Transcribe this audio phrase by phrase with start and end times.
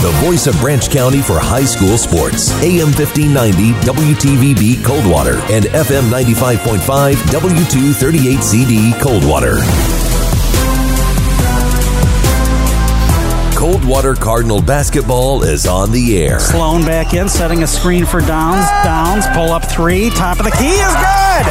[0.00, 2.52] the voice of Branch County for high school sports.
[2.62, 9.58] AM 1590 WTVB Coldwater and FM 95.5 W238CD Coldwater.
[13.58, 16.38] Coldwater Cardinal basketball is on the air.
[16.38, 18.66] Sloan back in, setting a screen for Downs.
[18.84, 20.10] Downs, pull up three.
[20.10, 21.46] Top of the key is good.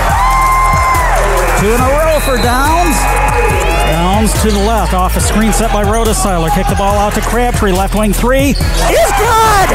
[1.60, 3.67] Two in a row for Downs.
[4.18, 6.50] To the left, off a screen set by Rhodesiler.
[6.50, 7.72] Kick the ball out to Crabtree.
[7.72, 9.70] Left wing three is good.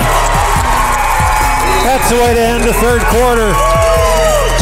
[1.87, 4.02] That's the way to end the third quarter.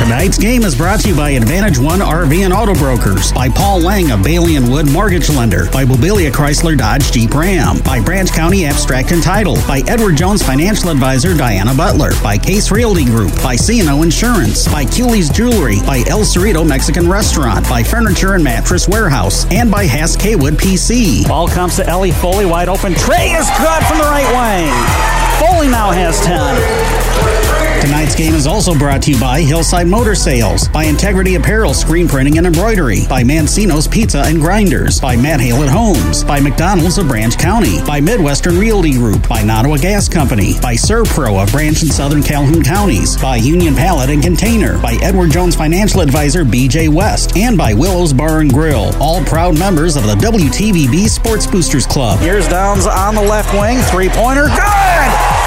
[0.01, 3.81] Tonight's game is brought to you by Advantage One RV and Auto Brokers, by Paul
[3.81, 8.33] Lang of Bailey and Wood Mortgage Lender, by Mobilia Chrysler Dodge Jeep Ram, by Branch
[8.33, 13.31] County Abstract and Title, by Edward Jones Financial Advisor Diana Butler, by Case Realty Group,
[13.43, 18.89] by CNO Insurance, by Cooley's Jewelry, by El Cerrito Mexican Restaurant, by Furniture and Mattress
[18.89, 21.29] Warehouse, and by Hass Kaywood PC.
[21.29, 22.95] Ball comes to Ellie Foley, wide open.
[22.95, 25.47] Trey is good from the right wing.
[25.47, 27.50] Foley now has 10.
[27.81, 32.07] Tonight's game is also brought to you by Hillside Motor Sales, by Integrity Apparel Screen
[32.07, 36.99] Printing and Embroidery, by Mancino's Pizza and Grinders, by Matt Hale at Homes, by McDonald's
[36.99, 41.81] of Branch County, by Midwestern Realty Group, by Nottawa Gas Company, by Servpro of Branch
[41.81, 46.89] and Southern Calhoun Counties, by Union Pallet and Container, by Edward Jones Financial Advisor BJ
[46.89, 51.87] West, and by Willow's Bar and Grill, all proud members of the WTVB Sports Boosters
[51.87, 52.21] Club.
[52.21, 55.40] Here's Downs on the left wing, three pointer, good!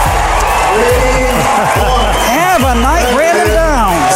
[2.34, 4.16] Have a night, Brandon Downs.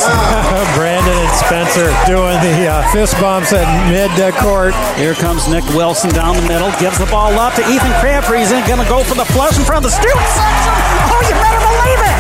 [0.78, 4.74] Brandon and Spencer doing the uh, fist bumps at mid uh, court.
[4.98, 8.40] Here comes Nick Wilson down the middle, gives the ball up to Ethan Crabtree.
[8.40, 10.74] He's going to go for the flush in front of the student section.
[11.14, 12.18] Oh, you better believe it!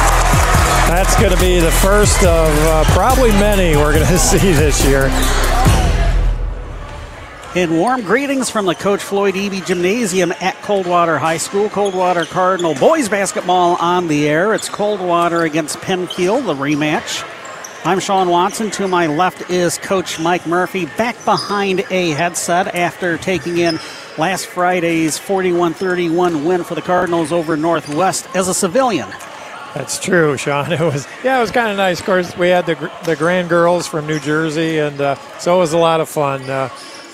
[0.90, 4.84] That's going to be the first of uh, probably many we're going to see this
[4.84, 5.10] year.
[7.56, 11.68] And warm greetings from the Coach Floyd Eby Gymnasium at Coldwater High School.
[11.68, 14.54] Coldwater Cardinal boys basketball on the air.
[14.54, 17.28] It's Coldwater against Penfield, the rematch.
[17.84, 18.70] I'm Sean Watson.
[18.70, 23.80] To my left is Coach Mike Murphy, back behind a headset after taking in
[24.16, 29.08] last Friday's 41 31 win for the Cardinals over Northwest as a civilian.
[29.74, 30.70] That's true, Sean.
[30.72, 31.98] It was yeah, it was kind of nice.
[31.98, 35.58] Of course, we had the the grand girls from New Jersey, and uh, so it
[35.58, 36.48] was a lot of fun.
[36.48, 36.68] Uh,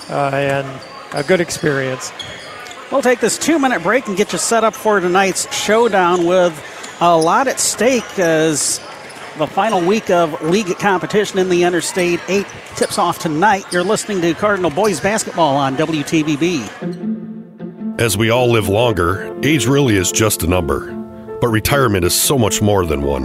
[0.08, 0.80] Uh, and
[1.12, 2.12] a good experience.
[2.90, 6.54] We'll take this two minute break and get you set up for tonight's showdown with
[7.00, 8.78] a lot at stake as
[9.38, 12.46] the final week of league competition in the Interstate 8
[12.76, 13.64] tips off tonight.
[13.72, 18.00] You're listening to Cardinal Boys Basketball on WTVB.
[18.00, 20.92] As we all live longer, age really is just a number,
[21.40, 23.24] but retirement is so much more than one.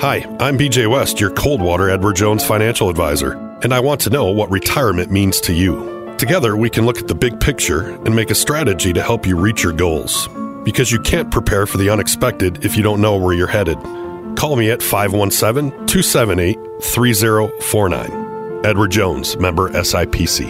[0.00, 4.30] Hi, I'm BJ West, your Coldwater Edward Jones financial advisor, and I want to know
[4.30, 5.99] what retirement means to you.
[6.20, 9.38] Together, we can look at the big picture and make a strategy to help you
[9.38, 10.28] reach your goals.
[10.64, 13.78] Because you can't prepare for the unexpected if you don't know where you're headed.
[14.36, 18.66] Call me at 517 278 3049.
[18.66, 20.44] Edward Jones, member SIPC.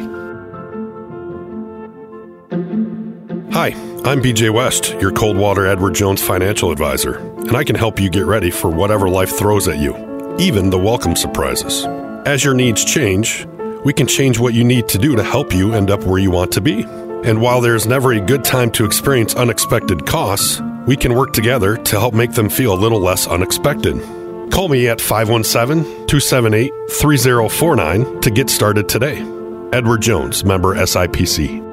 [3.52, 3.68] Hi,
[4.04, 8.26] I'm BJ West, your Coldwater Edward Jones financial advisor, and I can help you get
[8.26, 9.94] ready for whatever life throws at you,
[10.40, 11.84] even the welcome surprises.
[12.26, 13.46] As your needs change,
[13.84, 16.30] we can change what you need to do to help you end up where you
[16.30, 16.82] want to be.
[17.24, 21.76] And while there's never a good time to experience unexpected costs, we can work together
[21.76, 24.00] to help make them feel a little less unexpected.
[24.50, 29.20] Call me at 517 278 3049 to get started today.
[29.72, 31.69] Edward Jones, member SIPC.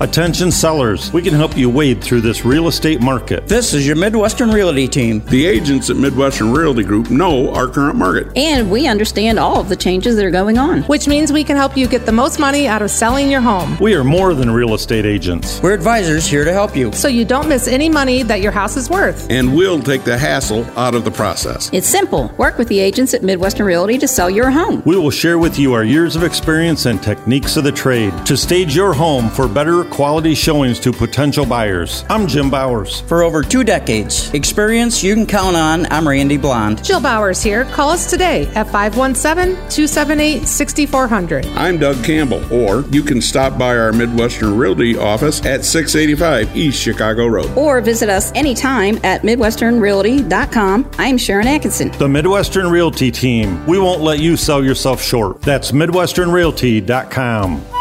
[0.00, 3.46] Attention sellers, we can help you wade through this real estate market.
[3.46, 5.20] This is your Midwestern Realty team.
[5.26, 8.26] The agents at Midwestern Realty Group know our current market.
[8.36, 10.82] And we understand all of the changes that are going on.
[10.82, 13.78] Which means we can help you get the most money out of selling your home.
[13.78, 15.62] We are more than real estate agents.
[15.62, 16.90] We're advisors here to help you.
[16.90, 19.30] So you don't miss any money that your house is worth.
[19.30, 21.70] And we'll take the hassle out of the process.
[21.72, 22.34] It's simple.
[22.36, 24.82] Work with the agents at Midwestern Realty to sell your home.
[24.84, 28.36] We will share with you our years of experience and techniques of the trade to
[28.36, 32.04] stage your home for better quality showings to potential buyers.
[32.08, 33.00] I'm Jim Bowers.
[33.02, 36.84] For over two decades, experience you can count on, I'm Randy Blond.
[36.84, 37.64] Jill Bowers here.
[37.66, 41.46] Call us today at 517 278 6400.
[41.56, 46.80] I'm Doug Campbell, or you can stop by our Midwestern Realty office at 685 East
[46.80, 47.50] Chicago Road.
[47.56, 50.90] Or visit us anytime at MidwesternRealty.com.
[50.98, 51.90] I'm Sharon Atkinson.
[51.92, 53.64] The Midwestern Realty team.
[53.66, 55.42] We won't let you sell yourself short.
[55.42, 57.73] That's MidwesternRealty.com.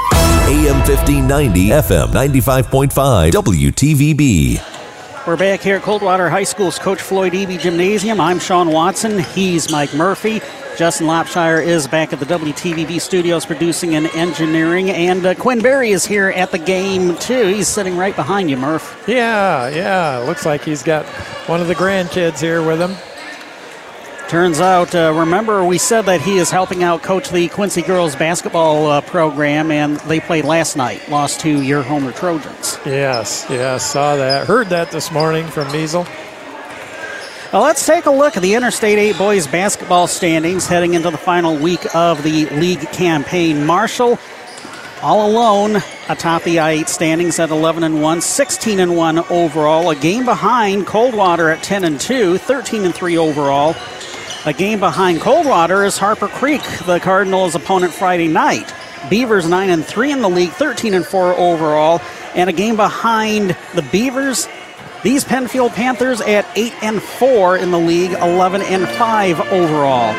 [0.45, 5.25] AM 1590, FM 95.5, WTVB.
[5.25, 8.19] We're back here at Coldwater High School's Coach Floyd Eby Gymnasium.
[8.19, 9.19] I'm Sean Watson.
[9.19, 10.41] He's Mike Murphy.
[10.77, 15.91] Justin Lopshire is back at the WTVB studios producing and engineering, and uh, Quinn Berry
[15.91, 17.47] is here at the game too.
[17.47, 19.01] He's sitting right behind you, Murph.
[19.07, 20.17] Yeah, yeah.
[20.27, 21.05] Looks like he's got
[21.47, 22.97] one of the grandkids here with him.
[24.33, 28.15] Turns out, uh, remember, we said that he is helping out coach the Quincy girls
[28.15, 32.79] basketball uh, program, and they played last night, lost to your Homer Trojans.
[32.83, 34.47] Yes, yes, saw that.
[34.47, 36.07] Heard that this morning from Measle.
[37.53, 41.17] Well, let's take a look at the Interstate 8 boys basketball standings heading into the
[41.19, 43.67] final week of the league campaign.
[43.67, 44.17] Marshall
[45.03, 45.75] all alone
[46.09, 49.91] atop the I-8 standings at 11 and 1, 16 and 1 overall.
[49.91, 53.75] A game behind Coldwater at 10 and 2, 13 and 3 overall.
[54.45, 58.73] A game behind Coldwater is Harper Creek, the Cardinals' opponent Friday night.
[59.09, 62.01] Beavers 9 and 3 in the league, 13 and 4 overall.
[62.35, 64.49] And a game behind the Beavers,
[65.01, 70.13] these Penfield Panthers at 8 and 4 in the league, 11 and 5 overall.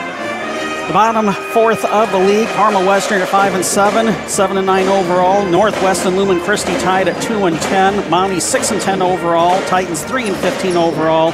[0.87, 4.89] The bottom fourth of the league, Parma Western at 5 and 7, 7 and 9
[4.89, 5.45] overall.
[5.45, 8.11] Northwest and Lumen Christi tied at 2 and 10.
[8.11, 9.61] Mountie 6 and 10 overall.
[9.67, 11.33] Titans 3 and 15 overall.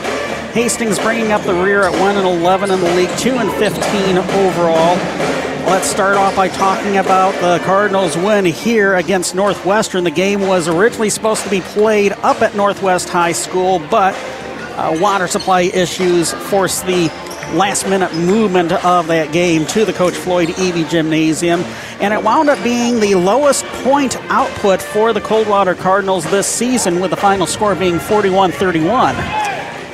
[0.52, 4.18] Hastings bringing up the rear at 1 and 11 in the league, 2 and 15
[4.18, 4.96] overall.
[5.70, 10.02] Let's start off by talking about the Cardinals' win here against Northwestern.
[10.02, 14.12] The game was originally supposed to be played up at Northwest High School, but
[14.76, 17.06] uh, water supply issues forced the
[17.54, 21.60] last minute movement of that game to the Coach Floyd Eby Gymnasium.
[22.00, 26.98] And it wound up being the lowest point output for the Coldwater Cardinals this season,
[26.98, 29.39] with the final score being 41 31.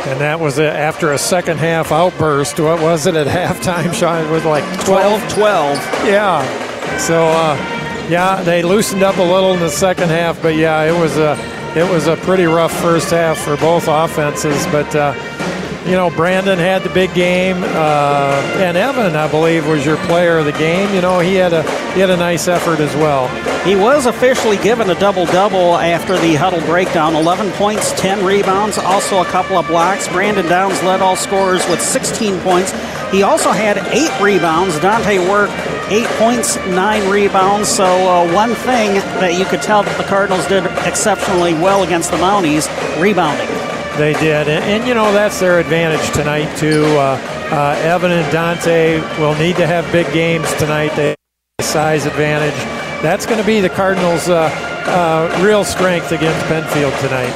[0.07, 2.61] And that was after a second half outburst.
[2.61, 3.27] What was it at
[3.57, 4.25] halftime, Sean?
[4.25, 5.79] It was like 12 12.
[6.07, 6.99] Yeah.
[6.99, 7.57] So, uh,
[8.09, 11.37] yeah, they loosened up a little in the second half, but yeah, it was a
[11.77, 14.65] it was a pretty rough first half for both offenses.
[14.67, 15.13] But uh,
[15.85, 20.39] you know, Brandon had the big game, uh, and Evan, I believe, was your player
[20.39, 20.95] of the game.
[20.95, 21.63] You know, he had a
[21.95, 23.29] he had a nice effort as well.
[23.67, 28.79] He was officially given a double double after the huddle breakdown 11 points, 10 rebounds,
[28.79, 30.07] also a couple of blocks.
[30.07, 32.71] Brandon Downs led all scorers with 16 points.
[33.11, 34.79] He also had eight rebounds.
[34.79, 35.51] Dante Work,
[35.91, 37.69] eight points, nine rebounds.
[37.69, 42.13] So, uh, one thing that you could tell that the Cardinals did exceptionally well against
[42.13, 42.69] the Mounties
[43.03, 43.49] rebounding.
[43.99, 46.85] They did, and, and, you know that's their advantage tonight too.
[46.85, 47.19] Uh,
[47.51, 50.95] uh, Evan and Dante will need to have big games tonight.
[50.95, 51.17] They
[51.59, 52.86] have size advantage.
[53.07, 54.51] That's going to be the Cardinals' uh,
[54.85, 57.33] uh, real strength against Penfield tonight.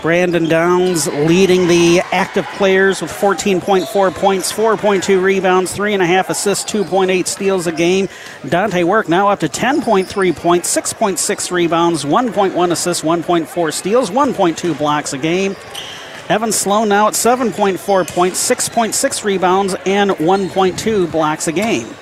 [0.00, 7.66] Brandon Downs leading the active players with 14.4 points, 4.2 rebounds, 3.5 assists, 2.8 steals
[7.66, 8.08] a game.
[8.48, 15.14] Dante Work now up to 10.3 points, 6.6 rebounds, 1.1 assists, 1.4 steals, 1.2 blocks
[15.14, 15.56] a game.
[16.28, 21.92] Evan Sloan now at 7.4 points, 6.6 rebounds, and 1.2 blocks a game.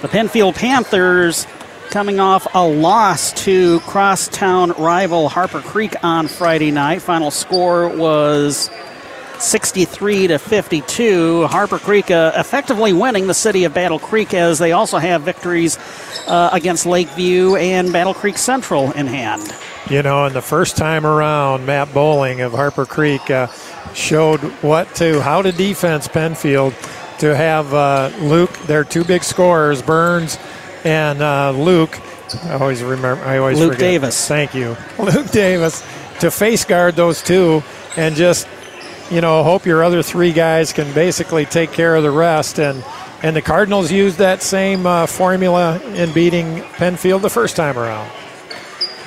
[0.00, 1.44] The Penfield Panthers
[1.90, 7.02] coming off a loss to crosstown rival Harper Creek on Friday night.
[7.02, 8.70] Final score was
[9.40, 11.48] 63 to 52.
[11.48, 15.76] Harper Creek uh, effectively winning the city of Battle Creek as they also have victories
[16.28, 19.52] uh, against Lakeview and Battle Creek Central in hand.
[19.90, 23.48] You know, and the first time around, Matt Bowling of Harper Creek uh,
[23.94, 26.72] showed what to how to defense Penfield
[27.18, 30.38] to have uh, Luke, their two big scorers, Burns
[30.84, 31.98] and uh, Luke.
[32.44, 33.22] I always remember.
[33.24, 33.80] I always Luke forget.
[33.80, 34.28] Davis.
[34.28, 35.82] Thank you, Luke Davis,
[36.20, 37.62] to face guard those two
[37.96, 38.46] and just
[39.10, 42.84] you know hope your other three guys can basically take care of the rest and.
[43.20, 48.08] And the Cardinals used that same uh, formula in beating Penfield the first time around.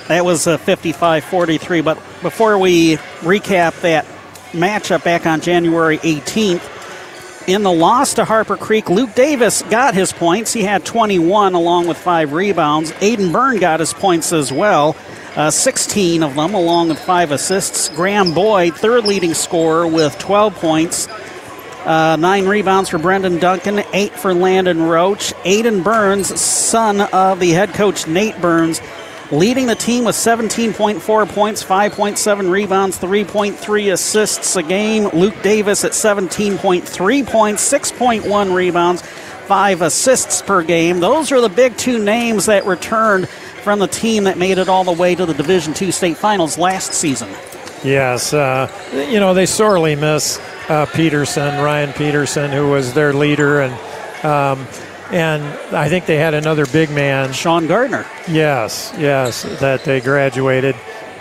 [0.10, 1.80] That was a 55 43.
[1.80, 4.06] But before we recap that
[4.52, 6.81] matchup back on January 18th,
[7.48, 10.54] in the loss to Harper Creek, Luke Davis got his points.
[10.54, 12.92] He had 21 along with five rebounds.
[12.94, 14.96] Aiden Burns got his points as well,
[15.36, 17.90] uh, 16 of them along with five assists.
[17.90, 21.08] Graham Boyd, third leading scorer with 12 points.
[21.86, 25.34] Uh, nine rebounds for Brendan Duncan, eight for Landon Roach.
[25.44, 28.80] Aiden Burns, son of the head coach Nate Burns,
[29.32, 35.08] leading the team with 17.4 points, 5.7 rebounds, 3.3 assists a game.
[35.10, 41.00] Luke Davis at 17.3 points, 6.1 rebounds, 5 assists per game.
[41.00, 44.84] Those are the big two names that returned from the team that made it all
[44.84, 47.30] the way to the Division II state finals last season.
[47.84, 53.62] Yes, uh, you know, they sorely miss uh, Peterson, Ryan Peterson, who was their leader,
[53.62, 53.74] and
[54.24, 54.68] um,
[55.12, 55.44] and
[55.76, 58.06] I think they had another big man, Sean Gardner.
[58.28, 60.76] Yes, yes, that they graduated.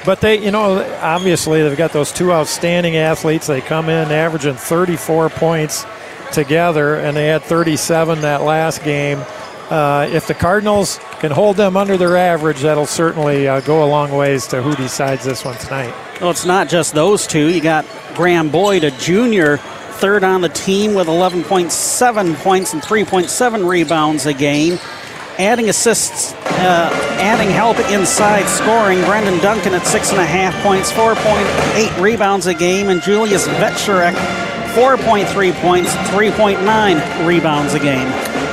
[0.04, 3.46] but they, you know, obviously they've got those two outstanding athletes.
[3.46, 5.84] They come in averaging 34 points
[6.32, 9.22] together, and they had 37 that last game.
[9.68, 13.86] Uh, if the Cardinals can hold them under their average, that'll certainly uh, go a
[13.86, 15.94] long ways to who decides this one tonight.
[16.20, 17.46] Well, it's not just those two.
[17.48, 19.58] You got Graham Boyd, a junior,
[20.00, 24.78] third on the team with 11.7 points and 3.7 rebounds a game.
[25.38, 26.90] Adding assists, uh,
[27.20, 29.02] adding help inside scoring.
[29.04, 34.14] Brendan Duncan at six and a half points, 4.8 rebounds a game, and Julius Vetcherek,
[34.74, 38.08] 4.3 points, 3.9 rebounds a game.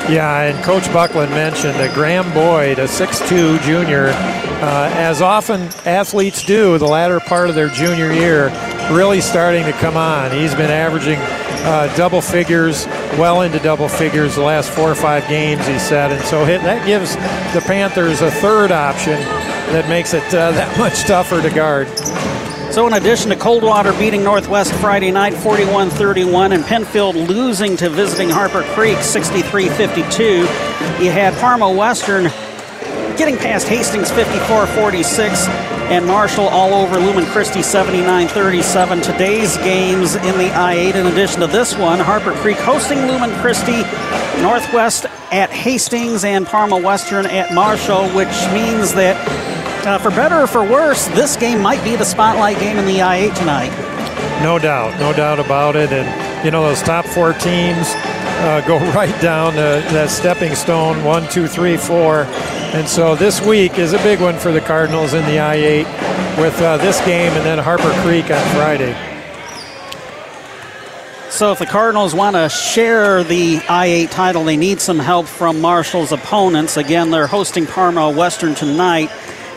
[0.09, 6.43] Yeah, and Coach Buckland mentioned that Graham Boyd, a 6'2 junior, uh, as often athletes
[6.43, 8.47] do the latter part of their junior year,
[8.91, 10.31] really starting to come on.
[10.31, 11.19] He's been averaging
[11.65, 12.85] uh, double figures,
[13.17, 16.11] well into double figures the last four or five games, he said.
[16.11, 17.15] And so that gives
[17.53, 19.19] the Panthers a third option
[19.71, 21.87] that makes it uh, that much tougher to guard.
[22.71, 27.89] So, in addition to Coldwater beating Northwest Friday night 41 31 and Penfield losing to
[27.89, 32.25] visiting Harper Creek 63 52, you had Parma Western
[33.17, 39.01] getting past Hastings 54 46 and Marshall all over Lumen Christi 79 37.
[39.01, 43.31] Today's games in the I 8, in addition to this one, Harper Creek hosting Lumen
[43.39, 43.83] Christi,
[44.41, 49.15] Northwest at Hastings, and Parma Western at Marshall, which means that
[49.87, 53.01] uh, for better or for worse, this game might be the spotlight game in the
[53.01, 53.87] I-8 tonight.
[54.43, 55.91] No doubt, no doubt about it.
[55.93, 57.87] And you know those top four teams
[58.43, 59.59] uh, go right down to
[59.93, 62.25] that stepping stone one, two, three, four.
[62.73, 66.61] And so this week is a big one for the Cardinals in the I-8 with
[66.61, 68.93] uh, this game and then Harper Creek on Friday.
[71.29, 75.61] So if the Cardinals want to share the I-8 title, they need some help from
[75.61, 76.77] Marshall's opponents.
[76.77, 79.11] Again, they're hosting Parma Western tonight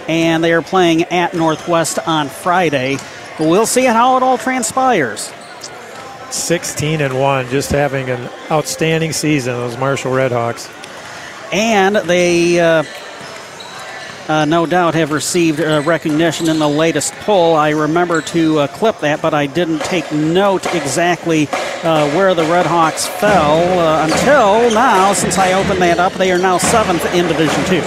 [0.09, 2.97] and they are playing at Northwest on Friday.
[3.39, 5.33] But we'll see how it all transpires.
[6.31, 10.80] 16 and 1, just having an outstanding season, those Marshall Redhawks.
[11.53, 12.85] And they, uh,
[14.29, 17.57] uh, no doubt, have received uh, recognition in the latest poll.
[17.57, 21.49] I remember to uh, clip that, but I didn't take note exactly
[21.83, 25.13] uh, where the Redhawks fell uh, until now.
[25.13, 27.83] Since I opened that up, they are now seventh in Division Two.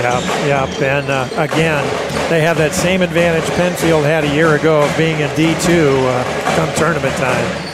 [0.00, 1.84] Yeah, yeah, and again,
[2.30, 6.56] they have that same advantage Penfield had a year ago of being in D2 uh,
[6.56, 7.73] come tournament time.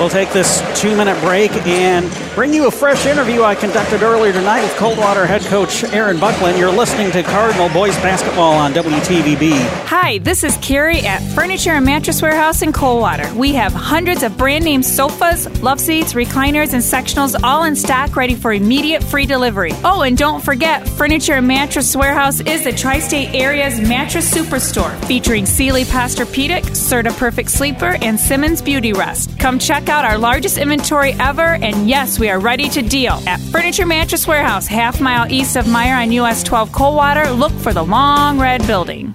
[0.00, 4.32] We'll take this two minute break and bring you a fresh interview I conducted earlier
[4.32, 6.56] tonight with Coldwater head coach Aaron Buckland.
[6.56, 9.60] You're listening to Cardinal Boys Basketball on WTVB.
[9.84, 13.30] Hi, this is Carrie at Furniture and Mattress Warehouse in Coldwater.
[13.34, 18.16] We have hundreds of brand name sofas, love seats, recliners, and sectionals all in stock
[18.16, 19.72] ready for immediate free delivery.
[19.84, 24.96] Oh, and don't forget, Furniture and Mattress Warehouse is the tri state area's mattress superstore
[25.04, 29.38] featuring Sealy Posturepedic, Serta Perfect Sleeper, and Simmons Beauty Rest.
[29.38, 33.14] Come check out our largest inventory ever, and yes, we are ready to deal.
[33.26, 37.74] At Furniture Mattress Warehouse, half mile east of Meijer on US 12 Coldwater, look for
[37.74, 39.14] the long red building.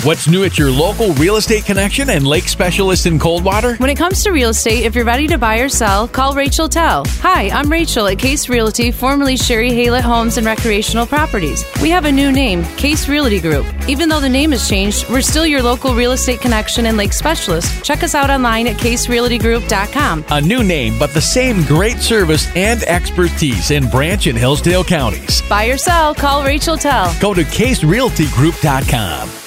[0.03, 3.75] What's new at your local real estate connection and lake specialist in Coldwater?
[3.75, 6.67] When it comes to real estate, if you're ready to buy or sell, call Rachel
[6.67, 7.05] Tell.
[7.19, 11.63] Hi, I'm Rachel at Case Realty, formerly Sherry Haylett Homes and Recreational Properties.
[11.83, 13.63] We have a new name, Case Realty Group.
[13.87, 17.13] Even though the name has changed, we're still your local real estate connection and lake
[17.13, 17.83] specialist.
[17.83, 20.25] Check us out online at caserealtygroup.com.
[20.31, 25.43] A new name, but the same great service and expertise in Branch and Hillsdale counties.
[25.47, 27.13] Buy or sell, call Rachel Tell.
[27.19, 29.40] Go to caserealtygroup.com.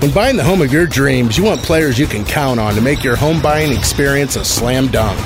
[0.00, 2.80] When buying the home of your dreams, you want players you can count on to
[2.80, 5.18] make your home buying experience a slam dunk.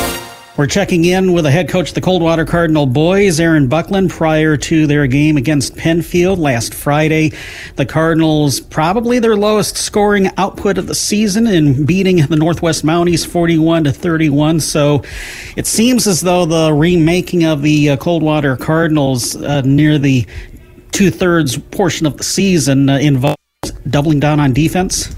[0.56, 4.56] We're checking in with the head coach of the Coldwater Cardinal boys, Aaron Buckland, prior
[4.56, 7.32] to their game against Penfield last Friday.
[7.75, 13.26] The Cardinals probably their lowest scoring output of the season in beating the Northwest Mounties
[13.26, 14.60] 41 to 31.
[14.60, 15.02] So
[15.56, 20.26] it seems as though the remaking of the uh, Coldwater Cardinals uh, near the
[20.90, 23.36] two thirds portion of the season uh, involves
[23.90, 25.14] doubling down on defense.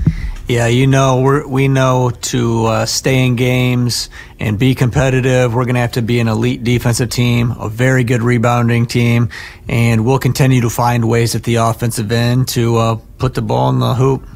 [0.49, 4.09] Yeah, you know, we're, we know to uh, stay in games
[4.41, 8.03] and be competitive, we're going to have to be an elite defensive team, a very
[8.03, 9.29] good rebounding team,
[9.69, 13.69] and we'll continue to find ways at the offensive end to uh, put the ball
[13.69, 14.27] in the hoop.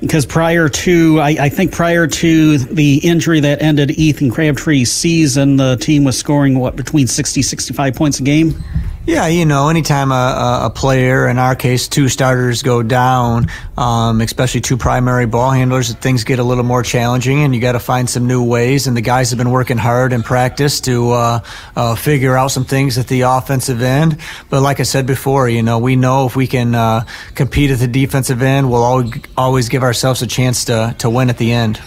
[0.00, 5.56] Because prior to, I, I, think prior to the injury that ended Ethan Crabtree's season,
[5.56, 8.62] the team was scoring, what, between 60, 65 points a game?
[9.06, 14.22] Yeah, you know, anytime a, a player, in our case, two starters go down, um,
[14.22, 17.80] especially two primary ball handlers, things get a little more challenging, and you got to
[17.80, 18.86] find some new ways.
[18.86, 21.40] And the guys have been working hard in practice to uh,
[21.76, 24.16] uh, figure out some things at the offensive end.
[24.48, 27.80] But like I said before, you know, we know if we can uh, compete at
[27.80, 29.04] the defensive end, we'll
[29.36, 31.78] always give ourselves a chance to to win at the end.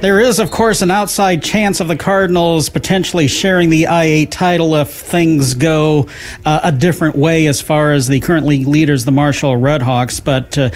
[0.00, 4.74] There is, of course, an outside chance of the Cardinals potentially sharing the I-8 title
[4.76, 6.08] if things go
[6.46, 10.24] uh, a different way as far as the current league leaders, the Marshall Redhawks.
[10.24, 10.70] But uh,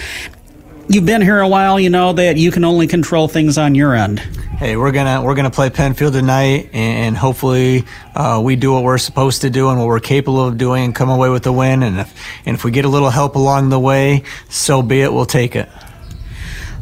[0.87, 3.95] you've been here a while, you know that you can only control things on your
[3.95, 4.19] end.
[4.19, 8.99] Hey, we're gonna we're gonna play Penfield tonight, and hopefully uh, we do what we're
[8.99, 11.81] supposed to do and what we're capable of doing, and come away with a win.
[11.81, 12.15] And if
[12.45, 15.11] and if we get a little help along the way, so be it.
[15.11, 15.67] We'll take it.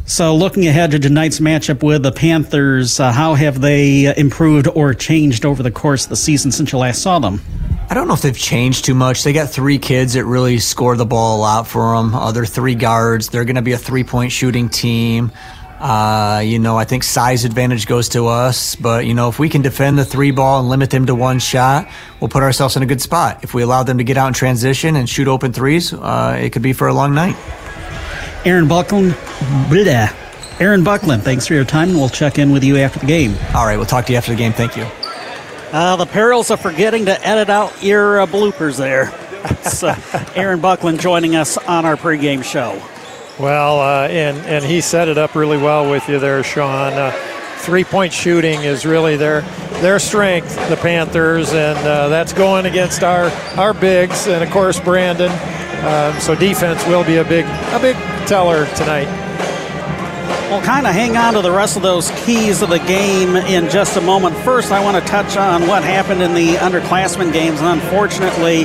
[0.06, 4.92] So, looking ahead to tonight's matchup with the Panthers, uh, how have they improved or
[4.92, 7.40] changed over the course of the season since you last saw them?
[7.88, 9.24] I don't know if they've changed too much.
[9.24, 12.14] They got three kids that really score the ball a lot for them.
[12.14, 13.30] Uh, they're three guards.
[13.30, 15.32] They're going to be a three point shooting team.
[15.80, 19.48] Uh, you know, I think size advantage goes to us, but you know, if we
[19.48, 21.88] can defend the three ball and limit them to one shot,
[22.20, 23.42] we'll put ourselves in a good spot.
[23.42, 26.50] If we allow them to get out in transition and shoot open threes, uh, it
[26.50, 27.36] could be for a long night.
[28.44, 29.16] Aaron Buckland.
[29.70, 30.08] Blah.
[30.60, 33.34] Aaron Buckland, thanks for your time, and we'll check in with you after the game.
[33.54, 34.52] All right, we'll talk to you after the game.
[34.52, 34.84] Thank you.
[35.72, 39.12] Uh, the perils of forgetting to edit out your uh, bloopers there.
[39.82, 42.80] uh, Aaron Buckland joining us on our pregame show.
[43.38, 46.92] Well, uh, and and he set it up really well with you there, Sean.
[46.92, 47.10] Uh,
[47.58, 49.40] three-point shooting is really their
[49.80, 54.78] their strength, the Panthers, and uh, that's going against our our bigs, and of course
[54.78, 55.32] Brandon.
[55.84, 59.08] Um, so defense will be a big a big teller tonight.
[60.50, 63.68] We'll kind of hang on to the rest of those keys of the game in
[63.70, 64.36] just a moment.
[64.38, 67.60] First, I want to touch on what happened in the underclassmen games.
[67.60, 68.64] And unfortunately,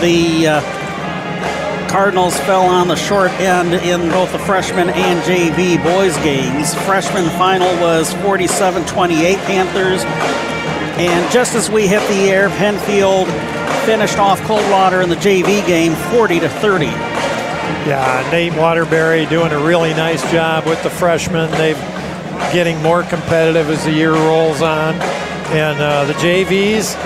[0.00, 6.16] the uh, Cardinals fell on the short end in both the freshman and JV boys
[6.18, 6.74] games.
[6.86, 10.04] Freshman final was 47 28 Panthers.
[10.96, 13.28] And just as we hit the air, Penfield
[13.84, 17.13] finished off Coldwater in the JV game 40 to 30.
[17.86, 21.50] Yeah, Nate Waterbury doing a really nice job with the freshmen.
[21.52, 21.76] They've
[22.50, 24.94] getting more competitive as the year rolls on,
[25.52, 26.96] and uh, the JVs,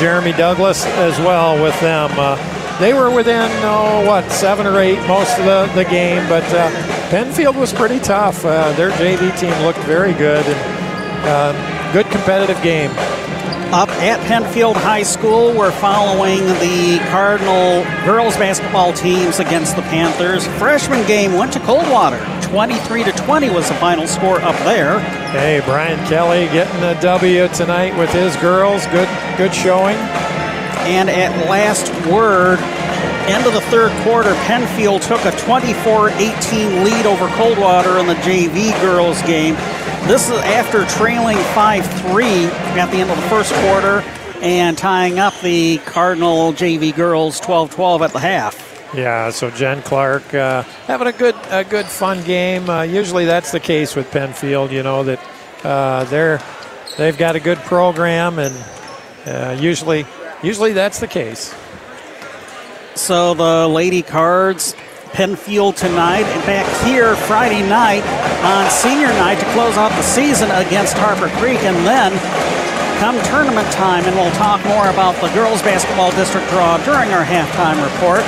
[0.00, 2.10] Jeremy Douglas as well with them.
[2.14, 2.36] Uh,
[2.78, 6.70] they were within oh what seven or eight most of the, the game, but uh,
[7.10, 8.42] Penfield was pretty tough.
[8.42, 12.90] Uh, their JV team looked very good and uh, good competitive game
[13.72, 15.52] up at Penfield High School.
[15.56, 20.46] We're following the Cardinal girls basketball teams against the Panthers.
[20.58, 22.18] Freshman game went to Coldwater.
[22.42, 25.00] 23 to 20 was the final score up there.
[25.30, 28.86] Hey, Brian Kelly getting the W tonight with his girls.
[28.86, 29.96] Good good showing.
[30.86, 32.60] And at last word,
[33.28, 38.70] end of the third quarter, Penfield took a 24-18 lead over Coldwater in the JV
[38.80, 39.56] girls game.
[40.06, 42.24] This is after trailing 5 3
[42.78, 44.04] at the end of the first quarter
[44.40, 48.94] and tying up the Cardinal JV girls 12 12 at the half.
[48.94, 52.70] Yeah, so Jen Clark uh, having a good, a good fun game.
[52.70, 54.70] Uh, usually that's the case with Penfield.
[54.70, 55.20] You know that
[55.64, 56.40] uh, they're
[56.96, 58.54] they've got a good program, and
[59.26, 60.06] uh, usually,
[60.40, 61.52] usually that's the case.
[62.94, 64.76] So the Lady Cards
[65.12, 68.04] Penfield tonight and back here Friday night
[68.44, 71.60] on senior night to close out the season against Harper Creek.
[71.62, 72.12] And then
[72.98, 77.24] come tournament time, and we'll talk more about the girls basketball district draw during our
[77.24, 78.24] halftime report.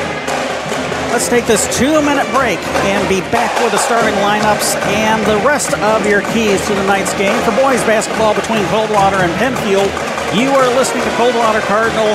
[1.10, 5.40] Let's take this two minute break and be back with the starting lineups and the
[5.46, 7.40] rest of your keys to tonight's game.
[7.48, 9.88] For boys basketball between Coldwater and Penfield,
[10.36, 12.12] you are listening to Coldwater Cardinal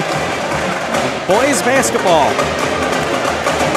[1.26, 2.28] Boys Basketball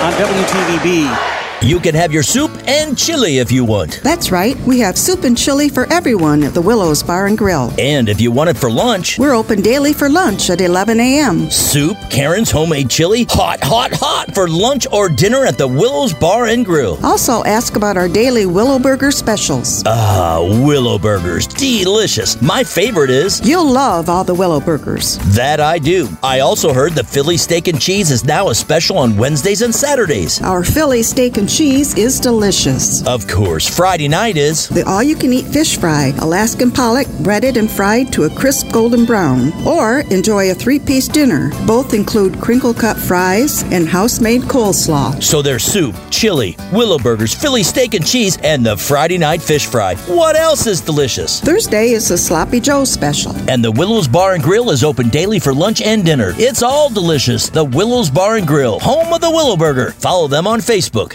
[0.07, 4.01] on WTVB You can have your soup and chili if you want.
[4.05, 4.57] That's right.
[4.61, 7.73] We have soup and chili for everyone at the Willows Bar and Grill.
[7.79, 11.51] And if you want it for lunch, we're open daily for lunch at 11 a.m.
[11.51, 16.47] Soup, Karen's homemade chili, hot, hot, hot for lunch or dinner at the Willows Bar
[16.47, 17.05] and Grill.
[17.05, 19.83] Also, ask about our daily Willow Burger specials.
[19.87, 21.47] Ah, Willow Burgers.
[21.49, 22.41] Delicious.
[22.41, 23.41] My favorite is.
[23.49, 25.19] You'll love all the Willow Burgers.
[25.35, 26.09] That I do.
[26.23, 29.75] I also heard the Philly steak and cheese is now a special on Wednesdays and
[29.75, 30.41] Saturdays.
[30.43, 33.07] Our Philly steak and cheese is delicious.
[33.07, 37.57] Of course, Friday night is the all you can eat fish fry, Alaskan pollock, breaded
[37.57, 39.53] and fried to a crisp golden brown.
[39.67, 41.51] Or enjoy a three piece dinner.
[41.67, 45.23] Both include crinkle cut fries and house made coleslaw.
[45.23, 49.67] So there's soup, chili, willow burgers, Philly steak and cheese, and the Friday night fish
[49.67, 49.95] fry.
[50.07, 51.41] What else is delicious?
[51.41, 53.35] Thursday is the Sloppy Joe special.
[53.49, 56.33] And the Willows Bar and Grill is open daily for lunch and dinner.
[56.37, 57.49] It's all delicious.
[57.49, 59.93] The Willows Bar and Grill, home of the Willow Burger.
[59.93, 61.15] Follow them on Facebook.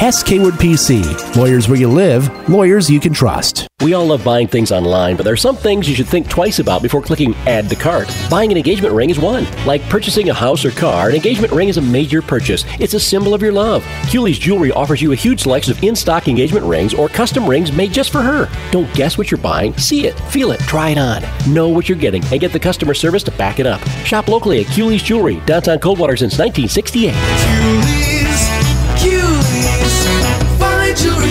[0.00, 1.36] Hess Kaywood PC.
[1.36, 3.68] Lawyers where you live, lawyers you can trust.
[3.82, 6.58] We all love buying things online, but there are some things you should think twice
[6.58, 8.10] about before clicking add to cart.
[8.30, 9.46] Buying an engagement ring is one.
[9.66, 12.64] Like purchasing a house or car, an engagement ring is a major purchase.
[12.78, 13.84] It's a symbol of your love.
[14.10, 17.92] Cooley's Jewelry offers you a huge selection of in-stock engagement rings or custom rings made
[17.92, 18.48] just for her.
[18.70, 19.76] Don't guess what you're buying.
[19.76, 21.22] See it, feel it, try it on.
[21.52, 23.86] Know what you're getting and get the customer service to back it up.
[24.06, 27.12] Shop locally at Cooley's Jewelry, downtown Coldwater since 1968.
[27.12, 27.99] Cooley's,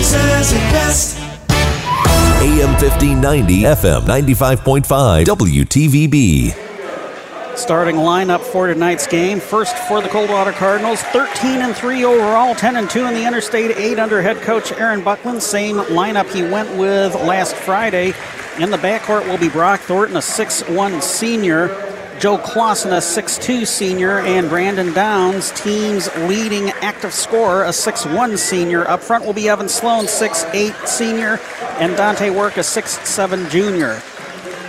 [0.00, 1.18] jewelry says it best.
[2.42, 6.66] AM 1590, FM 95.5, WTVB.
[7.56, 9.38] Starting lineup for tonight's game.
[9.38, 13.76] First for the Coldwater Cardinals, 13 and 3 overall, 10 and 2 in the Interstate
[13.76, 15.42] 8 under head coach Aaron Buckland.
[15.42, 18.14] Same lineup he went with last Friday.
[18.58, 21.89] In the backcourt will be Brock Thornton, a 6-1 senior.
[22.20, 28.86] Joe Clausen, a 6'2 senior, and Brandon Downs, team's leading active scorer, a 6'1 senior.
[28.86, 31.40] Up front will be Evan Sloan, 6'8 senior,
[31.78, 33.94] and Dante Work, a 6'7 junior.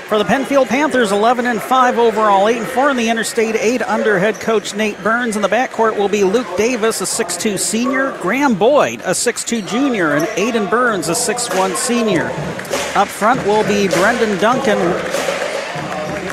[0.08, 3.82] For the Penfield Panthers, 11 and 5 overall, 8 and 4 in the Interstate 8
[3.82, 5.36] under head coach Nate Burns.
[5.36, 10.16] In the backcourt will be Luke Davis, a 6'2 senior, Graham Boyd, a 6'2 junior,
[10.16, 12.28] and Aiden Burns, a 6'1 senior.
[12.96, 14.80] Up front will be Brendan Duncan,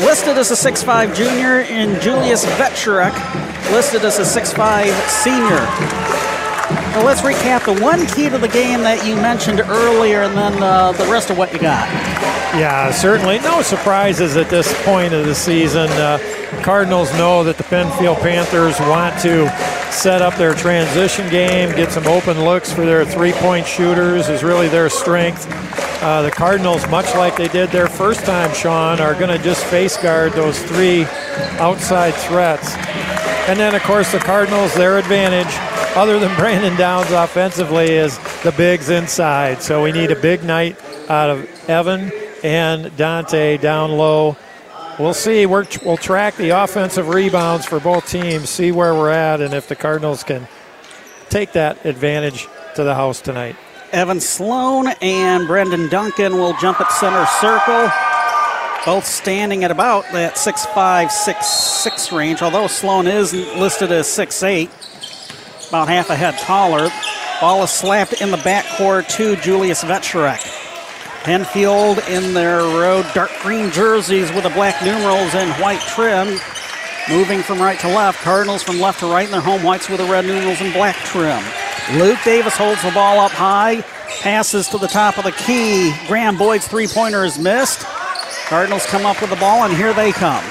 [0.01, 3.15] listed as a 6'5 junior, and Julius Vetcherek,
[3.73, 6.08] listed as a 6'5 senior.
[6.71, 10.63] Well, let's recap the one key to the game that you mentioned earlier and then
[10.63, 11.89] uh, the rest of what you got.
[12.55, 13.39] Yeah, certainly.
[13.39, 15.89] No surprises at this point of the season.
[15.91, 16.19] Uh,
[16.63, 19.49] Cardinals know that the Penfield Panthers want to
[19.91, 24.43] set up their transition game, get some open looks for their three point shooters, is
[24.43, 25.47] really their strength.
[26.03, 29.65] Uh, the Cardinals, much like they did their first time, Sean, are going to just
[29.65, 31.05] face guard those three
[31.59, 32.77] outside threats.
[33.49, 35.49] And then, of course, the Cardinals, their advantage,
[35.97, 39.63] other than Brandon Downs offensively, is the bigs inside.
[39.63, 42.13] So we need a big night out of Evan
[42.45, 44.37] and Dante down low.
[44.99, 45.47] We'll see.
[45.47, 49.67] we will track the offensive rebounds for both teams, see where we're at, and if
[49.67, 50.47] the Cardinals can
[51.31, 53.57] take that advantage to the house tonight.
[53.93, 57.91] Evan Sloan and Brendan Duncan will jump at center circle.
[58.85, 65.89] Both standing at about that 6'5, 6'6 range, although Sloan is listed as 6'8, about
[65.89, 66.89] half a head taller.
[67.41, 70.55] Ball is slapped in the backcourt to Julius Vetcherek.
[71.25, 76.39] Penfield in their road dark green jerseys with the black numerals and white trim.
[77.11, 78.19] Moving from right to left.
[78.23, 80.97] Cardinals from left to right in their home whites with the red numerals and black
[80.97, 81.43] trim.
[81.99, 83.83] Luke Davis holds the ball up high.
[84.21, 85.95] Passes to the top of the key.
[86.07, 87.87] Graham Boyd's three pointer is missed.
[88.49, 90.43] Cardinals come up with the ball, and here they come.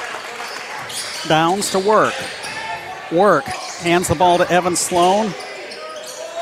[1.28, 2.14] Downs to work.
[3.12, 5.34] Work hands the ball to Evan Sloan.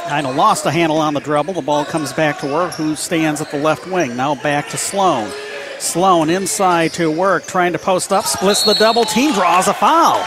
[0.10, 1.54] Kind of lost a handle on the dribble.
[1.54, 4.18] The ball comes back to Work, who stands at the left wing.
[4.18, 5.32] Now back to Sloan.
[5.80, 10.18] Sloan inside to Work, trying to post up, splits the double team, draws a foul.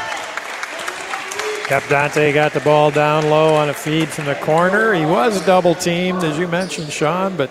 [1.68, 4.94] Yep, Dante got the ball down low on a feed from the corner.
[4.94, 7.50] He was double teamed, as you mentioned, Sean, but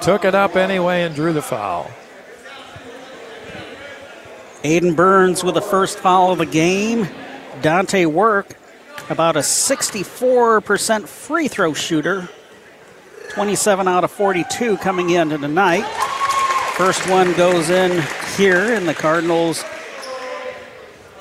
[0.00, 1.90] took it up anyway and drew the foul.
[4.62, 7.08] Aiden Burns with the first foul of the game.
[7.62, 8.56] Dante Work,
[9.08, 12.28] about a 64% free throw shooter.
[13.30, 15.84] 27 out of 42 coming into tonight.
[16.76, 18.02] First one goes in
[18.36, 19.62] here, and the Cardinals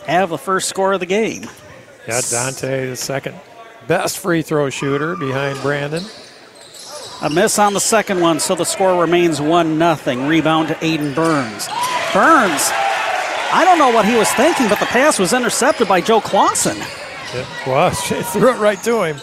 [0.06, 1.45] have the first score of the game.
[2.08, 3.36] Yeah, Dante, the second
[3.88, 6.04] best free throw shooter behind Brandon.
[7.21, 10.28] A miss on the second one, so the score remains 1 0.
[10.28, 11.67] Rebound to Aiden Burns.
[12.13, 12.69] Burns,
[13.54, 16.78] I don't know what he was thinking, but the pass was intercepted by Joe Clausen.
[17.34, 18.02] It was.
[18.06, 19.18] She threw it right to him.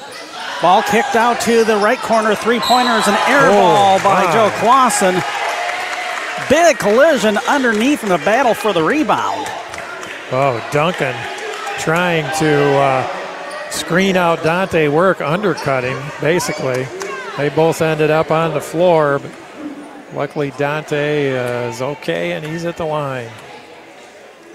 [0.63, 4.33] Ball kicked out to the right corner, three pointers, an air Oh, ball by my.
[4.33, 5.23] Joe Clausen.
[6.49, 9.47] Big collision underneath in the battle for the rebound.
[10.33, 11.15] Oh, Duncan
[11.79, 16.87] trying to uh, screen out Dante Work, undercut him, basically.
[17.37, 19.31] They both ended up on the floor, but
[20.15, 23.31] luckily Dante uh, is okay and he's at the line.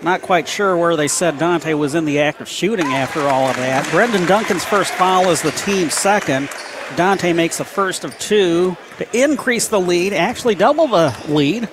[0.01, 3.47] Not quite sure where they said Dante was in the act of shooting after all
[3.47, 3.89] of that.
[3.91, 6.49] Brendan Duncan's first foul is the team's second.
[6.95, 11.67] Dante makes the first of two to increase the lead, actually double the lead,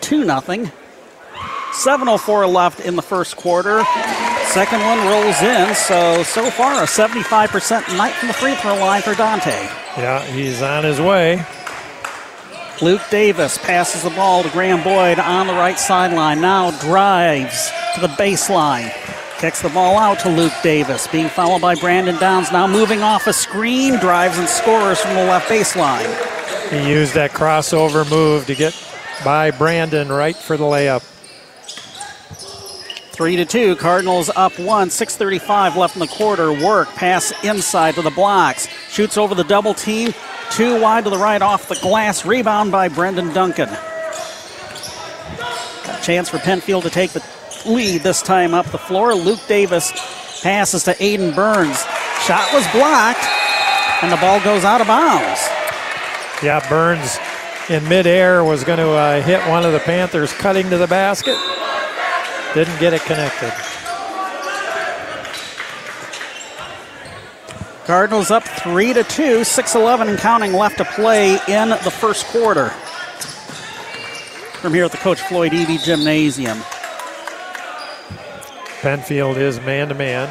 [0.00, 0.40] 2 0.
[1.78, 3.84] 7.04 left in the first quarter.
[4.46, 9.02] Second one rolls in, so so far a 75% night from the free throw line
[9.02, 9.50] for Dante.
[9.96, 11.44] Yeah, he's on his way.
[12.80, 16.40] Luke Davis passes the ball to Graham Boyd on the right sideline.
[16.40, 18.92] Now drives to the baseline.
[19.38, 22.52] Kicks the ball out to Luke Davis, being followed by Brandon Downs.
[22.52, 26.06] Now moving off a screen, drives and scores from the left baseline.
[26.70, 28.80] He used that crossover move to get
[29.24, 31.02] by Brandon right for the layup.
[33.10, 33.74] Three to two.
[33.74, 34.90] Cardinals up one.
[34.90, 36.52] 6:35 left in the quarter.
[36.52, 38.68] Work pass inside to the blocks.
[38.88, 40.14] Shoots over the double team.
[40.50, 42.24] Two wide to the right off the glass.
[42.24, 43.68] Rebound by Brendan Duncan.
[43.68, 43.78] A
[46.02, 47.24] chance for Penfield to take the
[47.66, 49.14] lead this time up the floor.
[49.14, 49.92] Luke Davis
[50.42, 51.84] passes to Aiden Burns.
[52.24, 53.24] Shot was blocked,
[54.02, 55.40] and the ball goes out of bounds.
[56.42, 57.18] Yeah, Burns
[57.68, 61.36] in midair was going to uh, hit one of the Panthers cutting to the basket.
[62.54, 63.52] Didn't get it connected.
[67.88, 72.68] Cardinals up three to two, 6-11 and counting left to play in the first quarter.
[74.58, 76.58] From here at the Coach Floyd Eby Gymnasium,
[78.82, 80.28] Penfield is man to man.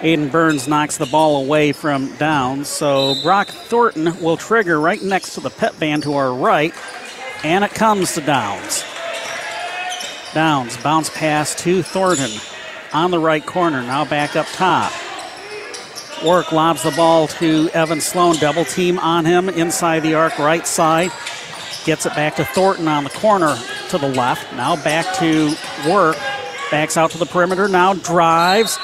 [0.00, 5.34] Aiden Burns knocks the ball away from Downs, so Brock Thornton will trigger right next
[5.34, 6.74] to the pet band to our right,
[7.44, 8.82] and it comes to Downs.
[10.34, 12.32] Downs bounce pass to Thornton
[12.92, 14.92] on the right corner, now back up top.
[16.24, 18.36] Work lobs the ball to Evan Sloan.
[18.36, 21.10] Double team on him inside the arc, right side.
[21.84, 23.56] Gets it back to Thornton on the corner
[23.90, 24.52] to the left.
[24.54, 25.54] Now back to
[25.88, 26.16] Work.
[26.70, 27.68] Backs out to the perimeter.
[27.68, 28.78] Now drives.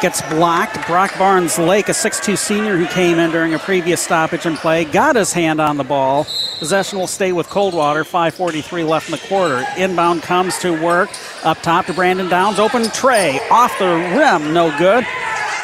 [0.00, 0.84] Gets blocked.
[0.86, 4.84] Brock Barnes Lake, a 6'2 senior who came in during a previous stoppage and play,
[4.84, 6.26] got his hand on the ball.
[6.58, 8.04] Possession will stay with Coldwater.
[8.04, 9.64] 5.43 left in the quarter.
[9.76, 11.10] Inbound comes to Work.
[11.44, 12.58] Up top to Brandon Downs.
[12.58, 13.38] Open tray.
[13.50, 14.52] Off the rim.
[14.52, 15.04] No good.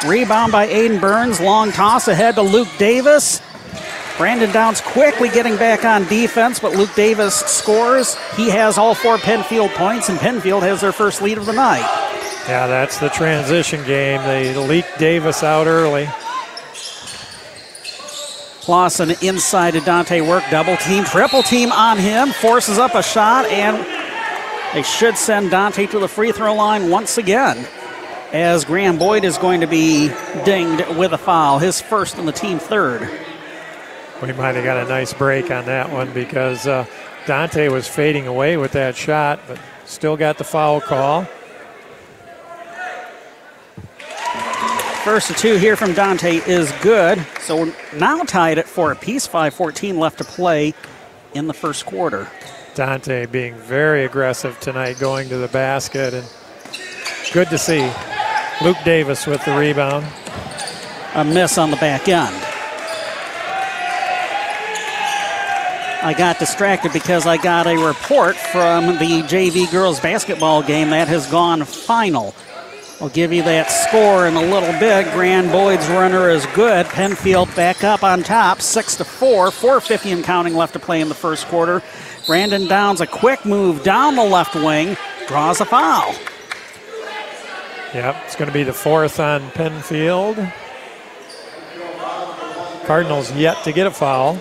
[0.03, 1.39] Rebound by Aiden Burns.
[1.39, 3.41] Long toss ahead to Luke Davis.
[4.17, 8.15] Brandon Downs quickly getting back on defense, but Luke Davis scores.
[8.35, 11.85] He has all four Penfield points, and Penfield has their first lead of the night.
[12.47, 14.21] Yeah, that's the transition game.
[14.23, 16.07] They leak Davis out early.
[18.61, 20.43] Clausen inside to Dante Work.
[20.49, 22.29] Double team, triple team on him.
[22.29, 23.85] Forces up a shot, and
[24.73, 27.67] they should send Dante to the free throw line once again.
[28.31, 30.09] As Graham Boyd is going to be
[30.43, 33.01] dinged with a foul, his first and the team third.
[34.21, 36.85] We might have got a nice break on that one because uh,
[37.25, 41.27] Dante was fading away with that shot, but still got the foul call.
[45.03, 47.23] First of two here from Dante is good.
[47.41, 49.27] So we're now tied at four apiece.
[49.27, 50.73] 5.14 left to play
[51.35, 52.27] in the first quarter.
[52.73, 56.27] Dante being very aggressive tonight, going to the basket, and
[57.31, 57.87] good to see.
[58.61, 60.05] Luke Davis with the rebound.
[61.13, 62.35] A miss on the back end.
[66.03, 71.07] I got distracted because I got a report from the JV girls basketball game that
[71.07, 72.35] has gone final.
[73.01, 75.11] I'll give you that score in a little bit.
[75.13, 76.85] Graham Boyd's runner is good.
[76.85, 79.49] Penfield back up on top, six to four.
[79.49, 81.81] 4:50 and counting left to play in the first quarter.
[82.25, 84.95] Brandon Downs a quick move down the left wing,
[85.27, 86.13] draws a foul.
[87.95, 90.35] Yep, it's going to be the fourth on Penfield.
[92.85, 94.37] Cardinals yet to get a foul.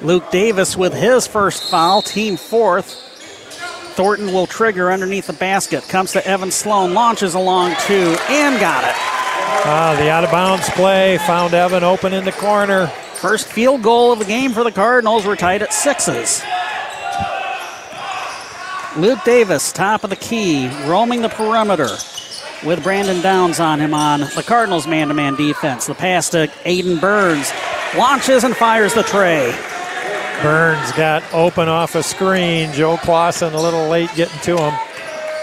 [0.00, 2.86] Luke Davis with his first foul, team fourth.
[3.96, 5.82] Thornton will trigger underneath the basket.
[5.88, 8.94] Comes to Evan Sloan, launches along two, and got it.
[8.94, 12.86] Ah, the out of bounds play found Evan open in the corner.
[13.14, 15.26] First field goal of the game for the Cardinals.
[15.26, 16.44] We're tied at sixes.
[18.96, 21.88] Luke Davis, top of the key, roaming the perimeter
[22.64, 25.86] with Brandon Downs on him on the Cardinals man to man defense.
[25.86, 27.52] The pass to Aiden Burns
[27.96, 29.56] launches and fires the tray.
[30.42, 32.72] Burns got open off a screen.
[32.72, 34.74] Joe Clausen a little late getting to him.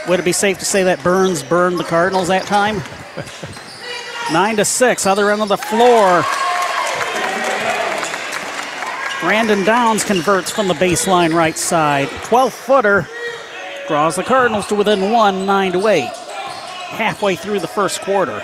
[0.08, 2.82] Would it be safe to say that Burns burned the Cardinals that time?
[4.34, 6.23] Nine to six, other end of the floor.
[9.21, 12.10] Brandon Downs converts from the baseline right side.
[12.25, 13.08] 12 footer
[13.88, 16.12] draws the Cardinals to within one, nine to eight.
[16.88, 18.41] Halfway through the first quarter.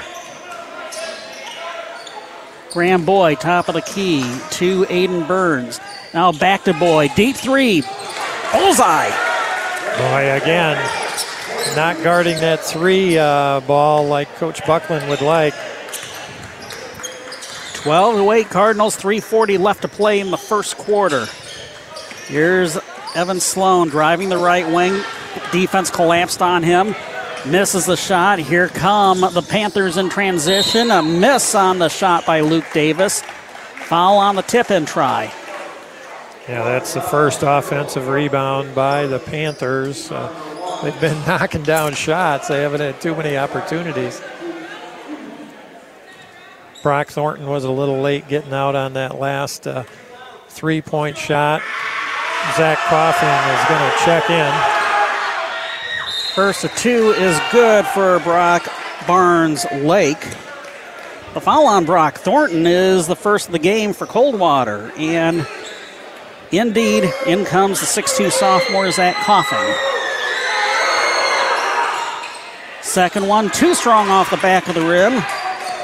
[2.72, 5.80] Graham Boyd, top of the key, to Aiden Burns.
[6.14, 7.12] Now back to Boyd.
[7.16, 7.82] Deep three.
[8.52, 9.10] Bullseye.
[9.98, 10.78] Boy, again,
[11.76, 15.54] not guarding that three uh, ball like Coach Buckland would like.
[17.76, 21.28] 12 to 8 Cardinals, 340 left to play in the first quarter.
[22.28, 22.78] Here's
[23.16, 25.02] Evan Sloan driving the right wing.
[25.52, 26.96] Defense collapsed on him.
[27.46, 28.38] Misses the shot.
[28.38, 30.92] Here come the Panthers in transition.
[30.92, 33.22] A miss on the shot by Luke Davis.
[33.86, 35.34] Foul on the tip in try.
[36.48, 40.12] Yeah, that's the first offensive rebound by the Panthers.
[40.12, 40.32] Uh,
[40.84, 42.48] they've been knocking down shots.
[42.48, 44.22] They haven't had too many opportunities.
[46.84, 49.84] Brock Thornton was a little late getting out on that last uh,
[50.48, 51.62] three point shot.
[52.56, 54.81] Zach Coffin is going to check in.
[56.36, 58.66] First of two is good for Brock
[59.06, 60.22] Barnes Lake.
[61.34, 64.94] The foul on Brock Thornton is the first of the game for Coldwater.
[64.96, 65.46] And
[66.54, 69.60] indeed, in comes the 6'2 sophomore Zach Coffin.
[72.82, 75.22] Second one, too strong off the back of the rim.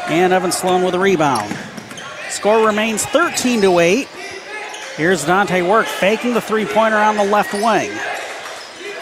[0.08, 1.54] And Evan Sloan with a rebound.
[2.30, 4.08] Score remains 13 to 8.
[4.96, 7.92] Here's Dante Work faking the three pointer on the left wing.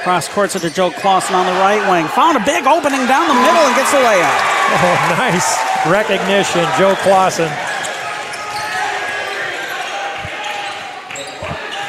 [0.06, 2.06] Cross courts it to Joe Clausen on the right wing.
[2.10, 4.38] Found a big opening down the middle and gets a layup.
[4.70, 5.58] Oh, nice
[5.90, 7.50] recognition, Joe Clausen.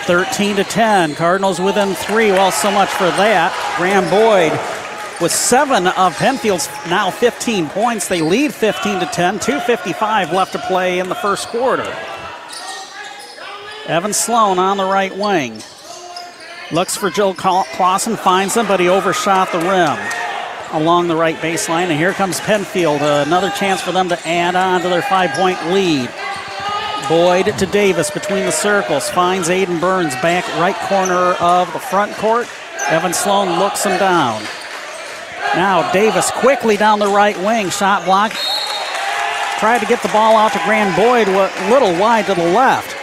[0.06, 1.14] 13 to 10.
[1.16, 2.32] Cardinals within three.
[2.32, 3.52] Well, so much for that.
[3.76, 4.52] Graham Boyd
[5.20, 8.08] with seven of Penfield's now 15 points.
[8.08, 9.40] They lead 15 to 10.
[9.40, 11.94] 2.55 left to play in the first quarter.
[13.86, 15.60] Evan Sloan on the right wing.
[16.72, 19.96] Looks for Joe Clausen, finds him, but he overshot the rim
[20.72, 21.88] along the right baseline.
[21.88, 23.00] And here comes Penfield.
[23.00, 26.10] Uh, another chance for them to add on to their five point lead.
[27.08, 29.08] Boyd to Davis between the circles.
[29.08, 32.48] Finds Aiden Burns back right corner of the front court.
[32.88, 34.42] Evan Sloan looks him down.
[35.54, 37.70] Now Davis quickly down the right wing.
[37.70, 38.32] Shot block.
[39.60, 42.95] Tried to get the ball out to Graham Boyd, a little wide to the left.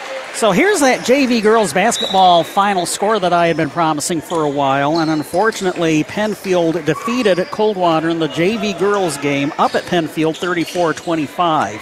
[0.43, 4.49] So here's that JV girls basketball final score that I had been promising for a
[4.49, 10.95] while, and unfortunately, Penfield defeated Coldwater in the JV girls game up at Penfield 34
[10.95, 11.79] 25.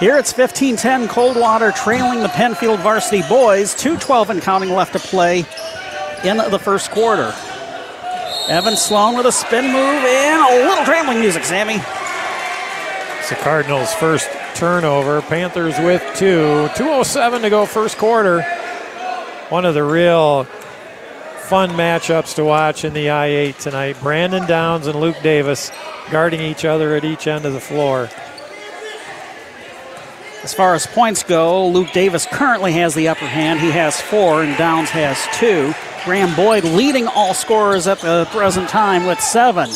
[0.00, 4.98] Here it's 15 10 Coldwater trailing the Penfield varsity boys, 212 and counting left to
[4.98, 5.40] play
[6.24, 7.34] in the first quarter.
[8.48, 11.82] Evan Sloan with a spin move and a little trailing music, Sammy.
[13.18, 15.22] It's the Cardinals' first turnover.
[15.22, 16.68] Panthers with two.
[16.74, 18.42] 2.07 to go first quarter.
[19.48, 20.44] One of the real
[21.44, 23.96] fun matchups to watch in the I 8 tonight.
[24.00, 25.70] Brandon Downs and Luke Davis
[26.10, 28.08] guarding each other at each end of the floor.
[30.42, 33.60] As far as points go, Luke Davis currently has the upper hand.
[33.60, 35.72] He has four, and Downs has two.
[36.04, 39.70] Graham Boyd leading all scorers at the present time with seven.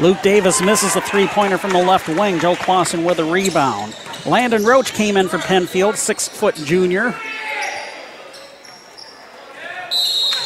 [0.00, 2.38] Luke Davis misses a three pointer from the left wing.
[2.38, 3.96] Joe Clausen with a rebound.
[4.26, 7.14] Landon Roach came in for Penfield, six foot junior.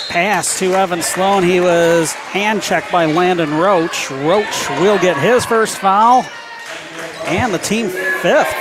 [0.09, 1.43] Pass to Evan Sloan.
[1.43, 4.11] He was hand checked by Landon Roach.
[4.11, 6.25] Roach will get his first foul
[7.25, 8.55] and the team fifth.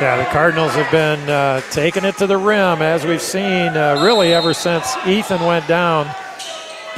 [0.00, 4.02] Yeah, the Cardinals have been uh, taking it to the rim as we've seen uh,
[4.02, 6.12] really ever since Ethan went down.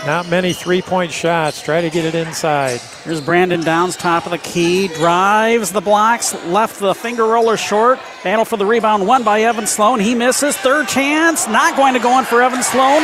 [0.05, 1.63] Not many three point shots.
[1.63, 2.81] Try to get it inside.
[3.03, 4.89] Here's Brandon Downs, top of the key.
[4.89, 7.99] Drives the blocks, left the finger roller short.
[8.23, 9.99] Battle for the rebound, won by Evan Sloan.
[9.99, 10.57] He misses.
[10.57, 13.03] Third chance, not going to go in for Evan Sloan.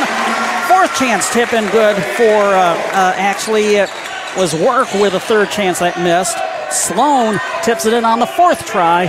[0.67, 3.89] Fourth chance, tip in good for, uh, uh, actually, it
[4.37, 6.37] was work with a third chance that missed.
[6.71, 9.05] Sloan tips it in on the fourth try.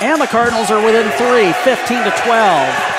[0.00, 2.93] And the Cardinals are within three, 15 to 12.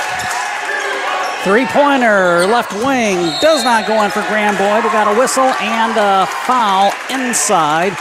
[1.45, 4.83] Three pointer, left wing, does not go in for Graham Boyd.
[4.83, 7.91] We got a whistle and a foul inside.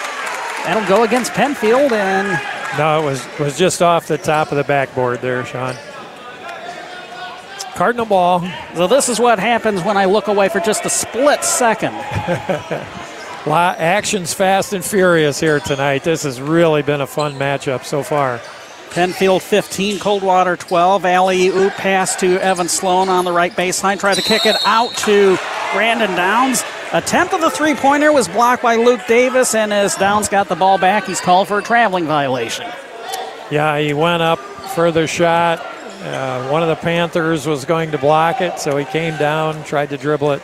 [0.65, 2.41] That'll go against Penfield and.
[2.79, 5.77] No, it was was just off the top of the backboard there, Sean.
[7.75, 8.49] Cardinal ball.
[8.77, 11.93] So this is what happens when I look away for just a split second.
[13.47, 16.03] Action's fast and furious here tonight.
[16.03, 18.41] This has really been a fun matchup so far.
[18.95, 21.05] Penfield 15, Coldwater 12.
[21.05, 23.99] Alley oop pass to Evan Sloan on the right baseline.
[23.99, 25.37] Tried to kick it out to
[25.73, 26.63] Brandon Downs.
[26.93, 30.55] Attempt of the three pointer was blocked by Luke Davis, and as Downs got the
[30.55, 32.71] ball back, he's called for a traveling violation.
[33.51, 35.59] Yeah, he went up, further shot.
[36.05, 39.91] Uh, one of the Panthers was going to block it, so he came down, tried
[39.91, 40.43] to dribble it.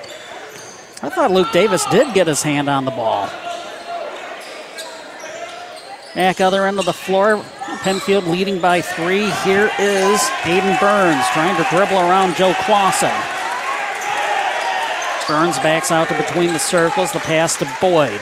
[1.03, 3.31] I thought Luke Davis did get his hand on the ball.
[6.15, 7.45] Back other end of the floor,
[7.83, 9.31] Penfield leading by three.
[9.45, 13.13] Here is Aiden Burns trying to dribble around Joe Clausen.
[15.29, 17.13] Burns backs out to between the circles.
[17.13, 18.21] The pass to Boyd.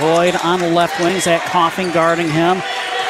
[0.00, 1.20] Boyd on the left wing.
[1.20, 2.62] Zach Coffin guarding him.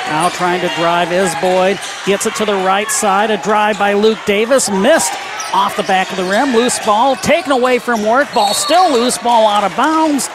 [0.09, 1.79] Now trying to drive is Boyd.
[2.07, 3.31] Gets it to the right side.
[3.31, 4.69] A drive by Luke Davis.
[4.69, 5.13] Missed
[5.55, 6.53] off the back of the rim.
[6.53, 8.35] Loose ball taken away from Work.
[8.35, 9.17] Ball still loose.
[9.17, 10.29] Ball out of bounds.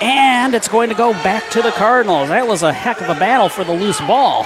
[0.00, 2.28] And it's going to go back to the Cardinals.
[2.28, 4.44] That was a heck of a battle for the loose ball.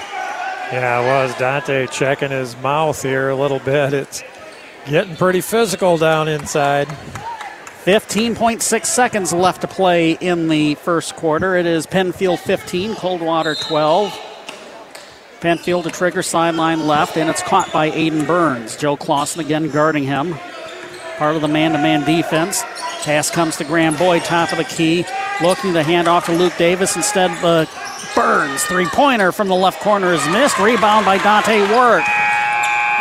[0.73, 1.39] Yeah, it was.
[1.39, 3.93] Dante checking his mouth here a little bit.
[3.93, 4.25] It's
[4.87, 6.89] getting pretty physical down inside.
[7.85, 11.55] 15.6 seconds left to play in the first quarter.
[11.55, 14.19] It is Penfield 15, Coldwater 12.
[15.41, 18.77] Penfield to trigger sideline left, and it's caught by Aiden Burns.
[18.77, 20.35] Joe Clausen again guarding him.
[21.17, 22.63] Part of the man to man defense.
[23.05, 25.05] Pass comes to Graham Boyd, top of the key.
[25.43, 26.97] Looking to hand off to Luke Davis.
[26.97, 27.67] Instead, uh,
[28.15, 30.59] Burns, three pointer from the left corner is missed.
[30.59, 32.05] Rebound by Dante Work.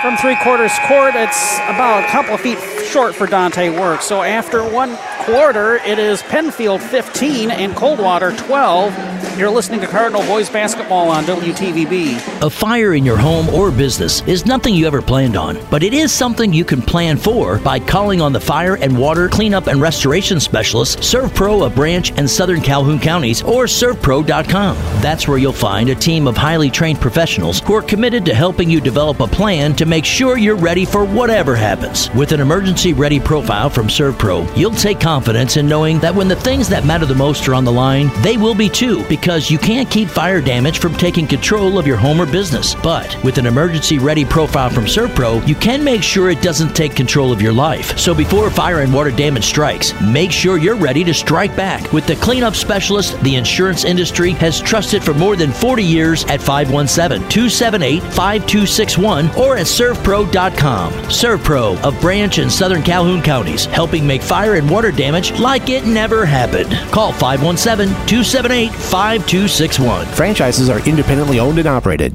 [0.01, 4.01] From three quarters court, it's about a couple of feet short for Dante Work.
[4.01, 9.37] So after one quarter, it is Penfield 15 and Coldwater 12.
[9.37, 12.43] You're listening to Cardinal Boys Basketball on WTVB.
[12.45, 15.93] A fire in your home or business is nothing you ever planned on, but it
[15.93, 19.81] is something you can plan for by calling on the fire and water cleanup and
[19.81, 24.75] restoration specialist, Servpro of Branch and Southern Calhoun counties, or Servpro.com.
[25.01, 28.69] That's where you'll find a team of highly trained professionals who are committed to helping
[28.69, 32.11] you develop a plan to make sure you're ready for whatever happens.
[32.11, 36.35] With an emergency ready profile from Servpro, you'll take confidence in knowing that when the
[36.35, 39.59] things that matter the most are on the line, they will be too, because you
[39.59, 42.73] can't keep fire damage from taking control of your home or business.
[42.73, 46.95] But with an emergency ready profile from Servpro, you can make sure it doesn't take
[46.95, 47.95] control of your life.
[47.95, 52.07] So before fire and water damage strikes, make sure you're ready to strike back with
[52.07, 57.29] the cleanup specialist the insurance industry has trusted for more than 40 years at 517
[57.29, 60.91] 278 5261 or at servpro.com.
[61.21, 65.02] Servpro of Branch and Southern Calhoun counties, helping make fire and water damage
[65.39, 66.71] like it never happened.
[66.91, 70.05] Call 517 278 5261.
[70.07, 72.13] Franchises are independently owned and operated.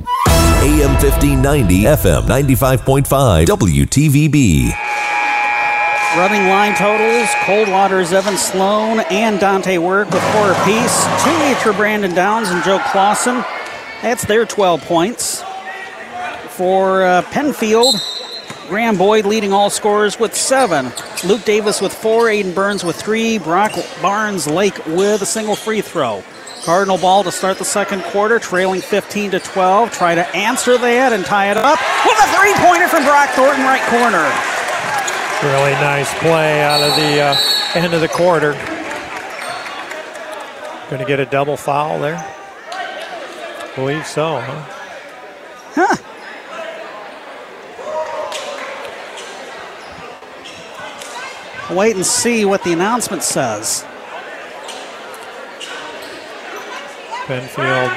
[0.60, 4.72] AM 1590, FM 95.5, WTVB.
[6.16, 11.04] Running line totals Coldwater's Evan Sloan and Dante Work with four apiece.
[11.22, 13.44] Two each for Brandon Downs and Joe Clausen.
[14.02, 15.44] That's their 12 points.
[16.48, 17.94] For uh, Penfield,
[18.68, 20.90] Graham Boyd leading all scorers with seven.
[21.24, 22.24] Luke Davis with four.
[22.24, 23.38] Aiden Burns with three.
[23.38, 26.22] Brock Barnes Lake with a single free throw.
[26.64, 29.92] Cardinal ball to start the second quarter, trailing 15 to 12.
[29.92, 33.64] Try to answer that and tie it up with a three pointer from Brock Thornton,
[33.64, 34.26] right corner.
[35.42, 37.36] Really nice play out of the uh,
[37.74, 38.52] end of the quarter.
[40.90, 42.34] Going to get a double foul there?
[43.78, 44.64] believe so, huh?
[45.74, 46.07] Huh.
[51.70, 53.84] Wait and see what the announcement says.
[57.26, 57.92] Penfield.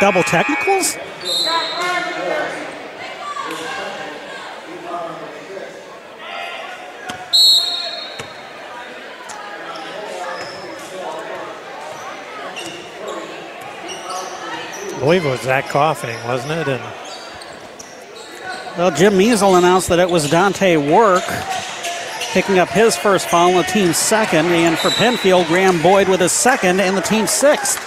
[0.00, 0.96] Double technicals?
[14.84, 16.66] I believe it was Zach Coffin, wasn't it?
[16.68, 16.82] And
[18.76, 21.24] Well, Jim Measle announced that it was Dante Work
[22.32, 24.46] picking up his first foul the team's second.
[24.46, 27.78] And for Penfield, Graham Boyd with his second and the team's sixth.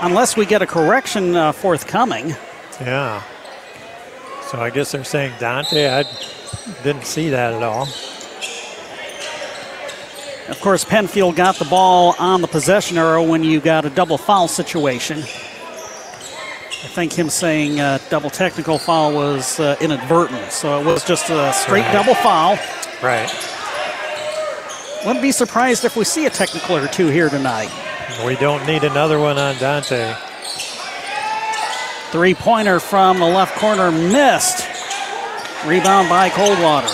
[0.00, 2.34] Unless we get a correction uh, forthcoming.
[2.80, 3.22] yeah.
[4.50, 5.86] So I guess they're saying Dante.
[5.86, 6.04] I
[6.82, 7.88] didn't see that at all.
[10.48, 14.16] Of course, Penfield got the ball on the possession arrow when you got a double
[14.16, 15.24] foul situation.
[16.84, 21.30] I think him saying uh, double technical foul was uh, inadvertent, so it was just
[21.30, 21.92] a straight Right.
[21.92, 22.58] double foul.
[23.02, 23.30] Right.
[25.04, 27.70] Wouldn't be surprised if we see a technical or two here tonight.
[28.24, 30.14] We don't need another one on Dante.
[32.10, 34.66] Three pointer from the left corner missed.
[35.66, 36.88] Rebound by Coldwater.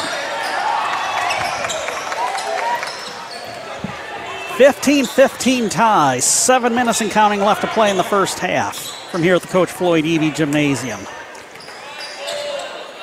[4.56, 6.18] 15 15 tie.
[6.20, 9.48] Seven minutes and counting left to play in the first half from here at the
[9.48, 10.98] Coach Floyd Eby Gymnasium.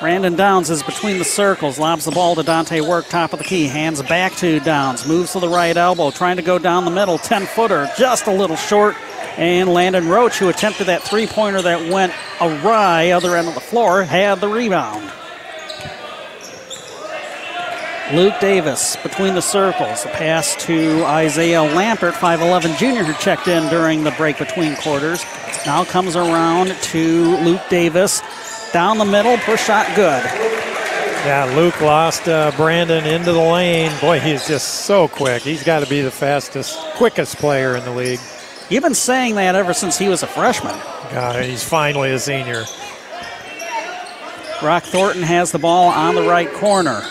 [0.00, 3.44] Brandon Downs is between the circles, lobs the ball to Dante Work, top of the
[3.44, 6.90] key, hands back to Downs, moves to the right elbow, trying to go down the
[6.90, 8.96] middle, 10 footer, just a little short.
[9.36, 13.60] And Landon Roach, who attempted that three pointer that went awry, other end of the
[13.60, 15.12] floor, had the rebound.
[18.12, 20.04] Luke Davis between the circles.
[20.04, 25.24] A pass to Isaiah Lampert, 5'11 junior, who checked in during the break between quarters.
[25.64, 28.20] Now comes around to Luke Davis.
[28.72, 30.24] Down the middle, push shot good.
[31.24, 33.92] Yeah, Luke lost uh, Brandon into the lane.
[34.00, 35.42] Boy, he's just so quick.
[35.42, 38.20] He's got to be the fastest, quickest player in the league.
[38.70, 40.76] You've been saying that ever since he was a freshman.
[41.12, 42.64] God, he's finally a senior.
[44.60, 47.02] Brock Thornton has the ball on the right corner.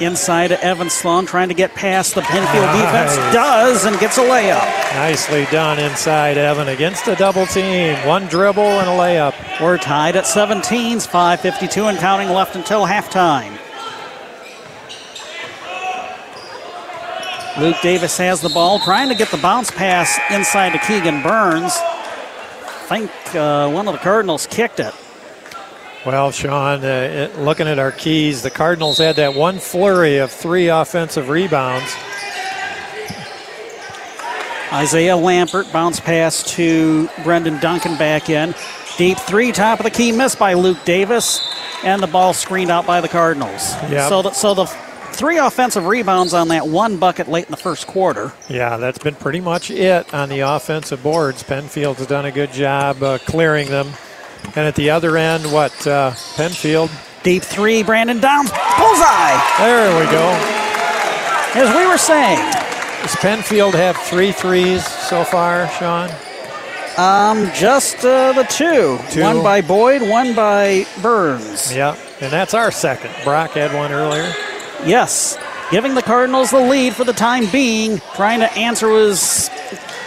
[0.00, 3.14] Inside to Evan Sloan, trying to get past the Penfield Nice.
[3.14, 3.34] defense.
[3.34, 4.64] Does and gets a layup.
[4.94, 7.94] Nicely done inside, Evan, against a double team.
[8.06, 9.34] One dribble and a layup.
[9.60, 13.56] We're tied at 17s, 5.52 and counting left until halftime.
[17.60, 21.72] Luke Davis has the ball, trying to get the bounce pass inside to Keegan Burns.
[21.76, 24.94] I think uh, one of the Cardinals kicked it.
[26.04, 30.32] Well, Sean, uh, it, looking at our keys, the Cardinals had that one flurry of
[30.32, 31.94] three offensive rebounds.
[34.72, 38.54] Isaiah Lampert bounce pass to Brendan Duncan back in.
[38.96, 41.40] Deep three, top of the key, missed by Luke Davis,
[41.84, 43.72] and the ball screened out by the Cardinals.
[43.90, 44.08] Yep.
[44.08, 44.66] So, the, so the
[45.12, 48.32] three offensive rebounds on that one bucket late in the first quarter.
[48.48, 51.42] Yeah, that's been pretty much it on the offensive boards.
[51.44, 53.92] Penfield's done a good job uh, clearing them.
[54.54, 55.86] And at the other end, what?
[55.86, 56.90] Uh, Penfield.
[57.22, 59.56] Deep three, Brandon Downs, bullseye.
[59.58, 60.28] There we go.
[61.54, 62.38] As we were saying,
[63.02, 66.10] Does Penfield have three threes so far, Sean?
[66.98, 68.98] um, just uh, the two.
[69.10, 69.22] Two.
[69.22, 71.74] One by Boyd, one by Burns.
[71.74, 73.10] Yeah, and that's our second.
[73.24, 74.30] Brock had one earlier.
[74.84, 75.38] Yes,
[75.70, 77.98] giving the Cardinals the lead for the time being.
[78.16, 79.48] Trying to answer was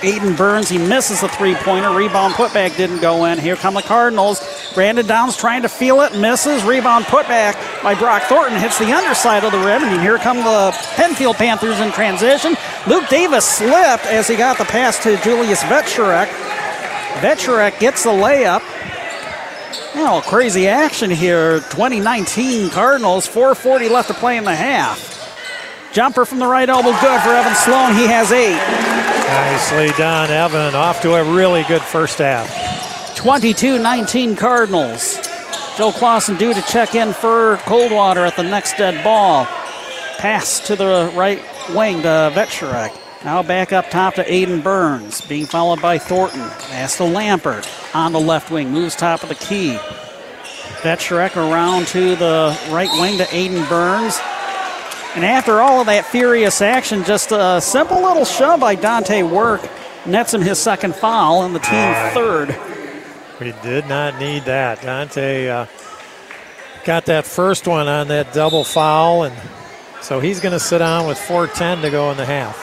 [0.02, 0.70] Aiden Burns.
[0.70, 1.90] He misses the three pointer.
[1.92, 3.40] Rebound putback didn't go in.
[3.40, 4.42] Here come the Cardinals.
[4.74, 6.64] Brandon Downs trying to feel it, misses.
[6.64, 9.84] Rebound putback by Brock Thornton hits the underside of the rim.
[9.84, 12.56] And here come the Penfield Panthers in transition.
[12.88, 16.28] Luke Davis slipped as he got the pass to Julius Vetcherek.
[17.22, 18.62] Vetcherek gets the layup.
[19.98, 21.62] Oh, crazy action here.
[21.70, 25.14] 2019 Cardinals, 440 left to play in the half.
[25.94, 27.96] Jumper from the right elbow, good for Evan Sloan.
[27.96, 29.15] He has eight.
[29.36, 30.76] Nicely done, Evan.
[30.76, 33.18] Off to a really good first half.
[33.18, 35.20] 22 19 Cardinals.
[35.78, 39.46] Joe Clausen due to check in for Coldwater at the next dead ball.
[40.20, 41.42] Pass to the right
[41.76, 42.98] wing to Vetcherek.
[43.26, 46.48] Now back up top to Aiden Burns, being followed by Thornton.
[46.70, 49.78] Pass to Lampert on the left wing, moves top of the key.
[50.82, 54.18] Vetcherek around to the right wing to Aiden Burns.
[55.16, 59.62] And after all of that furious action, just a simple little shove by Dante Work
[60.06, 62.50] nets him his second foul and the team third.
[63.40, 64.82] We did not need that.
[64.82, 65.68] Dante uh,
[66.84, 69.36] got that first one on that double foul, and
[70.02, 72.62] so he's going to sit down with 4:10 to go in the half.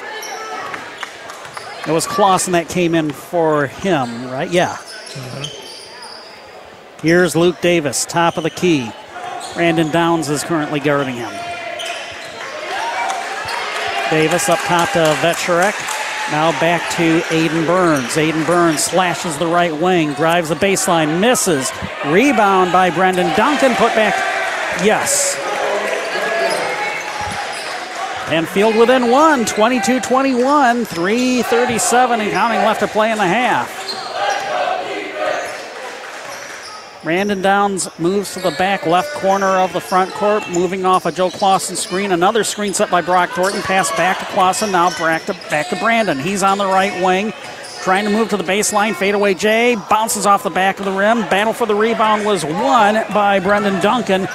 [1.89, 4.51] It was Clausen that came in for him, right?
[4.51, 4.77] Yeah.
[7.03, 8.91] Here's Luke Davis, top of the key.
[9.55, 11.33] Brandon Downs is currently guarding him.
[14.13, 15.73] Davis up top to Vetcherek.
[16.31, 18.11] Now back to Aiden Burns.
[18.17, 21.73] Aiden Burns slashes the right wing, drives the baseline, misses.
[22.05, 23.75] Rebound by Brendan Duncan.
[23.75, 24.15] Put back,
[24.85, 25.35] yes.
[28.27, 33.82] Penfield within one, 22 21, 337 and counting left to play in the half.
[37.03, 41.11] Brandon Downs moves to the back left corner of the front court, moving off a
[41.11, 42.13] Joe Clausen screen.
[42.13, 43.61] Another screen set by Brock Thornton.
[43.63, 44.71] Pass back to Clausen.
[44.71, 46.17] Now back to, back to Brandon.
[46.17, 47.33] He's on the right wing,
[47.83, 48.95] trying to move to the baseline.
[48.95, 51.23] Fadeaway J bounces off the back of the rim.
[51.23, 54.29] Battle for the rebound was won by Brendan Duncan.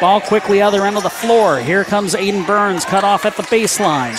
[0.00, 1.58] Ball quickly other end of the floor.
[1.58, 4.16] Here comes Aiden Burns, cut off at the baseline.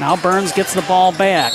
[0.00, 1.52] Now Burns gets the ball back.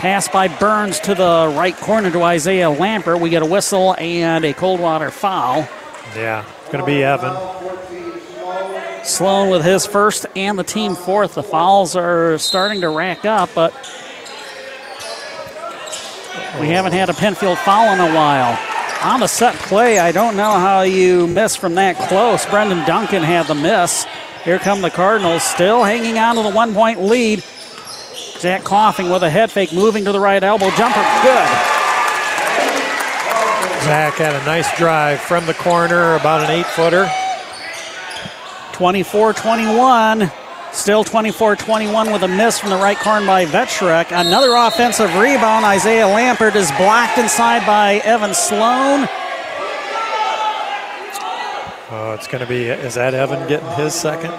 [0.00, 3.20] Pass by Burns to the right corner to Isaiah Lampert.
[3.20, 5.68] We get a whistle and a Coldwater foul.
[6.16, 7.36] Yeah, it's going to be Evan.
[9.04, 11.34] Sloan with his first and the team fourth.
[11.34, 13.74] The fouls are starting to rack up, but
[16.58, 18.58] We haven't had a Penfield foul in a while.
[19.02, 22.44] On the set play, I don't know how you miss from that close.
[22.46, 24.06] Brendan Duncan had the miss.
[24.44, 27.44] Here come the Cardinals, still hanging on to the one point lead.
[28.40, 30.70] Zach Coffin with a head fake, moving to the right elbow.
[30.70, 31.48] Jumper, good.
[33.84, 37.10] Zach had a nice drive from the corner, about an eight footer.
[38.72, 40.32] 24 21.
[40.72, 44.06] Still 24 21 with a miss from the right corner by Vetcherek.
[44.10, 45.66] Another offensive rebound.
[45.66, 49.06] Isaiah Lampert is blocked inside by Evan Sloan.
[51.92, 54.32] Oh, it's going to be, is that Evan getting his second?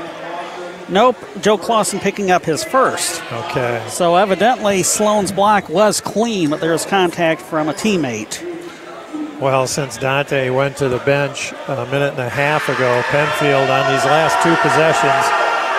[0.90, 3.22] Nope, Joe Clausen picking up his first.
[3.32, 3.86] Okay.
[3.90, 8.48] So evidently Sloan's block was clean, but there was contact from a teammate.
[9.40, 13.92] Well, since Dante went to the bench a minute and a half ago, Penfield on
[13.92, 15.26] these last two possessions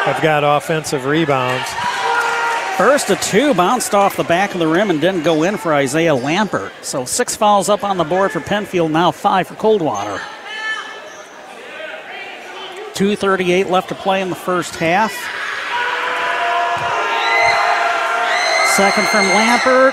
[0.05, 1.69] have got offensive rebounds.
[2.77, 5.75] First of two bounced off the back of the rim and didn't go in for
[5.75, 6.73] Isaiah Lampert.
[6.83, 10.21] So six fouls up on the board for Penfield, now five for Coldwater.
[13.03, 15.11] 2.38 left to play in the first half.
[18.77, 19.93] Second from Lampert.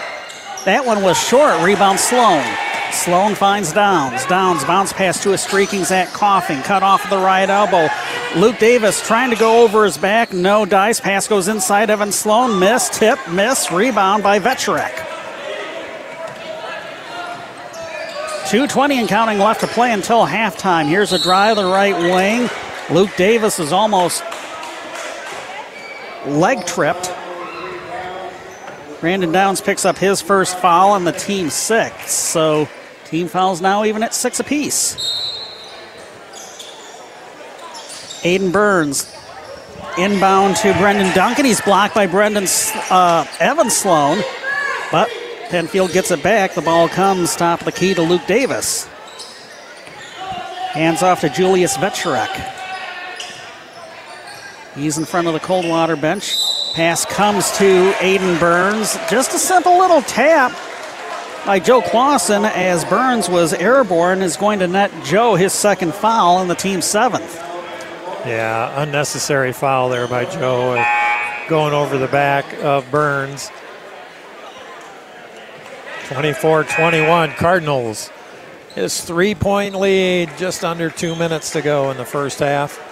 [0.65, 1.59] That one was short.
[1.63, 2.45] Rebound Sloan.
[2.91, 4.23] Sloan finds Downs.
[4.27, 6.61] Downs bounce pass to a streaking Zach Coffin.
[6.61, 7.87] Cut off the right elbow.
[8.39, 10.31] Luke Davis trying to go over his back.
[10.31, 10.99] No dice.
[10.99, 12.59] Pass goes inside Evan Sloan.
[12.59, 12.89] Miss.
[12.89, 13.17] Tip.
[13.27, 13.71] Miss.
[13.71, 14.93] Rebound by Vetcherek.
[18.45, 20.87] 2.20 and counting left to play until halftime.
[20.87, 22.47] Here's a drive the right wing.
[22.91, 24.23] Luke Davis is almost
[26.25, 27.13] leg tripped.
[28.99, 32.11] Brandon Downs picks up his first foul and the team six.
[32.11, 32.67] So
[33.05, 34.95] team fouls now even at six apiece.
[38.23, 39.15] Aiden Burns
[39.97, 41.45] inbound to Brendan Duncan.
[41.45, 42.47] He's blocked by Brendan
[42.89, 44.21] uh, Evan Sloan,
[44.91, 45.09] but
[45.49, 46.55] Penfield gets it back.
[46.55, 48.87] The ball comes top of the key to Luke Davis.
[50.73, 52.58] Hands off to Julius Vetcherek.
[54.75, 56.35] He's in front of the Coldwater bench.
[56.73, 58.97] Pass comes to Aiden Burns.
[59.09, 60.51] Just a simple little tap
[61.45, 66.39] by Joe Clausen as Burns was airborne is going to net Joe his second foul
[66.39, 67.37] and the team's seventh.
[68.25, 73.49] Yeah, unnecessary foul there by Joe uh, going over the back of Burns.
[76.09, 78.11] 24 21 Cardinals.
[78.75, 82.88] His three point lead, just under two minutes to go in the first half.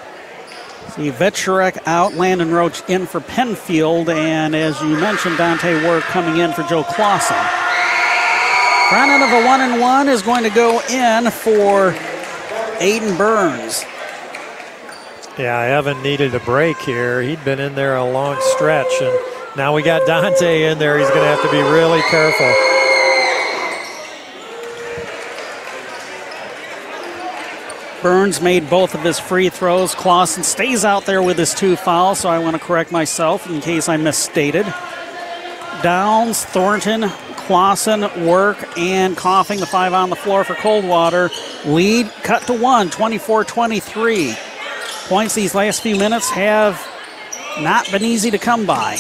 [0.90, 6.38] See Vetcherek out, Landon Roach in for Penfield, and as you mentioned, Dante Work coming
[6.38, 7.38] in for Joe Clausen.
[8.90, 11.92] Front end of a one and one is going to go in for
[12.80, 13.84] Aiden Burns.
[15.38, 17.22] Yeah, Evan needed a break here.
[17.22, 19.20] He'd been in there a long stretch, and
[19.56, 20.98] now we got Dante in there.
[20.98, 22.77] He's going to have to be really careful.
[28.02, 29.95] Burns made both of his free throws.
[29.95, 33.60] Clausen stays out there with his two fouls, so I want to correct myself in
[33.60, 34.66] case I misstated.
[35.82, 41.30] Downs, Thornton, Clausen, Work, and Coffin, the five on the floor for Coldwater.
[41.66, 44.36] Lead cut to one, 24 23.
[45.08, 46.86] Points these last few minutes have
[47.62, 48.98] not been easy to come by.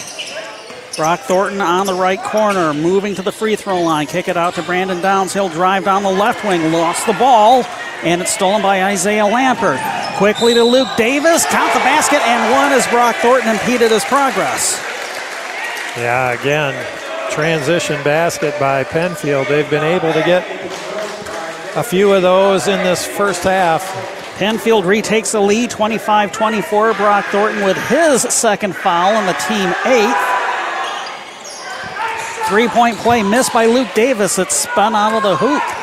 [0.95, 4.07] Brock Thornton on the right corner, moving to the free throw line.
[4.07, 5.33] Kick it out to Brandon Downs.
[5.33, 7.63] He'll drive down the left wing, lost the ball,
[8.03, 9.79] and it's stolen by Isaiah Lampert.
[10.17, 14.81] Quickly to Luke Davis, count the basket, and one as Brock Thornton impeded his progress.
[15.95, 16.73] Yeah, again,
[17.31, 19.47] transition basket by Penfield.
[19.47, 20.45] They've been able to get
[21.75, 23.83] a few of those in this first half.
[24.37, 26.93] Penfield retakes the lead 25 24.
[26.93, 30.37] Brock Thornton with his second foul and the team eighth.
[32.47, 34.39] Three point play missed by Luke Davis.
[34.39, 35.76] It spun out of the hoop.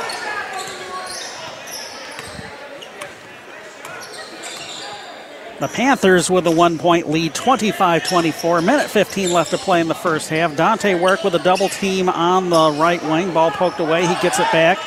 [5.60, 8.60] The Panthers with a one point lead, 25 24.
[8.60, 10.56] Minute 15 left to play in the first half.
[10.56, 13.32] Dante Work with a double team on the right wing.
[13.32, 14.04] Ball poked away.
[14.04, 14.78] He gets it back.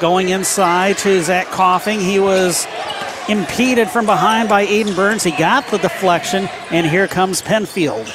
[0.00, 2.00] Going inside to Zach Coffin.
[2.00, 2.66] He was
[3.28, 5.22] impeded from behind by Aiden Burns.
[5.22, 8.12] He got the deflection, and here comes Penfield.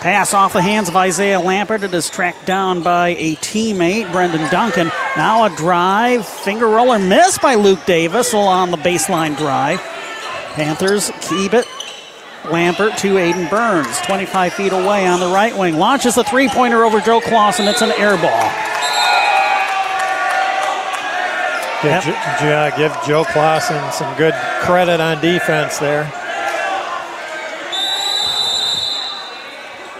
[0.00, 1.82] Pass off the hands of Isaiah Lampert.
[1.82, 4.92] It is tracked down by a teammate, Brendan Duncan.
[5.16, 9.80] Now a drive, finger roller missed by Luke Davis along the baseline drive.
[10.58, 11.64] Panthers keep it.
[12.42, 15.76] Lampert to Aiden Burns, 25 feet away on the right wing.
[15.76, 17.68] Launches a three pointer over Joe Clausen.
[17.68, 18.50] It's an air ball.
[21.80, 22.04] Give,
[22.42, 22.76] yep.
[22.76, 26.12] give Joe Clausen some good credit on defense there.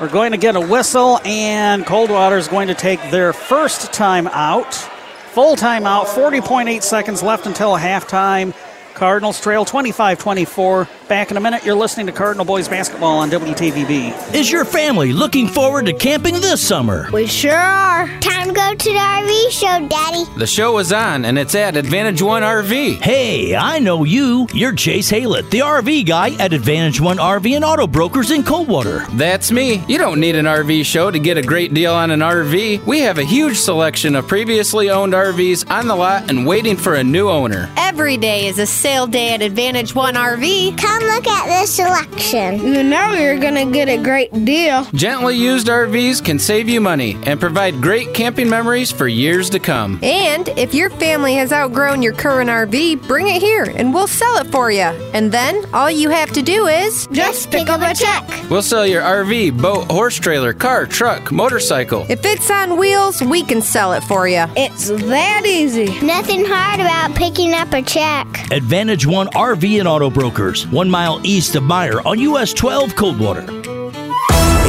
[0.01, 4.27] We're going to get a whistle, and Coldwater is going to take their first time
[4.27, 4.75] out.
[4.75, 8.53] Full timeout, 40.8 seconds left until halftime.
[8.99, 10.89] Cardinals trail 25 24.
[11.09, 14.35] Back in a minute, you're listening to Cardinal Boys Basketball on WTVB.
[14.35, 17.09] Is your family looking forward to camping this summer?
[17.11, 18.07] We sure are.
[18.21, 20.25] Time to go to the RV show, Daddy.
[20.37, 23.01] The show is on, and it's at Advantage One RV.
[23.01, 24.49] Hey, I know you.
[24.53, 29.07] You're Chase Haylett, the RV guy at Advantage One RV and Auto Brokers in Coldwater.
[29.15, 29.83] That's me.
[29.89, 32.85] You don't need an RV show to get a great deal on an RV.
[32.85, 36.97] We have a huge selection of previously owned RVs on the lot and waiting for
[36.97, 37.71] a new owner.
[37.79, 40.77] Every day is a sale day at Advantage One RV.
[40.77, 42.59] Come look at this selection.
[42.75, 44.85] You know you're gonna get a great deal.
[44.95, 49.59] Gently used RVs can save you money and provide great camping memories for years to
[49.59, 49.99] come.
[50.03, 54.39] And if your family has outgrown your current RV, bring it here and we'll sell
[54.39, 54.91] it for you.
[55.15, 58.51] And then all you have to do is just pick up a check.
[58.51, 62.07] We'll sell your RV, boat, horse trailer, car, truck, motorcycle.
[62.09, 64.45] If it's on wheels, we can sell it for you.
[64.57, 66.01] It's that easy.
[66.05, 68.27] Nothing hard about picking up a check.
[68.51, 73.43] Advantage One RV and Auto Brokers, one mile east of Meijer on US 12 Coldwater.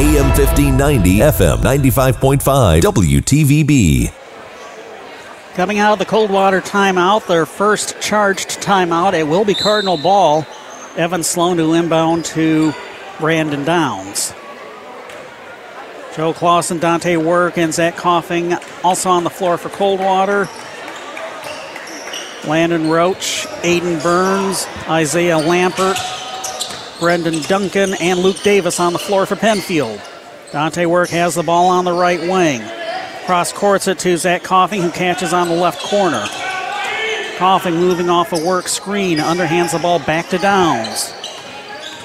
[0.00, 4.12] AM 1590, FM 95.5, WTVB.
[5.54, 9.12] Coming out of the Coldwater timeout, their first charged timeout.
[9.12, 10.46] It will be Cardinal ball.
[10.96, 12.72] Evan Sloan to inbound to
[13.18, 14.32] Brandon Downs.
[16.16, 20.48] Joe Clausen, Dante Work, and Zach Coffin also on the floor for Coldwater.
[22.46, 25.98] Landon Roach, Aiden Burns, Isaiah Lampert,
[26.98, 30.00] Brendan Duncan, and Luke Davis on the floor for Penfield.
[30.52, 32.62] Dante Work has the ball on the right wing.
[33.26, 36.26] Cross courts it to Zach Coffin, who catches on the left corner.
[37.36, 41.14] Coffin moving off a work screen, underhands the ball back to Downs.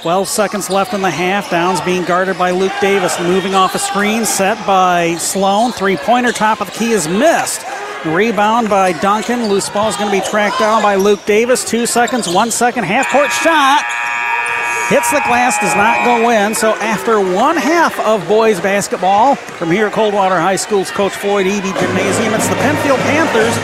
[0.01, 1.49] 12 seconds left in the half.
[1.49, 5.71] Downs being guarded by Luke Davis, moving off a screen, set by Sloan.
[5.71, 7.65] Three pointer, top of the key is missed.
[8.05, 9.49] Rebound by Duncan.
[9.49, 11.65] Loose ball is going to be tracked down by Luke Davis.
[11.65, 13.83] Two seconds, one second, half court shot.
[14.85, 16.53] Hits the glass, does not go in.
[16.53, 21.47] So after one half of boys basketball, from here at Coldwater High School's Coach Floyd
[21.47, 23.57] Eby Gymnasium, it's the Penfield Panthers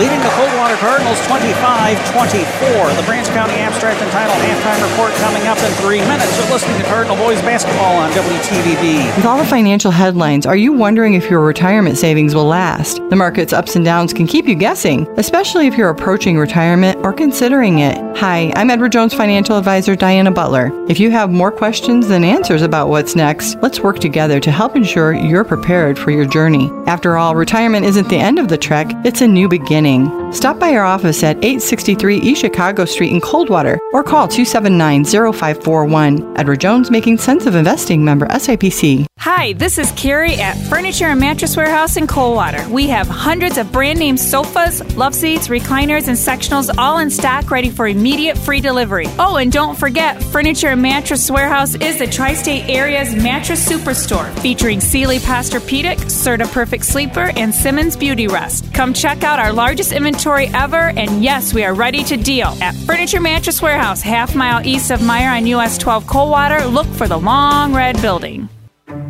[0.00, 2.96] leading the Coldwater Cardinals 25-24.
[2.96, 6.32] The Branch County Abstract and Title halftime report coming up in three minutes.
[6.38, 9.14] You're listening to Cardinal boys basketball on WTVB.
[9.14, 12.96] With all the financial headlines, are you wondering if your retirement savings will last?
[13.10, 17.12] The market's ups and downs can keep you guessing, especially if you're approaching retirement or
[17.12, 17.98] considering it.
[18.16, 20.61] Hi, I'm Edward Jones financial advisor Diana Butler.
[20.88, 24.76] If you have more questions than answers about what's next, let's work together to help
[24.76, 26.70] ensure you're prepared for your journey.
[26.86, 30.21] After all, retirement isn't the end of the trek, it's a new beginning.
[30.32, 36.38] Stop by our office at 863 East Chicago Street in Coldwater or call 279 0541.
[36.38, 39.04] Edward Jones making sense of investing member SIPC.
[39.18, 42.66] Hi, this is Carrie at Furniture and Mattress Warehouse in Coldwater.
[42.70, 47.50] We have hundreds of brand name sofas, love seats, recliners, and sectionals all in stock
[47.50, 49.06] ready for immediate free delivery.
[49.18, 54.32] Oh, and don't forget, Furniture and Mattress Warehouse is the tri state area's mattress superstore
[54.40, 58.72] featuring Sealy Posturepedic, Serta Perfect Sleeper, and Simmons Beautyrest.
[58.72, 62.56] Come check out our largest inventory ever, and yes, we are ready to deal.
[62.60, 67.08] At Furniture Mattress Warehouse, half mile east of Meijer on US 12 Coldwater, look for
[67.08, 68.48] the long red building.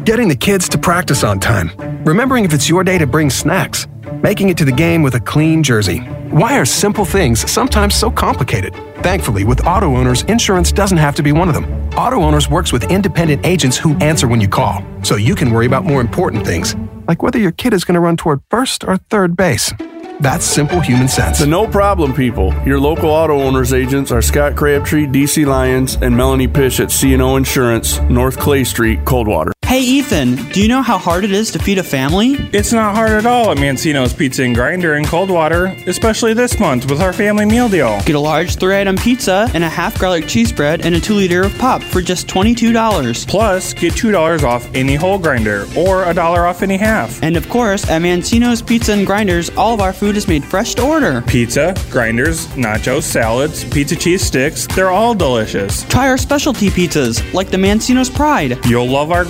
[0.04, 1.70] Getting the kids to practice on time.
[2.04, 3.86] Remembering if it's your day to bring snacks.
[4.22, 5.98] Making it to the game with a clean jersey.
[6.30, 8.74] Why are simple things sometimes so complicated?
[9.02, 11.66] Thankfully, with auto owners, insurance doesn't have to be one of them.
[11.94, 15.66] Auto owners works with independent agents who answer when you call, so you can worry
[15.66, 16.74] about more important things,
[17.06, 19.72] like whether your kid is going to run toward first or third base.
[20.22, 21.40] That's simple human sense.
[21.40, 22.54] The no problem people.
[22.64, 27.36] Your local auto owners agents are Scott Crabtree, DC Lyons, and Melanie Pish at CNO
[27.36, 29.52] Insurance, North Clay Street, Coldwater.
[29.72, 32.34] Hey Ethan, do you know how hard it is to feed a family?
[32.52, 36.90] It's not hard at all at Mancino's Pizza and Grinder in Coldwater, especially this month
[36.90, 37.98] with our family meal deal.
[38.04, 41.14] Get a large three item pizza and a half garlic cheese bread and a 2
[41.14, 43.26] liter of pop for just $22.
[43.26, 47.22] Plus, get $2 off any whole grinder or a dollar off any half.
[47.22, 50.74] And of course, at Mancino's Pizza and Grinders, all of our food is made fresh
[50.74, 51.22] to order.
[51.22, 55.84] Pizza, grinders, nachos, salads, pizza cheese sticks, they're all delicious.
[55.84, 58.58] Try our specialty pizzas, like the Mancino's Pride.
[58.66, 59.24] You'll love our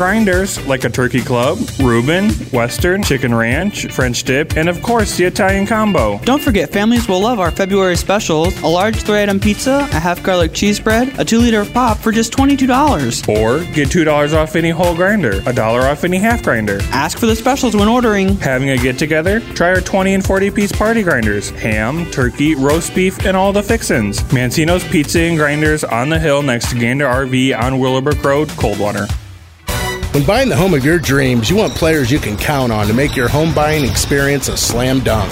[0.67, 5.67] like a turkey club, Reuben, Western, chicken ranch, French dip, and of course the Italian
[5.67, 6.19] combo.
[6.25, 10.23] Don't forget, families will love our February specials a large three item pizza, a half
[10.23, 13.29] garlic cheese bread, a 2 liter of pop for just $22.
[13.29, 16.79] Or get $2 off any whole grinder, a dollar off any half grinder.
[16.91, 18.37] Ask for the specials when ordering.
[18.39, 19.41] Having a get together?
[19.55, 23.63] Try our 20 and 40 piece party grinders ham, turkey, roast beef, and all the
[23.63, 24.21] fixins.
[24.33, 29.07] Mancino's Pizza and Grinders on the hill next to Gander RV on Willowbrook Road, Coldwater.
[30.13, 32.93] When buying the home of your dreams, you want players you can count on to
[32.93, 35.31] make your home buying experience a slam dunk.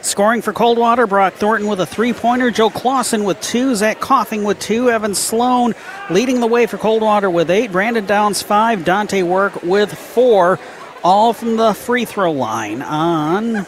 [0.00, 4.42] Scoring for Coldwater, Brock Thornton with a three pointer, Joe Clausen with two, Zach Coffin
[4.42, 5.74] with two, Evan Sloan
[6.08, 10.58] leading the way for Coldwater with eight, Brandon Downs five, Dante Work with four,
[11.04, 13.66] all from the free throw line on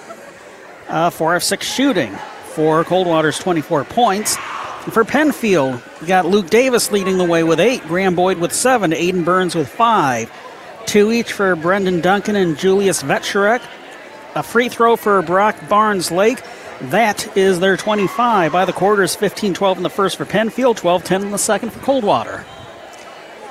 [0.89, 2.15] uh, four of six shooting
[2.55, 4.37] for Coldwater's 24 points.
[4.91, 8.93] For Penfield, we got Luke Davis leading the way with eight, Graham Boyd with seven,
[8.93, 10.33] Aiden Burns with five,
[10.87, 13.61] two each for Brendan Duncan and Julius Vetcherek.
[14.35, 16.43] A free throw for Brock Barnes Lake.
[16.81, 21.05] That is their 25 by the quarters, 15 12 in the first for Penfield, 12
[21.05, 22.45] 10 in the second for Coldwater.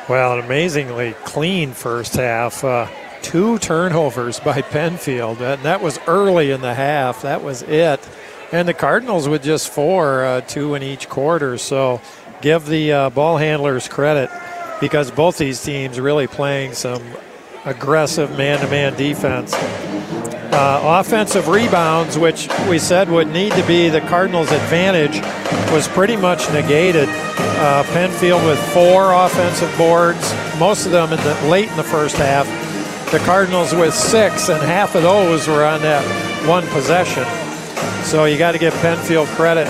[0.10, 2.64] Well, an amazingly clean first half.
[2.64, 2.88] Uh,
[3.28, 5.42] two turnovers by Penfield.
[5.42, 7.24] And that was early in the half.
[7.24, 8.00] That was it.
[8.54, 11.58] And the Cardinals with just four, uh, two in each quarter.
[11.58, 12.00] So
[12.42, 14.30] give the uh, ball handlers credit
[14.80, 17.04] because both these teams really playing some
[17.66, 19.54] aggressive man to man defense.
[19.54, 25.20] Uh, offensive rebounds, which we said would need to be the Cardinals' advantage,
[25.74, 27.10] was pretty much negated.
[27.10, 32.16] Uh, Penfield with four offensive boards, most of them in the, late in the first
[32.16, 32.67] half.
[33.12, 36.04] The Cardinals with six, and half of those were on that
[36.46, 37.24] one possession.
[38.04, 39.66] So you got to give Penfield credit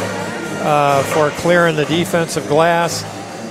[0.66, 3.04] uh, for clearing the defensive glass.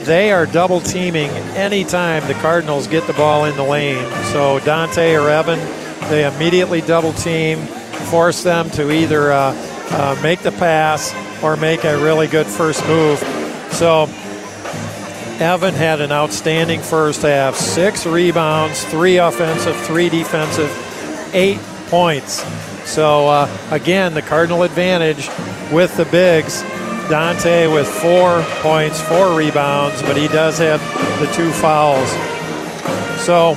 [0.04, 4.04] They are double teaming anytime the Cardinals get the ball in the lane.
[4.32, 5.60] So Dante or Evan,
[6.10, 7.58] they immediately double team,
[8.10, 9.54] force them to either uh,
[9.90, 11.14] uh, make the pass
[11.44, 13.20] or make a really good first move.
[13.70, 14.06] So
[15.40, 20.70] Evan had an outstanding first half six rebounds, three offensive, three defensive,
[21.34, 21.58] eight
[21.88, 22.42] points.
[22.88, 25.28] So, uh, again, the Cardinal advantage
[25.70, 26.62] with the bigs.
[27.10, 30.80] Dante with four points, four rebounds, but he does have
[31.20, 32.10] the two fouls.
[33.22, 33.54] So,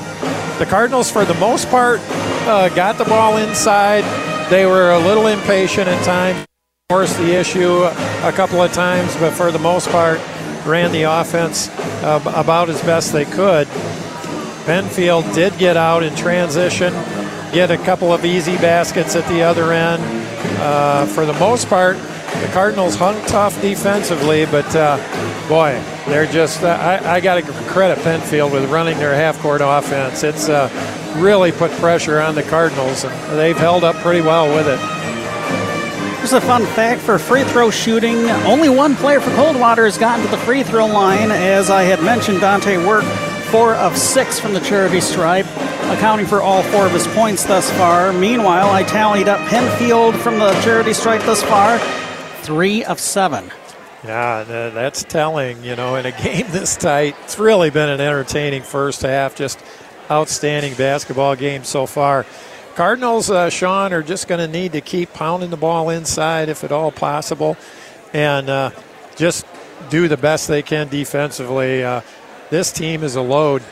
[0.59, 1.99] the Cardinals, for the most part,
[2.45, 4.03] uh, got the ball inside.
[4.49, 6.45] They were a little impatient at times,
[6.89, 10.19] forced the issue a couple of times, but for the most part,
[10.65, 11.69] ran the offense
[12.03, 13.67] uh, about as best they could.
[14.65, 16.93] Penfield did get out in transition,
[17.51, 20.01] get a couple of easy baskets at the other end.
[20.61, 24.97] Uh, for the most part, the Cardinals hung tough defensively, but uh,
[25.49, 29.61] boy, they're just, uh, I, I got to credit Penfield with running their half court
[29.63, 30.23] offense.
[30.23, 30.69] It's uh,
[31.17, 34.98] really put pressure on the Cardinals, and they've held up pretty well with it.
[36.29, 38.29] Here's a fun fact for free throw shooting.
[38.45, 41.31] Only one player for Coldwater has gotten to the free throw line.
[41.31, 43.03] As I had mentioned, Dante Work,
[43.49, 45.47] four of six from the charity stripe,
[45.89, 48.13] accounting for all four of his points thus far.
[48.13, 51.79] Meanwhile, I tallied up Penfield from the charity stripe thus far,
[52.43, 53.49] three of seven.
[54.03, 55.63] Yeah, that's telling.
[55.63, 59.35] You know, in a game this tight, it's really been an entertaining first half.
[59.35, 59.57] Just
[60.11, 62.27] outstanding basketball game so far.
[62.75, 66.63] Cardinals, uh, Sean, are just going to need to keep pounding the ball inside if
[66.63, 67.57] at all possible
[68.13, 68.71] and uh,
[69.15, 69.45] just
[69.89, 71.83] do the best they can defensively.
[71.83, 72.01] Uh,
[72.49, 73.63] this team is a load.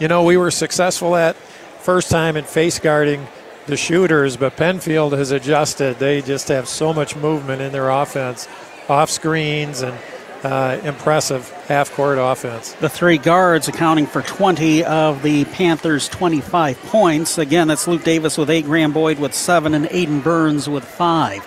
[0.00, 3.26] You know, we were successful at first time in face guarding
[3.66, 5.98] the shooters, but Penfield has adjusted.
[5.98, 8.48] They just have so much movement in their offense,
[8.88, 9.96] off screens and
[10.44, 12.72] uh, impressive half court offense.
[12.74, 17.38] The three guards accounting for 20 of the Panthers' 25 points.
[17.38, 21.46] Again, that's Luke Davis with eight, Graham Boyd with seven, and Aiden Burns with five.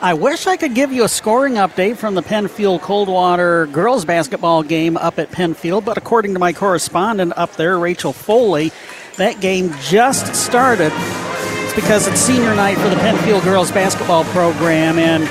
[0.00, 4.62] I wish I could give you a scoring update from the Penfield Coldwater girls basketball
[4.62, 8.70] game up at Penfield, but according to my correspondent up there, Rachel Foley,
[9.16, 10.92] that game just started.
[10.94, 15.24] It's because it's senior night for the Penfield girls basketball program, and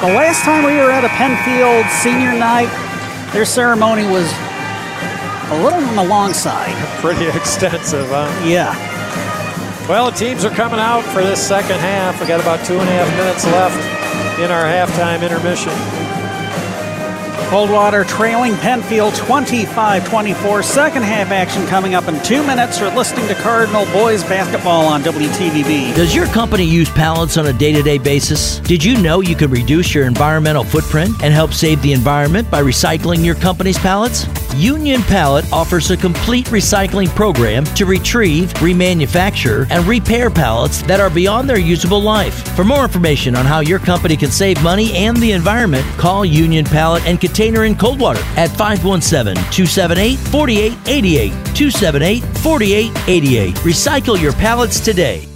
[0.00, 2.70] the last time we were at a Penfield senior night,
[3.32, 4.26] Their ceremony was
[5.52, 6.74] a little on the long side.
[7.00, 8.26] Pretty extensive, huh?
[8.44, 8.74] Yeah.
[9.88, 12.20] Well, the teams are coming out for this second half.
[12.20, 13.78] We got about two and a half minutes left
[14.40, 15.72] in our halftime intermission.
[17.48, 20.62] Coldwater trailing Penfield 25 24.
[20.62, 22.78] Second half action coming up in two minutes.
[22.78, 25.94] You're listening to Cardinal Boys Basketball on WTVB.
[25.94, 28.60] Does your company use pallets on a day to day basis?
[28.60, 32.62] Did you know you could reduce your environmental footprint and help save the environment by
[32.62, 34.26] recycling your company's pallets?
[34.54, 41.10] Union Pallet offers a complete recycling program to retrieve, remanufacture, and repair pallets that are
[41.10, 42.54] beyond their usable life.
[42.56, 46.64] For more information on how your company can save money and the environment, call Union
[46.64, 51.30] Pallet and Container in Coldwater at 517 278 4888.
[51.54, 53.54] 278 4888.
[53.56, 55.26] Recycle your pallets today.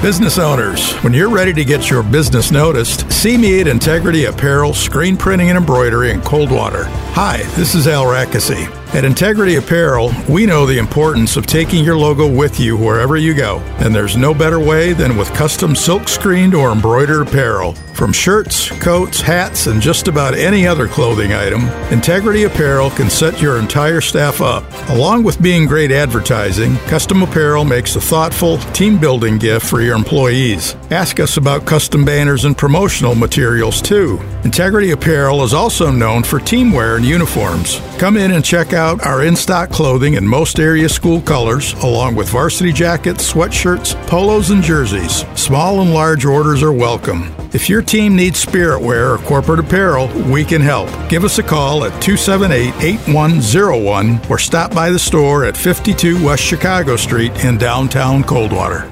[0.00, 4.74] Business owners, when you're ready to get your business noticed, see me at Integrity Apparel,
[4.74, 6.86] Screen Printing and Embroidery in Coldwater.
[7.12, 8.81] Hi, this is Al Rackesy.
[8.94, 13.32] At Integrity Apparel, we know the importance of taking your logo with you wherever you
[13.32, 17.72] go, and there's no better way than with custom silk screened or embroidered apparel.
[17.94, 23.40] From shirts, coats, hats, and just about any other clothing item, Integrity Apparel can set
[23.40, 24.64] your entire staff up.
[24.90, 29.96] Along with being great advertising, custom apparel makes a thoughtful, team building gift for your
[29.96, 30.74] employees.
[30.90, 34.20] Ask us about custom banners and promotional materials too.
[34.44, 37.80] Integrity Apparel is also known for teamwear and uniforms.
[37.98, 42.14] Come in and check out our in stock clothing in most area school colors, along
[42.14, 45.24] with varsity jackets, sweatshirts, polos, and jerseys.
[45.34, 47.34] Small and large orders are welcome.
[47.52, 50.90] If your team needs spirit wear or corporate apparel, we can help.
[51.08, 56.42] Give us a call at 278 8101 or stop by the store at 52 West
[56.42, 58.91] Chicago Street in downtown Coldwater.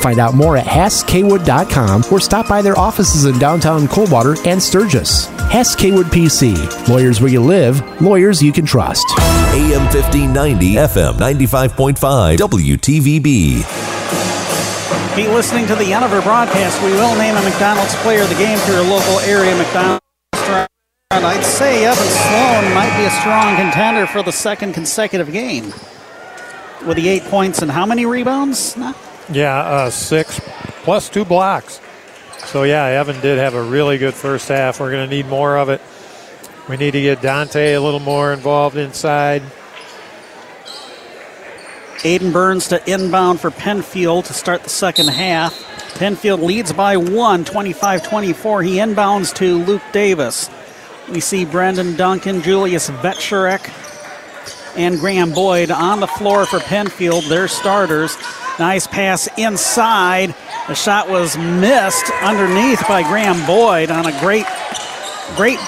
[0.00, 5.26] Find out more at HassKaywood.com or stop by their offices in downtown Coldwater and Sturgis.
[5.50, 6.88] Hess Kaywood PC.
[6.88, 9.06] Lawyers where you live, lawyers you can trust.
[9.54, 13.96] AM 1590, FM 95.5, WTVB.
[15.14, 16.82] Be listening to the Univer broadcast.
[16.82, 20.00] We will name a McDonald's player of the game for your local area McDonald's
[20.32, 20.68] restaurant.
[21.10, 25.66] I'd say Evan Sloan might be a strong contender for the second consecutive game.
[26.86, 28.74] With the eight points and how many rebounds?
[28.76, 28.94] Nah.
[29.32, 30.40] Yeah, uh, six
[30.82, 31.80] plus two blocks.
[32.46, 34.80] So, yeah, Evan did have a really good first half.
[34.80, 35.80] We're going to need more of it.
[36.68, 39.42] We need to get Dante a little more involved inside.
[42.02, 45.54] Aiden Burns to inbound for Penfield to start the second half.
[45.94, 48.62] Penfield leads by one, 25 24.
[48.62, 50.50] He inbounds to Luke Davis.
[51.10, 53.70] We see Brendan Duncan, Julius Vetcherek,
[54.76, 58.16] and Graham Boyd on the floor for Penfield, their starters.
[58.58, 60.34] Nice pass inside.
[60.68, 64.46] The shot was missed underneath by Graham Boyd on a great,
[65.36, 65.58] great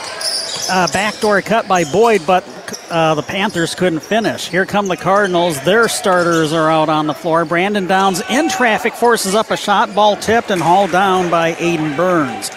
[0.71, 2.45] uh, backdoor cut by Boyd, but
[2.91, 4.49] uh, the Panthers couldn't finish.
[4.49, 5.61] Here come the Cardinals.
[5.63, 7.45] Their starters are out on the floor.
[7.45, 11.97] Brandon Downs in traffic forces up a shot, ball tipped and hauled down by Aiden
[11.97, 12.51] Burns.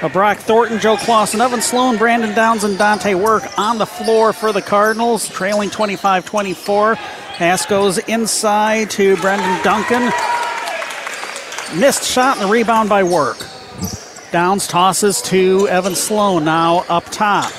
[0.00, 4.32] Uh, Brock Thornton, Joe Clausen, Evan Sloan, Brandon Downs, and Dante Work on the floor
[4.32, 6.96] for the Cardinals, trailing 25 24.
[7.42, 10.12] Pass goes inside to Brendan Duncan.
[11.76, 13.44] Missed shot and the rebound by Work.
[14.30, 17.50] Downs tosses to Evan Sloan now up top.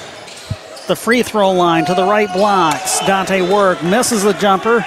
[0.88, 3.02] The free throw line to the right blocks.
[3.02, 4.86] Dante Work misses the jumper.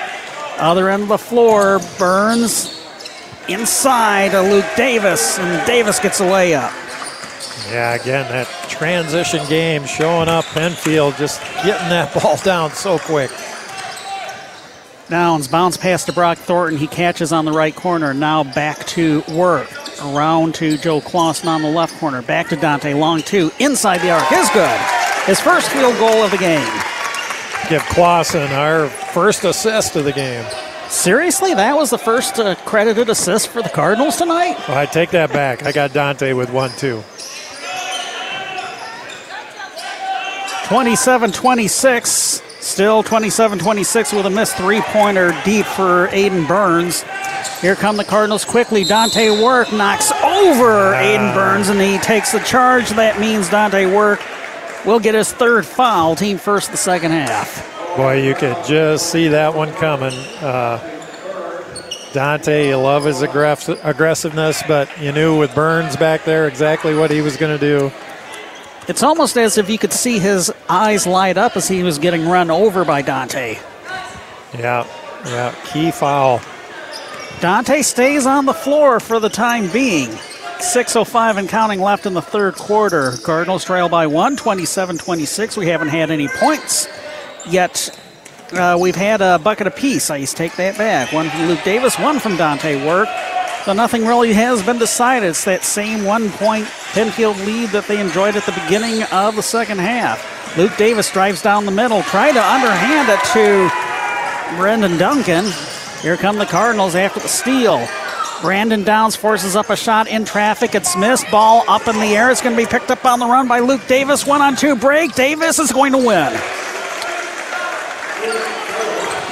[0.56, 2.82] Other end of the floor, Burns
[3.50, 6.72] inside to Luke Davis, and Davis gets a layup.
[7.70, 10.46] Yeah, again, that transition game showing up.
[10.46, 13.30] Penfield just getting that ball down so quick.
[15.08, 16.78] Downs bounce pass to Brock Thornton.
[16.78, 18.12] He catches on the right corner.
[18.12, 19.70] Now back to work.
[20.02, 22.22] Around to Joe Clausen on the left corner.
[22.22, 23.50] Back to Dante Long two.
[23.60, 24.80] Inside the arc is good.
[25.26, 26.66] His first field goal of the game.
[27.68, 30.44] Give Clausen our first assist of the game.
[30.88, 34.56] Seriously, that was the first uh, credited assist for the Cardinals tonight.
[34.68, 35.64] Well, I take that back.
[35.64, 37.02] I got Dante with one too.
[40.68, 42.42] 27 26.
[42.66, 47.04] Still 27 26 with a missed three pointer deep for Aiden Burns.
[47.60, 48.82] Here come the Cardinals quickly.
[48.82, 52.90] Dante Work knocks over Aiden Burns and he takes the charge.
[52.90, 54.20] That means Dante Work
[54.84, 56.16] will get his third foul.
[56.16, 57.96] Team first the second half.
[57.96, 60.12] Boy, you could just see that one coming.
[60.40, 60.82] Uh,
[62.12, 67.12] Dante, you love his aggress- aggressiveness, but you knew with Burns back there exactly what
[67.12, 67.92] he was going to do.
[68.88, 72.28] It's almost as if you could see his eyes light up as he was getting
[72.28, 73.58] run over by Dante.
[74.56, 74.86] Yeah,
[75.24, 76.40] yeah, key foul.
[77.40, 80.10] Dante stays on the floor for the time being.
[80.58, 83.12] 6.05 and counting left in the third quarter.
[83.24, 85.56] Cardinals trail by one, 27 26.
[85.56, 86.88] We haven't had any points
[87.46, 87.90] yet.
[88.52, 90.08] Uh, we've had a bucket apiece.
[90.10, 91.12] I used to take that back.
[91.12, 93.08] One from Luke Davis, one from Dante Work.
[93.66, 95.30] So nothing really has been decided.
[95.30, 99.42] It's that same one point Penfield lead that they enjoyed at the beginning of the
[99.42, 100.56] second half.
[100.56, 105.46] Luke Davis drives down the middle, trying to underhand it to Brendan Duncan.
[106.00, 107.84] Here come the Cardinals after the steal.
[108.40, 110.76] Brandon Downs forces up a shot in traffic.
[110.76, 111.28] It's missed.
[111.32, 112.30] Ball up in the air.
[112.30, 114.24] It's going to be picked up on the run by Luke Davis.
[114.24, 115.16] One on two break.
[115.16, 116.32] Davis is going to win.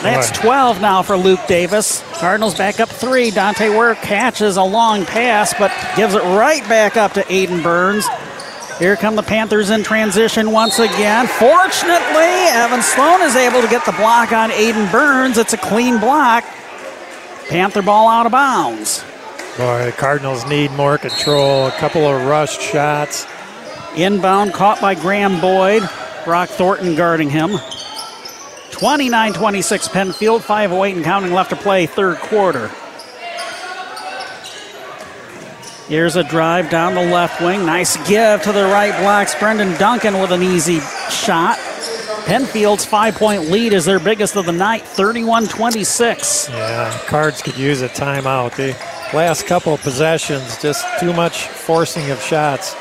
[0.05, 2.05] That's 12 now for Luke Davis.
[2.13, 3.31] Cardinals back up three.
[3.31, 8.07] Dante Work catches a long pass, but gives it right back up to Aiden Burns.
[8.79, 11.27] Here come the Panthers in transition once again.
[11.27, 15.39] Fortunately, Evan Sloan is able to get the block on Aiden Burns.
[15.39, 16.45] It's a clean block.
[17.49, 19.03] Panther ball out of bounds.
[19.57, 21.69] Boy, the Cardinals need more control.
[21.69, 23.27] A couple of rushed shots.
[23.97, 25.83] Inbound caught by Graham Boyd.
[26.27, 27.57] Brock Thornton guarding him.
[28.75, 32.69] 29 26 Penfield, 5.08 and counting left to play, third quarter.
[35.87, 37.65] Here's a drive down the left wing.
[37.65, 39.35] Nice give to the right blocks.
[39.39, 41.57] Brendan Duncan with an easy shot.
[42.27, 46.49] Penfield's five point lead is their biggest of the night, 31 26.
[46.49, 48.57] Yeah, Cards could use a timeout.
[48.57, 48.73] The
[49.17, 52.75] last couple of possessions, just too much forcing of shots.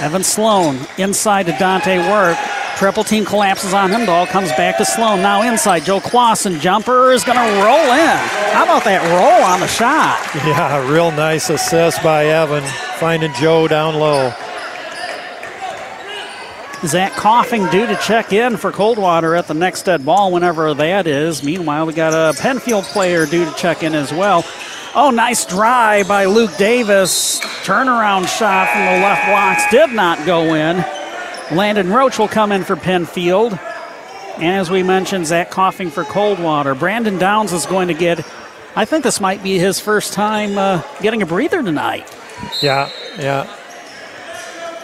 [0.00, 2.38] Evan Sloan inside to Dante Work.
[2.76, 4.04] Triple team collapses on him.
[4.04, 5.22] Ball comes back to Sloan.
[5.22, 5.84] Now inside.
[5.84, 8.16] Joe Clausen jumper is going to roll in.
[8.52, 10.20] How about that roll on the shot?
[10.44, 12.64] Yeah, real nice assist by Evan,
[12.98, 14.32] finding Joe down low.
[16.86, 21.06] Zach Coffin due to check in for Coldwater at the next dead ball, whenever that
[21.06, 21.42] is.
[21.42, 24.44] Meanwhile, we got a Penfield player due to check in as well.
[24.94, 27.40] Oh, nice drive by Luke Davis.
[27.64, 30.84] Turnaround shot from the left blocks did not go in.
[31.52, 33.58] Landon Roach will come in for Penfield.
[34.36, 36.74] And as we mentioned, Zach Coffin for Coldwater.
[36.74, 38.26] Brandon Downs is going to get,
[38.74, 42.12] I think this might be his first time uh, getting a breather tonight.
[42.60, 43.48] Yeah, yeah.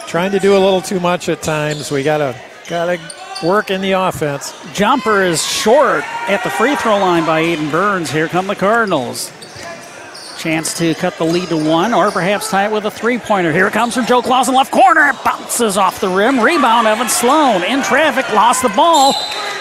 [0.07, 1.91] Trying to do a little too much at times.
[1.91, 2.37] We gotta
[2.69, 2.99] gotta
[3.45, 4.53] work in the offense.
[4.73, 8.11] Jumper is short at the free throw line by Aiden Burns.
[8.11, 9.33] Here come the Cardinals.
[10.41, 13.53] Chance to cut the lead to one, or perhaps tie it with a three pointer.
[13.53, 15.09] Here it comes from Joe Clausen, left corner.
[15.09, 16.41] It bounces off the rim.
[16.41, 17.63] Rebound, Evan Sloan.
[17.63, 19.13] In traffic, lost the ball.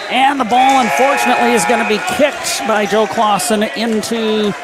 [0.08, 4.54] And the ball, unfortunately, is going to be kicked by Joe Clausen into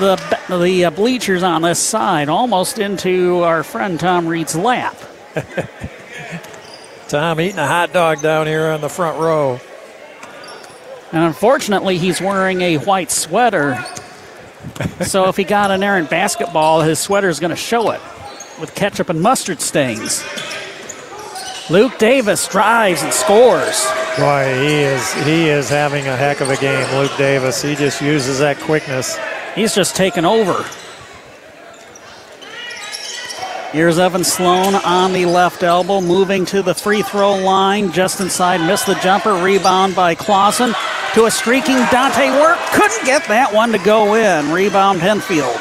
[0.00, 0.16] the,
[0.48, 4.96] the bleachers on this side, almost into our friend Tom Reed's lap.
[7.08, 9.60] Tom eating a hot dog down here on the front row.
[11.12, 13.84] And unfortunately, he's wearing a white sweater.
[15.02, 18.00] So if he got an errant basketball, his sweater is going to show it
[18.60, 20.24] with ketchup and mustard stains.
[21.70, 23.86] Luke Davis drives and scores.
[24.18, 27.62] Boy, he is he is having a heck of a game, Luke Davis.
[27.62, 29.18] He just uses that quickness.
[29.54, 30.64] He's just taken over.
[33.70, 38.66] Here's Evan Sloan on the left elbow, moving to the free throw line, just inside,
[38.66, 40.74] missed the jumper, rebound by Clausen
[41.14, 42.58] to a streaking Dante Work.
[42.72, 44.52] Couldn't get that one to go in.
[44.52, 45.56] Rebound Penfield.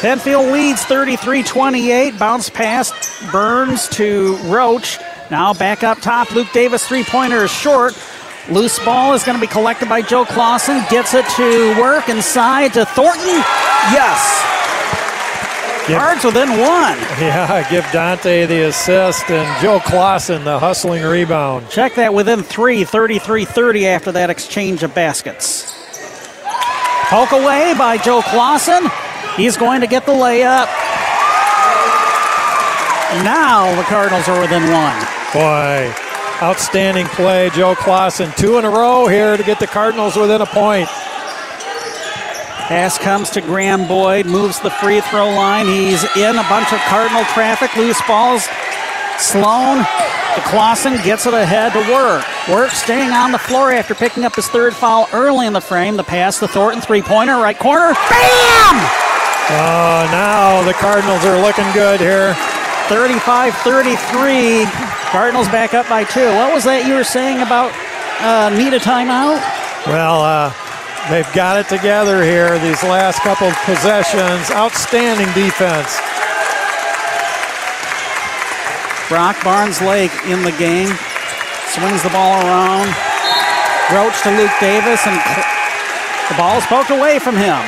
[0.00, 2.18] Penfield leads 33 28.
[2.18, 2.92] Bounce pass
[3.32, 4.98] Burns to Roach.
[5.30, 6.30] Now back up top.
[6.32, 7.94] Luke Davis, three pointer is short.
[8.50, 10.82] Loose ball is going to be collected by Joe Clausen.
[10.90, 13.42] Gets it to work inside to Thornton.
[13.90, 14.13] Yes.
[15.86, 16.98] Give- Cards within one.
[17.20, 21.68] Yeah, give Dante the assist and Joe Clausen the hustling rebound.
[21.70, 25.72] Check that within three, 33 30 after that exchange of baskets.
[27.08, 28.90] Poke away by Joe Clausen.
[29.36, 30.66] He's going to get the layup.
[33.22, 34.96] Now the Cardinals are within one.
[35.32, 35.92] Boy,
[36.42, 38.32] outstanding play, Joe Clausen.
[38.36, 40.88] Two in a row here to get the Cardinals within a point.
[42.68, 45.66] Pass comes to Graham Boyd, moves the free throw line.
[45.66, 48.48] He's in a bunch of Cardinal traffic, loose balls.
[49.18, 49.84] Sloan
[50.34, 52.24] to Clausen gets it ahead to Work.
[52.48, 55.98] Work staying on the floor after picking up his third foul early in the frame.
[55.98, 57.92] The pass to Thornton, three pointer, right corner.
[57.92, 58.76] Bam!
[59.52, 62.32] Oh, now the Cardinals are looking good here.
[62.88, 64.64] 35 33.
[65.12, 66.26] Cardinals back up by two.
[66.34, 67.72] What was that you were saying about
[68.20, 69.36] uh, need a timeout?
[69.86, 70.63] Well, uh,
[71.10, 74.50] They've got it together here these last couple of possessions.
[74.50, 76.00] Outstanding defense.
[79.08, 80.88] Brock Barnes Lake in the game.
[81.68, 82.88] Swings the ball around.
[83.92, 85.20] Roach to Luke Davis, and
[86.30, 87.60] the ball is poked away from him.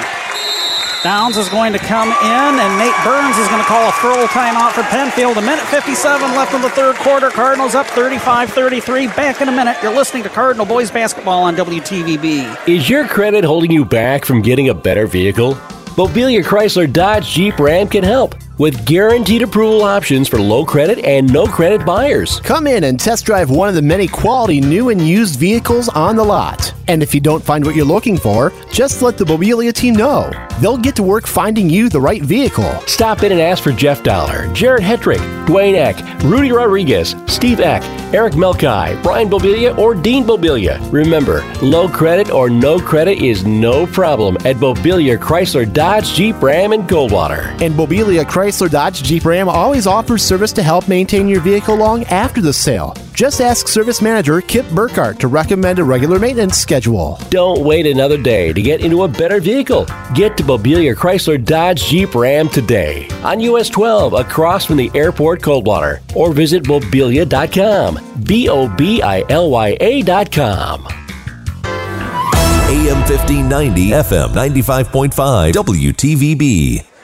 [1.07, 2.15] Downs is going to come in,
[2.59, 5.37] and Nate Burns is going to call a full timeout for Penfield.
[5.37, 7.31] A minute 57 left in the third quarter.
[7.31, 9.07] Cardinals up 35 33.
[9.07, 9.77] Back in a minute.
[9.81, 12.69] You're listening to Cardinal Boys Basketball on WTVB.
[12.69, 15.55] Is your credit holding you back from getting a better vehicle?
[15.95, 21.31] Bobilya Chrysler Dodge Jeep Ram can help with guaranteed approval options for low credit and
[21.33, 22.41] no credit buyers.
[22.41, 26.16] Come in and test drive one of the many quality new and used vehicles on
[26.16, 26.73] the lot.
[26.89, 30.31] And if you don't find what you're looking for, just let the Bobilya team know.
[30.61, 32.70] They'll get to work finding you the right vehicle.
[32.87, 37.83] Stop in and ask for Jeff Dollar, Jared Hetrick, Dwayne Eck, Rudy Rodriguez, Steve Eck,
[38.15, 40.81] Eric Melkai, Brian Bobilya, or Dean Bobilya.
[40.93, 46.73] Remember, low credit or no credit is no problem at Bobilya Chrysler Dodge Jeep Ram
[46.73, 47.49] in Coldwater.
[47.61, 52.05] And Bobilya Chrysler Dodge Jeep Ram always offers service to help maintain your vehicle long
[52.05, 52.94] after the sale.
[53.12, 57.18] Just ask service manager Kip Burkhardt to recommend a regular maintenance schedule.
[57.28, 59.86] Don't wait another day to get into a better vehicle.
[60.14, 65.43] Get to Bobilya Chrysler Dodge Jeep Ram today on US 12 across from the airport
[65.43, 68.23] Coldwater or visit bobilya.com.
[68.23, 70.86] B O B I L Y A.com.
[72.68, 76.95] AM 1590, FM 95.5, WTVB.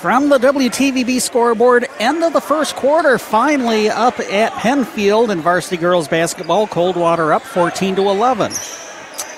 [0.00, 5.76] From the WTVB scoreboard, end of the first quarter, finally up at Penfield in varsity
[5.76, 6.68] girls basketball.
[6.68, 8.52] Coldwater up 14 to 11.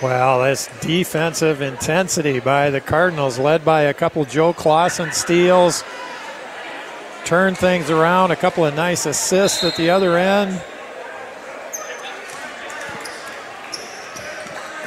[0.03, 5.83] Well, this defensive intensity by the Cardinals, led by a couple Joe Clausen steals,
[7.25, 10.63] turn things around, a couple of nice assists at the other end.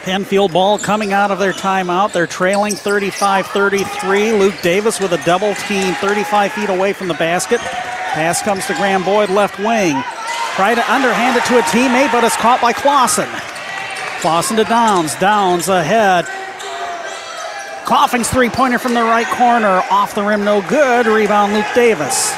[0.03, 2.11] Penfield ball coming out of their timeout.
[2.11, 4.33] They're trailing 35 33.
[4.33, 7.61] Luke Davis with a double team 35 feet away from the basket.
[7.61, 10.03] Pass comes to Graham Boyd, left wing.
[10.55, 13.29] Try to underhand it to a teammate, but it's caught by Clausen.
[14.19, 15.15] Clausen to Downs.
[15.15, 16.25] Downs ahead.
[17.85, 19.83] Coffin's three pointer from the right corner.
[19.89, 21.07] Off the rim, no good.
[21.07, 22.35] Rebound, Luke Davis.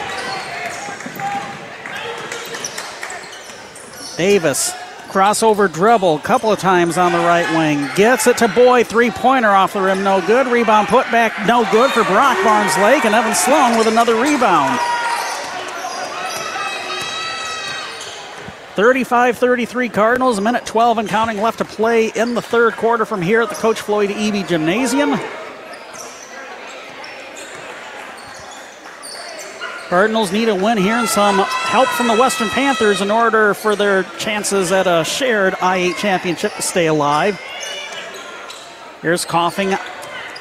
[4.18, 4.72] Davis
[5.16, 7.90] crossover dribble couple of times on the right wing.
[7.96, 10.46] Gets it to Boyd, Three pointer off the rim, no good.
[10.46, 13.06] Rebound put back, no good for Brock Barnes Lake.
[13.06, 14.78] And Evan Sloan with another rebound.
[18.76, 23.06] 35 33 Cardinals, a minute 12 and counting left to play in the third quarter
[23.06, 25.18] from here at the Coach Floyd Eby Gymnasium.
[29.90, 33.76] Cardinals need a win here and some help from the Western Panthers in order for
[33.76, 37.40] their chances at a shared I8 championship to stay alive.
[39.04, 39.78] Here's Coffin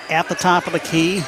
[0.09, 1.23] at the top of the key.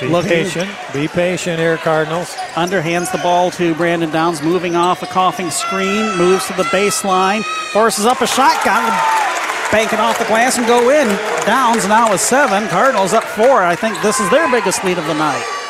[0.00, 0.70] Be patient.
[0.92, 2.32] Be patient here, Cardinals.
[2.54, 7.42] Underhands the ball to Brandon Downs, moving off a Coffin screen, moves to the baseline,
[7.72, 8.82] forces up a shot, got
[9.72, 11.08] bank off the glass and go in.
[11.44, 12.68] Downs now with seven.
[12.68, 13.64] Cardinals up four.
[13.64, 15.61] I think this is their biggest lead of the night.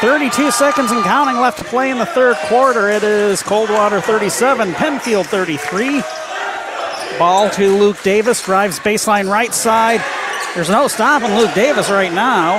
[0.00, 2.88] 32 seconds and counting left to play in the third quarter.
[2.88, 6.02] It is Coldwater 37, Penfield 33.
[7.18, 10.02] Ball to Luke Davis, drives baseline right side.
[10.54, 12.54] There's no stopping Luke Davis right now.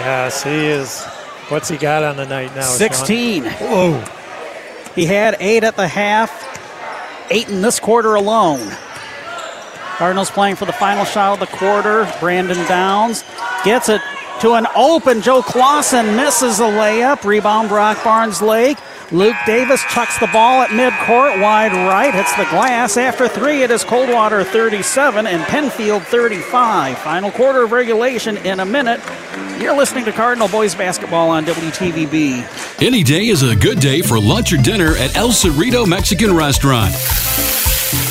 [0.00, 1.04] Yes, he is.
[1.48, 2.62] What's he got on the night now?
[2.62, 3.42] 16.
[3.42, 3.52] Sean?
[3.52, 4.04] Whoa.
[4.94, 6.30] He had eight at the half,
[7.30, 8.70] eight in this quarter alone.
[9.96, 12.08] Cardinals playing for the final shot of the quarter.
[12.20, 13.24] Brandon Downs
[13.64, 14.00] gets it
[14.40, 15.22] to an open.
[15.22, 17.24] Joe Clausen misses a layup.
[17.24, 18.78] Rebound Brock Barnes Lake.
[19.12, 22.96] Luke Davis chucks the ball at midcourt, wide right, hits the glass.
[22.96, 26.98] After three, it is Coldwater 37 and Penfield 35.
[26.98, 29.00] Final quarter of regulation in a minute.
[29.60, 32.82] You're listening to Cardinal Boys Basketball on WTVB.
[32.82, 36.92] Any day is a good day for lunch or dinner at El Cerrito Mexican Restaurant.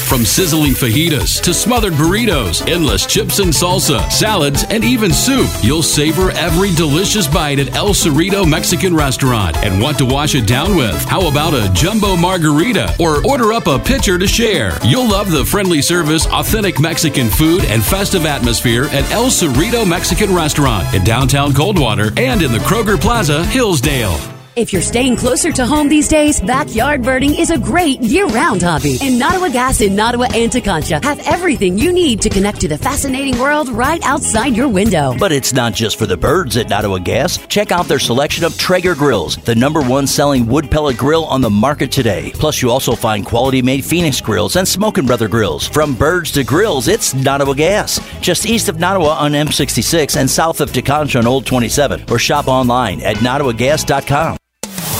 [0.08, 5.82] From sizzling fajitas to smothered burritos, endless chips and salsa, salads, and even soup, you'll
[5.82, 10.76] savor every delicious bite at El Cerrito Mexican Restaurant and want to wash it down
[10.76, 11.04] with.
[11.06, 14.78] How about a jumbo margarita or order up a pitcher to share?
[14.86, 20.34] You'll love the friendly service, authentic Mexican food, and festive atmosphere at El Cerrito Mexican
[20.34, 24.35] Restaurant in downtown Coldwater and in the Kroger Plaza, Hillsdale.
[24.56, 28.98] If you're staying closer to home these days, backyard birding is a great year-round hobby.
[29.02, 32.78] And Nottawa Gas in Nottawa and Tekonsha have everything you need to connect to the
[32.78, 35.14] fascinating world right outside your window.
[35.20, 37.38] But it's not just for the birds at Nottawa Gas.
[37.48, 41.42] Check out their selection of Traeger grills, the number one selling wood pellet grill on
[41.42, 42.32] the market today.
[42.34, 45.68] Plus, you also find quality made Phoenix grills and Smokin' Brother grills.
[45.68, 48.00] From birds to grills, it's Nottawa Gas.
[48.22, 52.06] Just east of Nottawa on M66 and south of Tekonsha on Old 27.
[52.10, 54.38] Or shop online at nottawagas.com.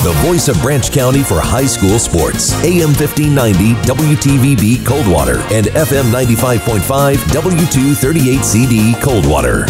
[0.06, 2.54] The voice of Branch County for high school sports.
[2.64, 9.66] AM 1590 WTVB Coldwater and FM 95.5 W238CD Coldwater.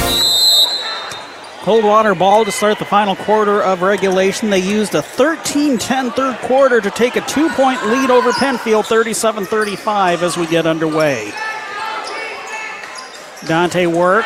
[1.63, 4.49] Coldwater ball to start the final quarter of regulation.
[4.49, 8.87] They used a 13 10 third quarter to take a two point lead over Penfield,
[8.87, 11.31] 37 35, as we get underway.
[13.47, 14.25] Dante Work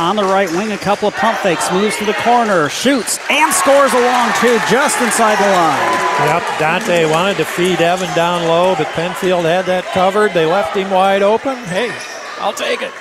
[0.00, 3.52] on the right wing, a couple of pump fakes, moves to the corner, shoots, and
[3.52, 6.08] scores along two, just inside the line.
[6.26, 10.32] Yep, Dante wanted to feed Evan down low, but Penfield had that covered.
[10.32, 11.56] They left him wide open.
[11.66, 11.92] Hey,
[12.38, 12.92] I'll take it.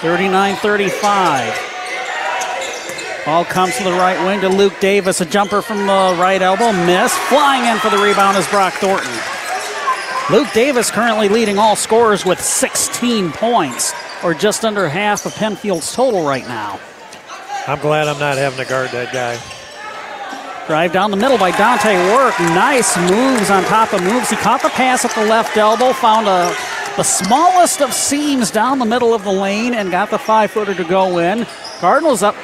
[0.00, 1.68] 39 35.
[3.26, 5.20] Ball comes to the right wing to Luke Davis.
[5.20, 6.72] A jumper from the right elbow.
[6.86, 7.12] Miss.
[7.28, 9.12] Flying in for the rebound is Brock Thornton.
[10.30, 13.92] Luke Davis currently leading all scorers with 16 points,
[14.22, 16.78] or just under half of Penfield's total right now.
[17.66, 19.38] I'm glad I'm not having to guard that guy.
[20.66, 22.38] Drive down the middle by Dante Work.
[22.40, 24.28] Nice moves on top of moves.
[24.30, 26.54] He caught the pass at the left elbow, found a,
[26.96, 30.74] the smallest of seams down the middle of the lane, and got the five footer
[30.74, 31.46] to go in.
[31.80, 32.34] Cardinals up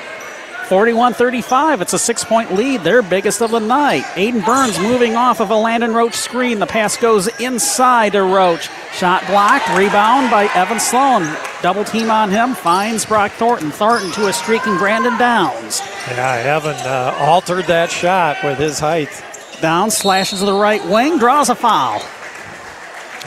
[0.67, 1.81] 41 35.
[1.83, 4.05] It's a six point lead, their biggest of the night.
[4.15, 6.59] Aiden Burns moving off of a Landon Roach screen.
[6.59, 8.71] The pass goes inside to Roach.
[8.93, 11.37] Shot blocked, rebound by Evan Sloan.
[11.61, 13.71] Double team on him, finds Brock Thornton.
[13.71, 15.81] Thornton to a streaking Brandon Downs.
[16.09, 19.23] Yeah, Evan uh, altered that shot with his height.
[19.61, 22.01] Downs slashes to the right wing, draws a foul.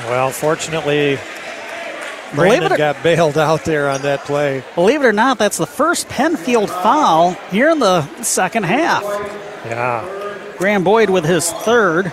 [0.09, 1.17] Well, fortunately,
[2.35, 4.63] Brandon it got bailed out there on that play.
[4.75, 9.03] Believe it or not, that's the first Penfield foul here in the second half.
[9.65, 10.05] Yeah.
[10.57, 12.11] Graham Boyd with his third.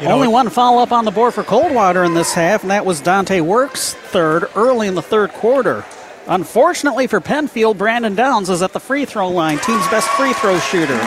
[0.00, 2.70] You Only what- one foul up on the board for Coldwater in this half, and
[2.70, 5.84] that was Dante Works' third early in the third quarter.
[6.26, 10.58] Unfortunately for Penfield, Brandon Downs is at the free throw line, team's best free throw
[10.58, 10.98] shooter.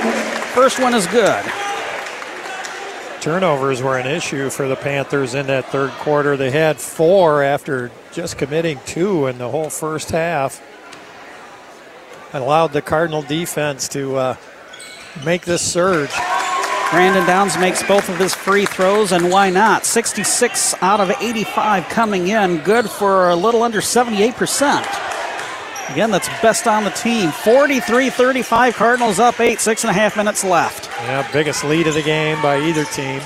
[0.53, 1.43] First one is good.
[3.25, 6.37] Turnovers were an issue for the Panthers in that third quarter.
[6.37, 10.61] They had four after just committing two in the whole first half.
[12.33, 14.35] And allowed the Cardinal defense to uh,
[15.25, 16.11] make this surge.
[16.91, 19.85] Brandon Downs makes both of his free throws, and why not?
[19.85, 25.14] 66 out of 85 coming in, good for a little under 78%.
[25.89, 27.31] Again, that's best on the team.
[27.31, 30.89] 43 35, Cardinals up eight, six and a half minutes left.
[31.01, 33.21] Yeah, biggest lead of the game by either team.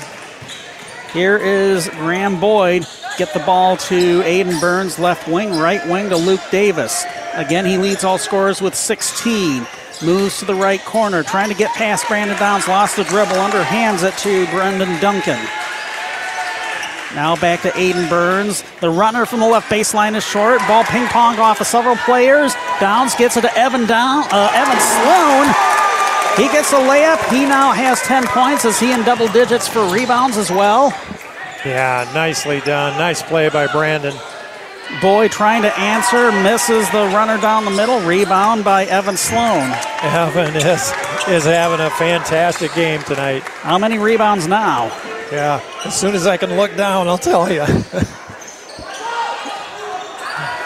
[1.14, 2.86] Here is Graham Boyd.
[3.18, 7.06] Get the ball to Aiden Burns, left wing, right wing to Luke Davis.
[7.34, 9.66] Again, he leads all scorers with 16.
[10.04, 14.08] Moves to the right corner, trying to get past Brandon Downs, lost the dribble, underhands
[14.08, 15.40] it to Brendan Duncan.
[17.16, 18.64] Now back to Aiden Burns.
[18.82, 20.60] The runner from the left baseline is short.
[20.68, 22.54] Ball ping pong off of several players.
[22.80, 25.70] Downs gets it to Evan Down, uh, Evan Sloan.
[26.38, 27.18] He gets a layup.
[27.32, 28.64] He now has 10 points.
[28.64, 30.92] Is he in double digits for rebounds as well?
[31.66, 32.98] Yeah, nicely done.
[32.98, 34.14] Nice play by Brandon.
[35.02, 38.00] Boy trying to answer, misses the runner down the middle.
[38.02, 39.72] Rebound by Evan Sloan.
[40.02, 40.94] Evan is,
[41.28, 43.42] is having a fantastic game tonight.
[43.42, 44.90] How many rebounds now?
[45.32, 47.62] Yeah, as soon as I can look down, I'll tell you.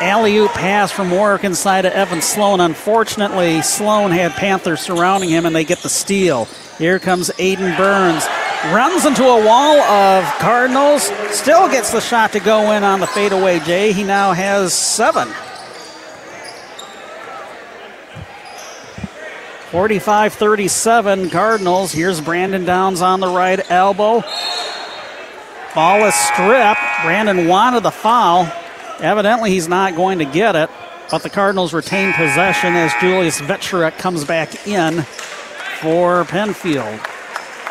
[0.02, 2.60] Alley oop pass from work inside of Evan Sloan.
[2.60, 6.46] Unfortunately, Sloan had Panthers surrounding him and they get the steal.
[6.78, 8.26] Here comes Aiden Burns.
[8.74, 11.04] Runs into a wall of Cardinals.
[11.32, 13.92] Still gets the shot to go in on the fadeaway, Jay.
[13.92, 15.30] He now has seven.
[19.74, 21.92] 45 37 Cardinals.
[21.92, 24.24] Here's Brandon Downs on the right elbow.
[25.74, 26.80] Ball is stripped.
[27.02, 28.48] Brandon wanted the foul.
[29.00, 30.70] Evidently, he's not going to get it,
[31.10, 35.02] but the Cardinals retain possession as Julius Vetcherek comes back in
[35.82, 37.00] for Penfield.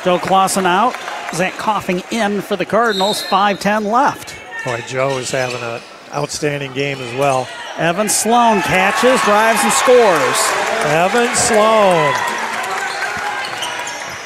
[0.02, 0.96] Joe Clausen out.
[1.32, 3.22] Zach Coffin in for the Cardinals.
[3.22, 4.34] 5-10 left.
[4.64, 5.80] Boy, Joe is having an
[6.12, 7.48] outstanding game as well.
[7.76, 10.71] Evan Sloan catches, drives, and scores.
[10.84, 12.14] Evan Sloan.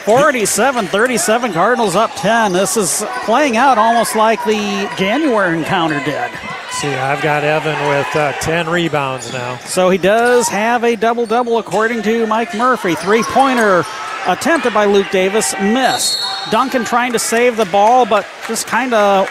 [0.06, 2.52] 47 37, Cardinals up 10.
[2.52, 6.30] This is playing out almost like the January encounter did.
[6.70, 9.58] See, I've got Evan with uh, 10 rebounds now.
[9.58, 12.94] So he does have a double double according to Mike Murphy.
[12.94, 13.82] Three pointer
[14.26, 16.18] attempted by Luke Davis, missed.
[16.50, 19.28] Duncan trying to save the ball, but just kind of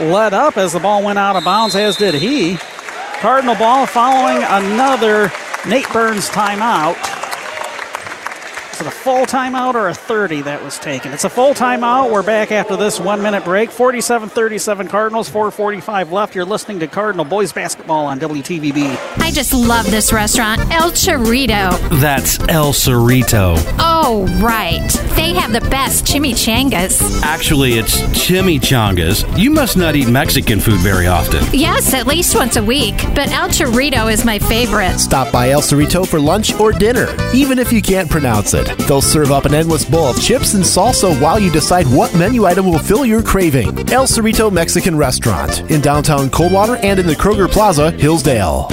[0.00, 2.56] let up as the ball went out of bounds, as did he.
[3.20, 5.30] Cardinal ball following another
[5.68, 7.07] Nate Burns timeout.
[8.78, 11.12] Is it a full timeout or a 30 that was taken?
[11.12, 12.12] It's a full timeout.
[12.12, 13.72] We're back after this one minute break.
[13.72, 16.36] 47 37 Cardinals, 445 left.
[16.36, 18.96] You're listening to Cardinal Boys Basketball on WTVB.
[19.20, 21.76] I just love this restaurant, El Chorito.
[22.00, 23.56] That's El Cerrito.
[23.80, 24.88] Oh, right.
[25.16, 27.22] They have the best chimichangas.
[27.24, 29.36] Actually, it's chimichangas.
[29.36, 31.44] You must not eat Mexican food very often.
[31.52, 35.00] Yes, at least once a week, but El Chorito is my favorite.
[35.00, 38.67] Stop by El Cerrito for lunch or dinner, even if you can't pronounce it.
[38.86, 42.44] They'll serve up an endless bowl of chips and salsa while you decide what menu
[42.44, 43.68] item will fill your craving.
[43.90, 48.68] El Cerrito Mexican Restaurant in downtown Coldwater and in the Kroger Plaza, Hillsdale.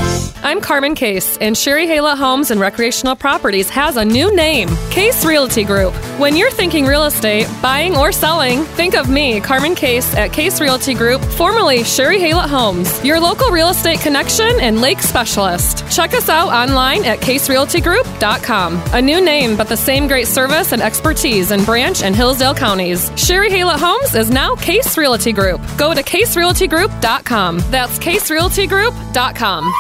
[0.46, 5.26] I'm Carmen Case, and Sherry Hayla Homes and Recreational Properties has a new name Case
[5.26, 5.92] Realty Group.
[6.20, 10.62] When you're thinking real estate, buying or selling, think of me, Carmen Case, at Case
[10.62, 15.84] Realty Group, formerly Sherry Hayla Homes, your local real estate connection and lake specialist.
[15.90, 18.84] Check us out online at caserealtygroup.com.
[18.94, 23.12] A new name, but the same great service and expertise in Branch and Hillsdale counties.
[23.16, 25.60] Sherry Hayla Homes is now Case Realty Group.
[25.76, 27.62] Go to caserealtygroup.com.
[27.72, 29.74] That's caserealtygroup.com.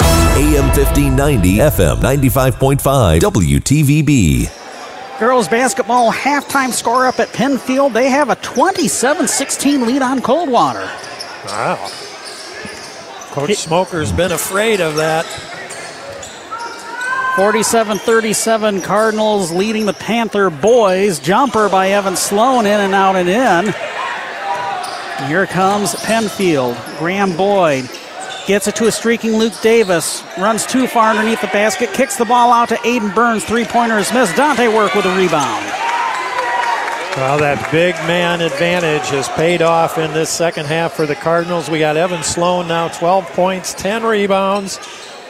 [0.56, 5.19] AM 1590, FM 95.5, WTVB.
[5.19, 7.91] Girls basketball halftime score up at Penfield.
[7.91, 10.90] They have a 27 16 lead on Coldwater.
[11.48, 11.91] Wow.
[13.32, 15.26] Coach Smoker's been afraid of that.
[17.36, 21.19] 47 37 Cardinals leading the Panther boys.
[21.19, 23.73] Jumper by Evan Sloan in and out and in.
[25.27, 26.77] Here comes Penfield.
[26.98, 27.90] Graham Boyd
[28.45, 30.23] gets it to a streaking Luke Davis.
[30.38, 31.93] Runs too far underneath the basket.
[31.93, 33.43] Kicks the ball out to Aiden Burns.
[33.43, 34.35] Three pointer is missed.
[34.35, 35.65] Dante work with a rebound.
[37.17, 41.69] Well, that big man advantage has paid off in this second half for the Cardinals.
[41.69, 44.80] We got Evan Sloan now 12 points, 10 rebounds.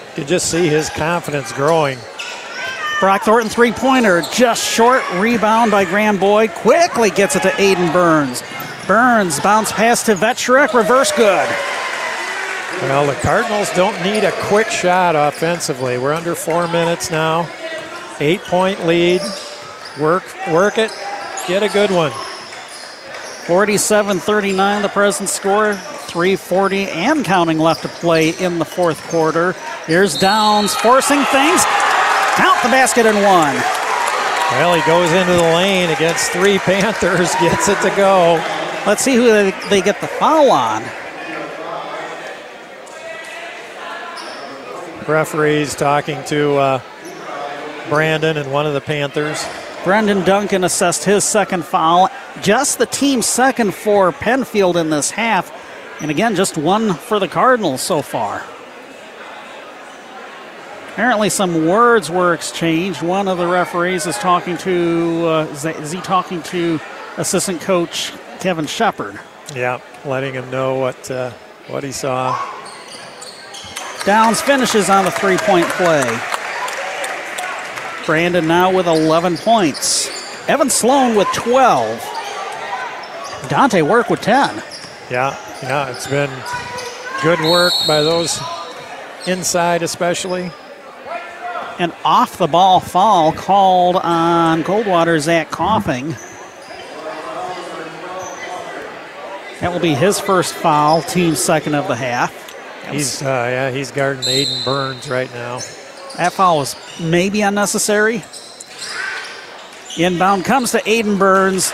[0.09, 1.99] You can just see his confidence growing.
[2.99, 6.51] Brock Thornton three pointer, just short rebound by Graham Boyd.
[6.51, 8.41] Quickly gets it to Aiden Burns.
[8.87, 11.47] Burns bounce pass to Vetcherek, reverse good.
[12.81, 15.97] Well, the Cardinals don't need a quick shot offensively.
[15.97, 17.49] We're under four minutes now.
[18.19, 19.21] Eight point lead.
[19.99, 20.91] Work, work it.
[21.47, 22.11] Get a good one.
[23.47, 25.73] 47 39, the present score.
[25.75, 29.53] 340 and counting left to play in the fourth quarter.
[29.85, 31.63] Here's Downs forcing things.
[32.35, 33.55] Count the basket and one.
[34.51, 38.35] Well, he goes into the lane against three Panthers, gets it to go.
[38.85, 40.83] Let's see who they, they get the foul on.
[45.07, 46.81] Referees talking to uh,
[47.89, 49.45] Brandon and one of the Panthers.
[49.83, 52.09] Brendan Duncan assessed his second foul.
[52.41, 55.51] Just the team's second for Penfield in this half.
[56.01, 58.43] And again, just one for the Cardinals so far.
[60.93, 63.01] Apparently, some words were exchanged.
[63.01, 66.79] One of the referees is talking to, uh, is he talking to
[67.17, 69.19] assistant coach Kevin Shepard?
[69.53, 71.31] Yeah, letting him know what uh,
[71.67, 72.54] what he saw.
[74.05, 76.03] Downs finishes on the three point play.
[78.05, 80.47] Brandon now with 11 points.
[80.47, 81.99] Evan Sloan with 12.
[83.49, 84.61] Dante Work with 10.
[85.09, 86.29] Yeah, yeah, it's been
[87.23, 88.39] good work by those
[89.25, 90.51] inside, especially.
[91.79, 96.15] An off the ball foul called on Coldwater Zach Coffin.
[99.61, 102.44] That will be his first foul, team second of the half.
[102.91, 105.59] He's uh, yeah, he's guarding Aiden Burns right now.
[106.17, 108.23] That foul was maybe unnecessary.
[109.97, 111.73] Inbound comes to Aiden Burns.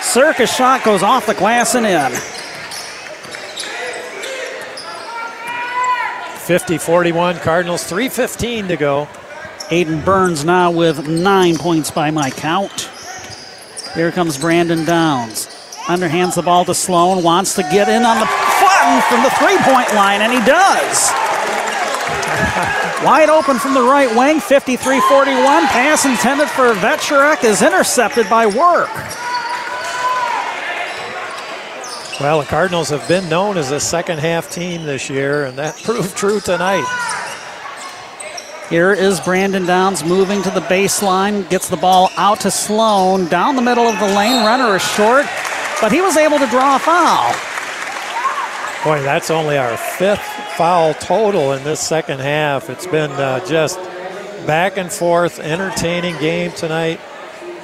[0.00, 2.12] Circus shot goes off the glass and in.
[6.46, 9.08] 50 41 Cardinals, 3.15 to go.
[9.68, 12.90] Aiden Burns now with nine points by my count.
[13.94, 15.46] Here comes Brandon Downs.
[15.84, 18.49] Underhands the ball to Sloan, wants to get in on the
[18.80, 21.10] button from the three point line, and he does.
[23.04, 25.66] Wide open from the right wing, 53 41.
[25.68, 28.90] Pass intended for Vetcherek is intercepted by Work.
[32.20, 35.76] Well, the Cardinals have been known as a second half team this year, and that
[35.82, 36.84] proved true tonight.
[38.68, 43.56] Here is Brandon Downs moving to the baseline, gets the ball out to Sloan, down
[43.56, 44.44] the middle of the lane.
[44.44, 45.26] Runner is short,
[45.80, 47.49] but he was able to draw a foul.
[48.82, 50.24] Boy, that's only our fifth
[50.56, 52.70] foul total in this second half.
[52.70, 53.76] It's been uh, just
[54.46, 56.98] back and forth, entertaining game tonight.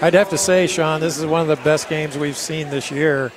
[0.02, 2.90] I'd have to say, Sean, this is one of the best games we've seen this
[2.90, 3.32] year,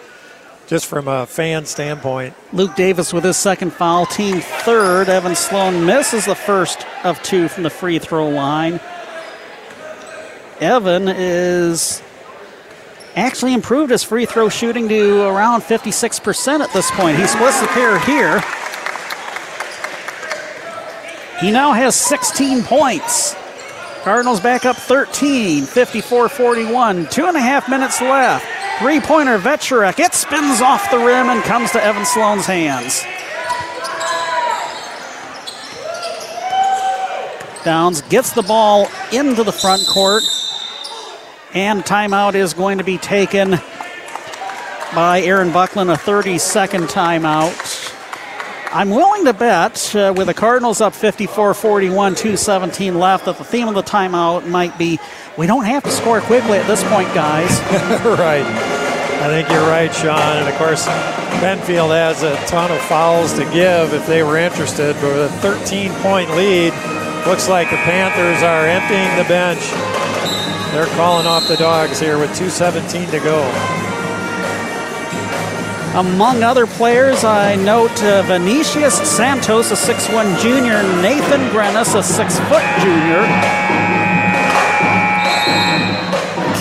[0.68, 2.34] just from a fan standpoint.
[2.51, 5.07] Luke Davis with his second foul, team third.
[5.07, 8.81] Evan Sloan misses the first of two from the free throw line.
[10.60, 12.03] Evan is
[13.20, 17.18] actually improved his free throw shooting to around 56% at this point.
[17.18, 18.40] He splits the pair here.
[21.40, 23.36] He now has 16 points.
[24.04, 27.08] Cardinals back up 13, 54 41.
[27.08, 28.46] Two and a half minutes left.
[28.80, 30.00] Three pointer Vetcherek.
[30.00, 33.04] It spins off the rim and comes to Evan Sloan's hands.
[37.66, 40.24] Downs gets the ball into the front court.
[41.54, 43.60] And timeout is going to be taken
[44.94, 47.96] by Aaron Buckland, a 30 second timeout.
[48.72, 53.44] I'm willing to bet, uh, with the Cardinals up 54 41, 217 left, that the
[53.44, 55.00] theme of the timeout might be
[55.40, 57.50] we don't have to score quickly at this point, guys.
[58.20, 58.46] right.
[59.22, 60.38] I think you're right, Sean.
[60.38, 60.86] And of course,
[61.42, 65.38] Penfield has a ton of fouls to give if they were interested, but with a
[65.40, 66.74] 13 point lead,
[67.26, 69.99] looks like the Panthers are emptying the bench.
[70.72, 73.90] They're calling off the dogs here with 2.17 to go.
[76.00, 82.40] Among other players, I note uh, Vinicius Santos, a 6'1 junior, Nathan Grenis, a 6
[82.41, 83.26] foot junior,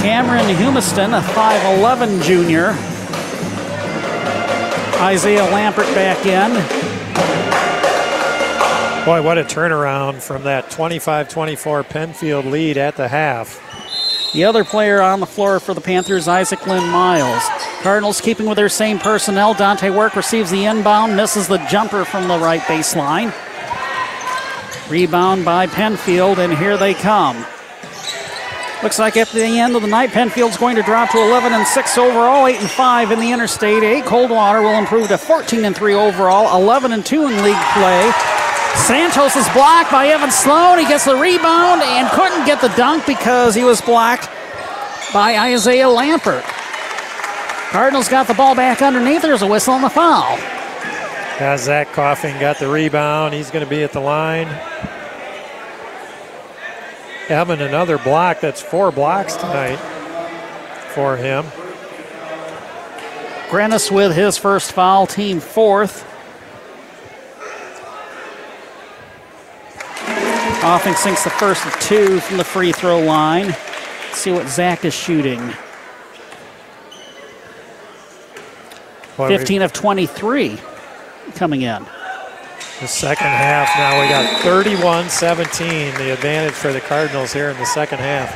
[0.00, 2.68] Cameron Humiston, a 5'11 junior,
[5.02, 6.50] Isaiah Lampert back in.
[9.04, 13.67] Boy, what a turnaround from that 25 24 Penfield lead at the half.
[14.34, 17.42] The other player on the floor for the Panthers, Isaac Lynn Miles.
[17.82, 19.54] Cardinals keeping with their same personnel.
[19.54, 23.32] Dante Work receives the inbound, misses the jumper from the right baseline.
[24.90, 27.42] Rebound by Penfield, and here they come.
[28.82, 31.66] Looks like at the end of the night, Penfield's going to drop to 11 and
[31.66, 34.04] 6 overall, 8 and 5 in the Interstate 8.
[34.04, 38.37] Coldwater will improve to 14 and 3 overall, 11 and 2 in league play.
[38.76, 40.78] Santos is blocked by Evan Sloan.
[40.78, 44.28] He gets the rebound and couldn't get the dunk because he was blocked
[45.12, 46.42] by Isaiah Lampert.
[47.70, 49.20] Cardinals got the ball back underneath.
[49.20, 50.38] There's a whistle on the foul.
[51.38, 54.48] As Zach Coffin got the rebound, he's going to be at the line.
[57.28, 58.40] Evan, another block.
[58.40, 59.76] That's four blocks tonight
[60.94, 61.44] for him.
[63.50, 66.07] Grenis with his first foul, team fourth.
[70.68, 73.46] Coffin sinks the first of two from the free throw line.
[73.46, 75.40] Let's see what Zach is shooting.
[79.16, 80.58] 15 of 23
[81.36, 81.86] coming in.
[82.82, 87.56] The second half now, we got 31 17, the advantage for the Cardinals here in
[87.56, 88.28] the second half.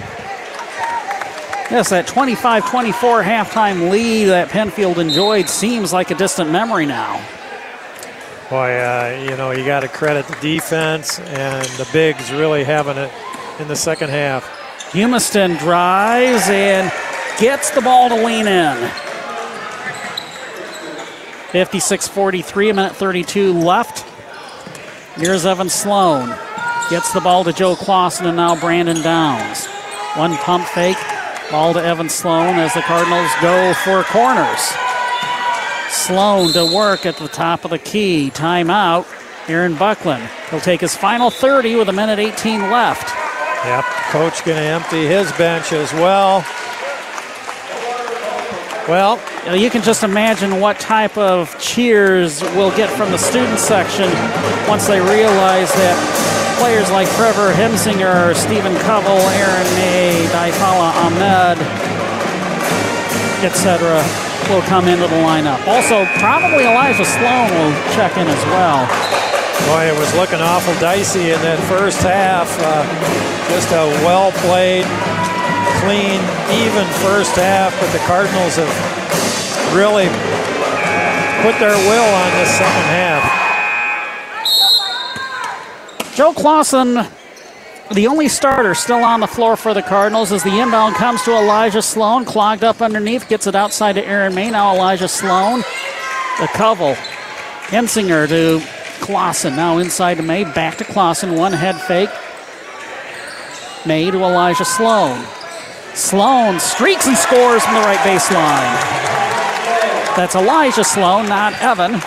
[1.71, 7.23] Yes, that 25 24 halftime lead that Penfield enjoyed seems like a distant memory now.
[8.53, 12.99] Boy, uh, you know, you got to credit the defense and the bigs really having
[12.99, 13.11] it
[13.59, 14.45] in the second half.
[14.91, 16.93] Humiston drives and
[17.41, 18.77] gets the ball to lean in.
[21.51, 24.07] 56 43, a minute 32 left.
[25.19, 26.29] Here's Evan Sloan.
[26.91, 29.65] Gets the ball to Joe Clausen and now Brandon Downs.
[30.15, 30.99] One pump fake.
[31.51, 34.75] Ball to Evan Sloan as the Cardinals go for corners.
[35.93, 38.31] Sloan to work at the top of the key.
[38.35, 39.07] Timeout.
[39.49, 40.29] Aaron Buckland.
[40.51, 43.09] He'll take his final 30 with a minute 18 left.
[43.65, 46.45] Yep, coach going to empty his bench as well.
[48.89, 49.21] Well,
[49.57, 54.11] you can just imagine what type of cheers we'll get from the student section
[54.69, 61.59] once they realize that players like Trevor Hemsinger, Stephen Covell, Aaron May, Daifala Ahmed,
[63.45, 65.67] etc., will come into the lineup.
[65.67, 68.85] Also, probably Elijah Sloan will check in as well.
[69.73, 72.53] Boy, it was looking awful dicey in that first half.
[72.61, 72.85] Uh,
[73.49, 74.85] just a well played,
[75.81, 76.21] clean,
[76.53, 78.69] even first half, but the Cardinals have
[79.73, 80.13] really
[81.41, 83.25] put their will on this second half.
[86.15, 87.09] Joe Clausen,
[87.91, 91.33] the only starter still on the floor for the Cardinals as the inbound comes to
[91.33, 94.51] Elijah Sloan, clogged up underneath, gets it outside to Aaron May.
[94.51, 95.61] Now Elijah Sloan,
[96.41, 96.95] the Covell,
[97.67, 98.63] Hensinger to
[99.05, 99.57] Clausen.
[99.57, 102.11] Now inside to May, back to Clausen, one head fake.
[103.85, 105.23] May to Elijah Sloan.
[105.95, 108.73] Sloan streaks and scores from the right baseline.
[110.17, 112.01] That's Elijah Sloan, not Evan.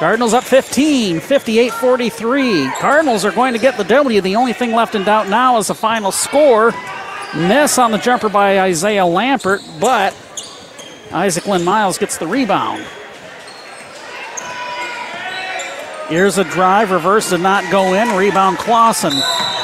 [0.00, 2.70] Cardinals up 15, 58 43.
[2.78, 4.22] Cardinals are going to get the W.
[4.22, 6.72] The only thing left in doubt now is the final score.
[7.36, 10.16] Miss on the jumper by Isaiah Lampert, but
[11.12, 12.82] Isaac Lynn Miles gets the rebound.
[16.08, 18.16] Here's a drive, reverse did not go in.
[18.16, 19.12] Rebound Clausen.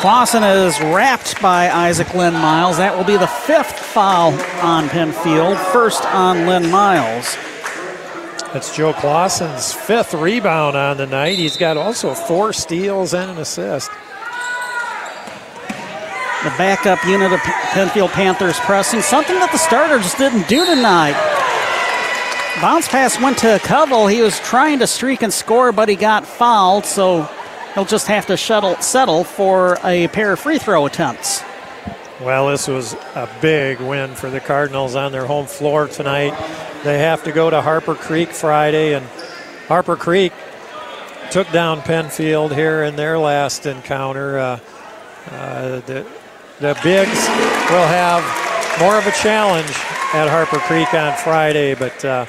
[0.00, 2.76] Clausen is wrapped by Isaac Lynn Miles.
[2.76, 7.38] That will be the fifth foul on Penfield, first on Lynn Miles.
[8.56, 11.38] That's Joe Clausen's fifth rebound on the night.
[11.38, 13.90] He's got also four steals and an assist.
[16.42, 21.12] The backup unit of Penfield Panthers pressing, something that the starters didn't do tonight.
[22.62, 24.10] Bounce pass went to Covell.
[24.10, 27.28] He was trying to streak and score, but he got fouled, so
[27.74, 31.42] he'll just have to shuttle, settle for a pair of free throw attempts.
[32.20, 36.30] Well, this was a big win for the Cardinals on their home floor tonight.
[36.82, 39.04] They have to go to Harper Creek Friday, and
[39.68, 40.32] Harper Creek
[41.30, 44.38] took down Penfield here in their last encounter.
[44.38, 44.60] Uh,
[45.30, 46.06] uh, the,
[46.60, 47.28] the Bigs
[47.68, 48.24] will have
[48.80, 49.68] more of a challenge
[50.14, 52.24] at Harper Creek on Friday, but uh,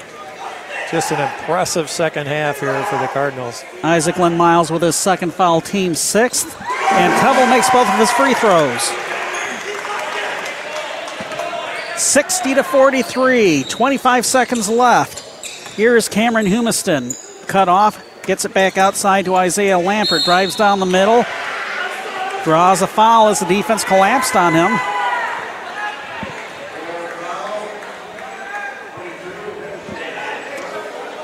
[0.90, 3.64] just an impressive second half here for the Cardinals.
[3.82, 6.60] Isaac Lynn Miles with his second foul, team sixth,
[6.92, 8.92] and Covell makes both of his free throws.
[11.98, 15.20] 60 to 43, 25 seconds left.
[15.74, 17.16] Here's Cameron Humiston.
[17.48, 21.24] Cut off, gets it back outside to Isaiah Lampert, drives down the middle,
[22.44, 24.70] draws a foul as the defense collapsed on him.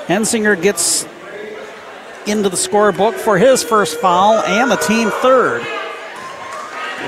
[0.08, 1.04] Hensinger gets
[2.26, 5.62] into the scorebook for his first foul and the team third.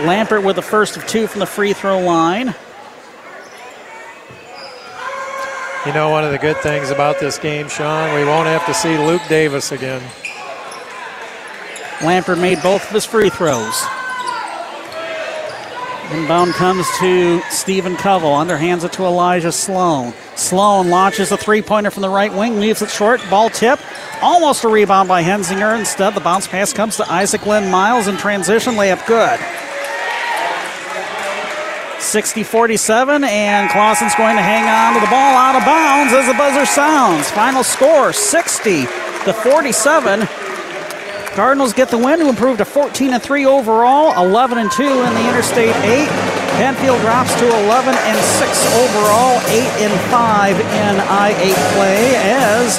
[0.04, 2.54] Lampert with the first of two from the free throw line.
[5.86, 8.74] You know, one of the good things about this game, Sean, we won't have to
[8.74, 10.02] see Luke Davis again.
[12.00, 13.84] Lampert made both of his free throws.
[16.12, 18.34] Inbound comes to Stephen Covell.
[18.34, 20.12] Underhands it to Elijah Sloan.
[20.34, 23.20] Sloan launches a three pointer from the right wing, leaves it short.
[23.30, 23.80] Ball tip.
[24.22, 25.78] Almost a rebound by Hensinger.
[25.78, 28.74] Instead, the bounce pass comes to Isaac Lynn Miles in transition.
[28.74, 29.38] Layup good.
[32.00, 36.26] 60 47, and Clausen's going to hang on to the ball out of bounds as
[36.26, 37.30] the buzzer sounds.
[37.30, 38.86] Final score 60
[39.24, 40.26] to 47.
[41.34, 45.14] Cardinals get the win to improve to 14 and 3 overall, 11 and 2 in
[45.14, 46.35] the Interstate 8.
[46.56, 52.78] Penfield drops to 11 and 6 overall, 8 and 5 in I8 play as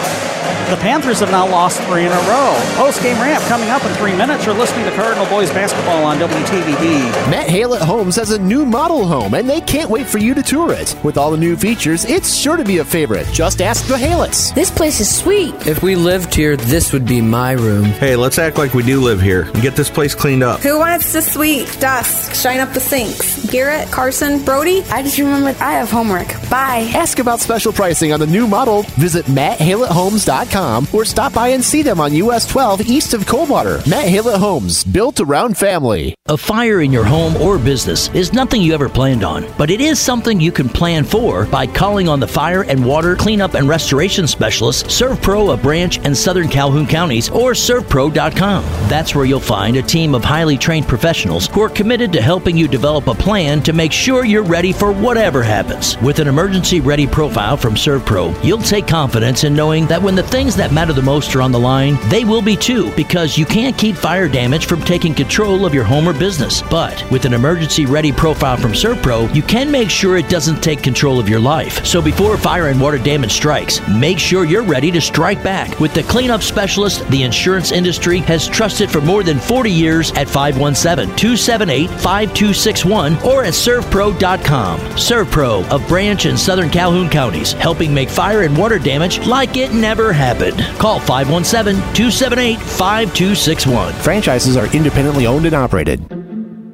[0.70, 2.54] the Panthers have now lost three in a row.
[2.76, 4.46] Post game ramp coming up in three minutes.
[4.46, 7.32] You're listening to Cardinal Boys Basketball on WTVB.
[7.32, 10.44] Matt Haylett Homes has a new model home, and they can't wait for you to
[10.44, 10.94] tour it.
[11.06, 13.28] With all the new features, it's sure to be a favorite.
[13.32, 14.54] Just ask the Haylets.
[14.56, 15.56] This place is sweet.
[15.66, 17.86] If we lived here, this would be my room.
[17.86, 20.60] Hey, let's act like we do live here and get this place cleaned up.
[20.60, 23.50] Who wants to sweep, dust, shine up the sinks?
[23.68, 24.82] Garrett, Carson, Brody?
[24.84, 26.28] I just remembered I have homework.
[26.50, 26.90] Bye.
[26.96, 28.84] Ask about special pricing on the new model.
[28.96, 33.82] Visit MattHaylettHomes.com or stop by and see them on US 12 east of Coldwater.
[33.86, 36.16] Matt Haylett Homes, built around family.
[36.30, 39.82] A fire in your home or business is nothing you ever planned on, but it
[39.82, 43.68] is something you can plan for by calling on the fire and water cleanup and
[43.68, 48.64] restoration specialist ServPro of Branch and Southern Calhoun counties or servpro.com.
[48.88, 52.56] That's where you'll find a team of highly trained professionals who are committed to helping
[52.56, 55.98] you develop a plan to make sure you're ready for whatever happens.
[56.00, 60.24] With an emergency ready profile from ServPro, you'll take confidence in knowing that when the
[60.24, 63.46] things that matter the most are on the line, they will be too, because you
[63.46, 66.62] can't keep fire damage from taking control of your home or business.
[66.64, 70.84] But with an emergency ready profile from ServPro, you can make sure it doesn't take
[70.84, 71.86] control of your life.
[71.86, 75.94] So before fire and water damage strikes, make sure you're ready to strike back with
[75.94, 81.16] the cleanup specialist the insurance industry has trusted for more than 40 years at 517
[81.16, 84.80] 278 5261 or at servpro.com.
[84.80, 89.74] ServPro of Branch and Southern Calhoun counties, helping make fire and water damage like it
[89.74, 90.60] never happened.
[90.78, 93.94] Call 517 278 5261.
[93.94, 96.04] Franchises are independently owned and operated.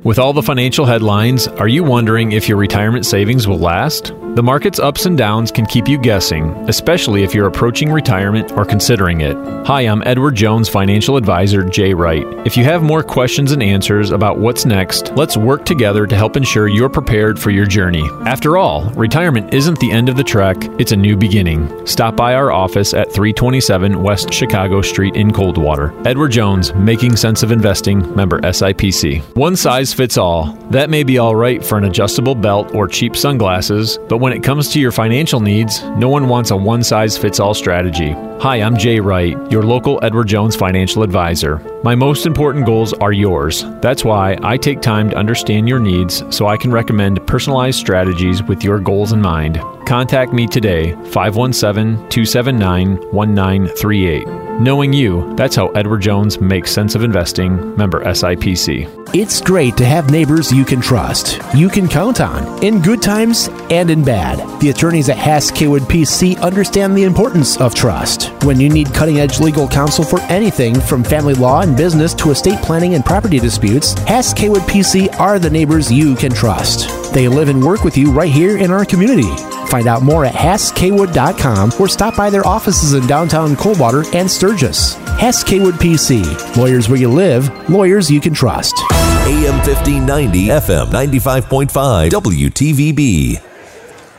[0.04, 4.12] With all the financial headlines, are you wondering if your retirement savings will last?
[4.34, 8.66] The market's ups and downs can keep you guessing, especially if you're approaching retirement or
[8.66, 9.38] considering it.
[9.68, 12.26] Hi, I'm Edward Jones financial advisor Jay Wright.
[12.44, 16.36] If you have more questions and answers about what's next, let's work together to help
[16.36, 18.10] ensure you're prepared for your journey.
[18.26, 21.86] After all, retirement isn't the end of the trek, it's a new beginning.
[21.86, 25.94] Stop by our office at 327 West Chicago Street in Coldwater.
[26.08, 29.22] Edward Jones, Making Sense of Investing, member SIPC.
[29.36, 30.54] One size fits all.
[30.72, 34.42] That may be all right for an adjustable belt or cheap sunglasses, but when it
[34.42, 38.14] comes to your financial needs, no one wants a one size fits all strategy.
[38.40, 41.58] Hi, I'm Jay Wright, your local Edward Jones financial advisor.
[41.84, 43.66] My most important goals are yours.
[43.82, 48.42] That's why I take time to understand your needs so I can recommend personalized strategies
[48.42, 49.62] with your goals in mind.
[49.86, 54.44] Contact me today, 517 279 1938.
[54.62, 57.76] Knowing you, that's how Edward Jones makes sense of investing.
[57.76, 58.88] Member SIPC.
[59.14, 63.50] It's great to have neighbors you can trust, you can count on, in good times
[63.70, 64.38] and in bad.
[64.62, 68.30] The attorneys at Hass Kaywood PC understand the importance of trust.
[68.44, 72.32] When you need cutting edge legal counsel for anything from family law and business to
[72.32, 77.03] estate planning and property disputes, Hass Kaywood PC are the neighbors you can trust.
[77.14, 79.30] They live and work with you right here in our community.
[79.68, 84.96] Find out more at HassKwood.com or stop by their offices in downtown Coldwater and Sturgis.
[85.20, 86.58] Hess Kaywood PC.
[86.58, 88.76] Lawyers where you live, lawyers you can trust.
[88.92, 93.44] AM 1590, FM 95.5, WTVB.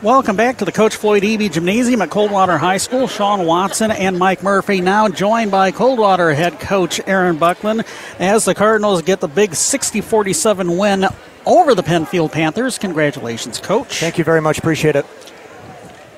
[0.01, 3.07] Welcome back to the Coach Floyd Eby Gymnasium at Coldwater High School.
[3.07, 7.83] Sean Watson and Mike Murphy now joined by Coldwater head coach Aaron Buckland
[8.19, 11.07] as the Cardinals get the big 60 47 win
[11.45, 12.77] over the Penfield Panthers.
[12.77, 13.99] Congratulations, coach.
[13.99, 14.57] Thank you very much.
[14.57, 15.05] Appreciate it.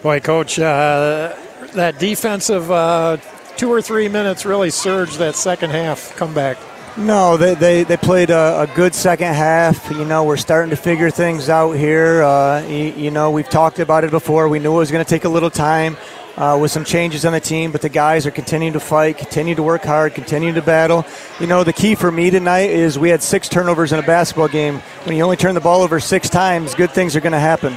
[0.02, 1.36] Boy, coach, uh,
[1.74, 3.18] that defensive uh,
[3.58, 6.58] two or three minutes really surged that second half comeback.
[6.98, 9.92] No, they, they, they played a, a, good second half.
[9.92, 12.24] You know, we're starting to figure things out here.
[12.24, 14.50] Uh, you, you, know, we've talked about it before.
[14.50, 15.96] We knew it was going to take a little time
[16.38, 19.56] uh, with some changes on the team, but the guys are continuing to fight, continue
[19.56, 21.06] to work hard, continue to battle.
[21.40, 24.48] You know, the key for me tonight is we had six turnovers in a basketball
[24.48, 24.80] game.
[25.04, 27.76] When you only turn the ball over six times, good things are going to happen.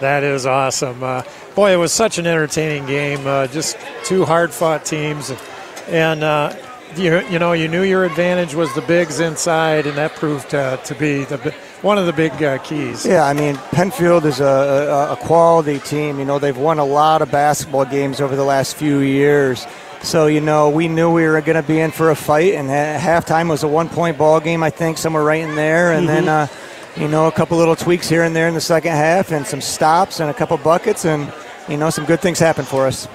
[0.00, 1.02] That is awesome.
[1.02, 1.22] Uh,
[1.54, 3.26] boy, it was such an entertaining game.
[3.26, 5.30] Uh, just two hard fought teams.
[5.88, 6.56] And, uh,
[6.96, 10.78] you, you know, you knew your advantage was the bigs inside, and that proved uh,
[10.78, 13.06] to be the one of the big uh, keys.
[13.06, 16.18] Yeah, I mean, Penfield is a, a, a, quality team.
[16.18, 19.66] You know, they've won a lot of basketball games over the last few years.
[20.02, 22.68] So, you know, we knew we were going to be in for a fight, and
[22.68, 25.92] halftime was a one point ball game, I think, somewhere right in there.
[25.92, 26.26] And mm-hmm.
[26.26, 26.46] then, uh,
[26.96, 29.60] you know, a couple little tweaks here and there in the second half, and some
[29.60, 31.32] stops and a couple buckets, and,
[31.68, 33.08] you know, some good things happened for us.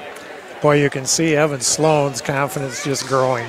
[0.62, 3.48] Boy, you can see Evan Sloan's confidence just growing.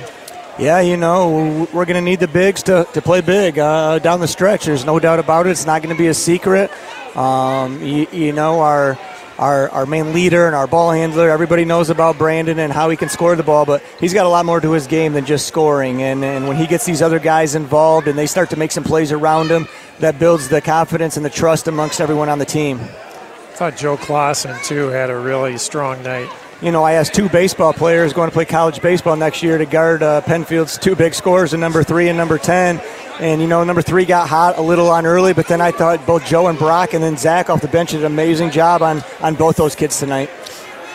[0.59, 4.19] Yeah, you know, we're going to need the bigs to, to play big uh, down
[4.19, 4.65] the stretch.
[4.65, 5.51] There's no doubt about it.
[5.51, 6.71] It's not going to be a secret.
[7.15, 8.97] Um, you, you, know, our,
[9.37, 12.97] our, our main leader and our ball handler, everybody knows about Brandon and how he
[12.97, 15.47] can score the ball, but he's got a lot more to his game than just
[15.47, 16.01] scoring.
[16.01, 18.83] And, and when he gets these other guys involved and they start to make some
[18.83, 19.67] plays around him,
[19.99, 22.79] that builds the confidence and the trust amongst everyone on the team.
[22.79, 26.31] I thought Joe Clausen, too, had a really strong night
[26.61, 29.65] you know, I asked two baseball players going to play college baseball next year to
[29.65, 32.81] guard uh, Penfield's two big scores, in number three and number 10.
[33.19, 36.05] And, you know, number three got hot a little on early, but then I thought
[36.05, 39.03] both Joe and Brock and then Zach off the bench did an amazing job on,
[39.21, 40.29] on both those kids tonight.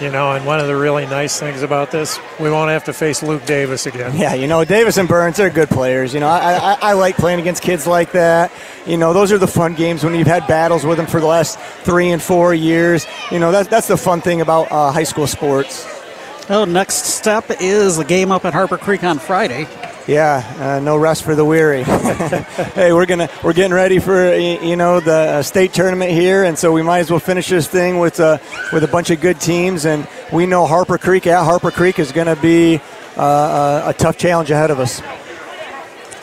[0.00, 2.92] You know, and one of the really nice things about this, we won't have to
[2.92, 4.16] face Luke Davis again.
[4.16, 6.12] Yeah, you know, Davis and Burns, they're good players.
[6.12, 8.50] You know, I, I, I like playing against kids like that.
[8.84, 11.26] You know, those are the fun games when you've had battles with them for the
[11.26, 13.06] last three and four years.
[13.30, 15.86] You know, that's, that's the fun thing about uh, high school sports.
[16.50, 19.68] Oh, next step is the game up at Harper Creek on Friday.
[20.06, 21.82] Yeah, uh, no rest for the weary.
[22.74, 26.58] hey, we're gonna we're getting ready for you know the uh, state tournament here, and
[26.58, 28.38] so we might as well finish this thing with uh,
[28.72, 29.84] with a bunch of good teams.
[29.84, 32.80] And we know Harper Creek at Harper Creek is going to be
[33.16, 35.00] uh, a tough challenge ahead of us.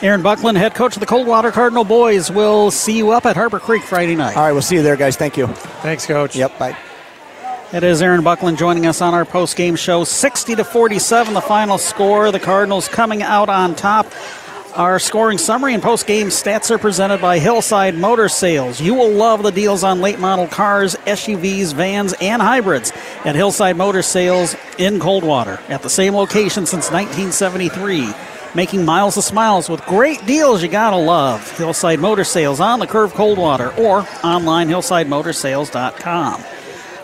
[0.02, 3.60] Aaron Buckland, head coach of the Coldwater Cardinal boys, will see you up at Harper
[3.60, 4.36] Creek Friday night.
[4.36, 5.16] All right, we'll see you there, guys.
[5.16, 5.46] Thank you.
[5.46, 6.34] Thanks, coach.
[6.36, 6.58] Yep.
[6.58, 6.76] Bye.
[7.72, 10.02] It is Aaron Buckland joining us on our post-game show.
[10.02, 12.32] 60 to 47, the final score.
[12.32, 14.12] The Cardinals coming out on top.
[14.74, 18.80] Our scoring summary and post-game stats are presented by Hillside Motor Sales.
[18.80, 22.90] You will love the deals on late model cars, SUVs, vans, and hybrids
[23.24, 28.12] at Hillside Motor Sales in Coldwater at the same location since 1973.
[28.52, 31.48] Making miles of smiles with great deals you gotta love.
[31.56, 36.44] Hillside Motor Sales on the curve Coldwater or online hillsidemotorsales.com.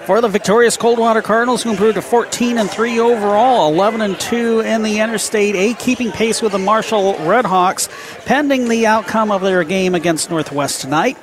[0.07, 4.61] For the victorious Coldwater Cardinals, who improved to 14 and 3 overall, 11 and 2
[4.61, 7.89] in the Interstate 8, keeping pace with the Marshall Redhawks,
[8.25, 11.19] pending the outcome of their game against Northwest tonight.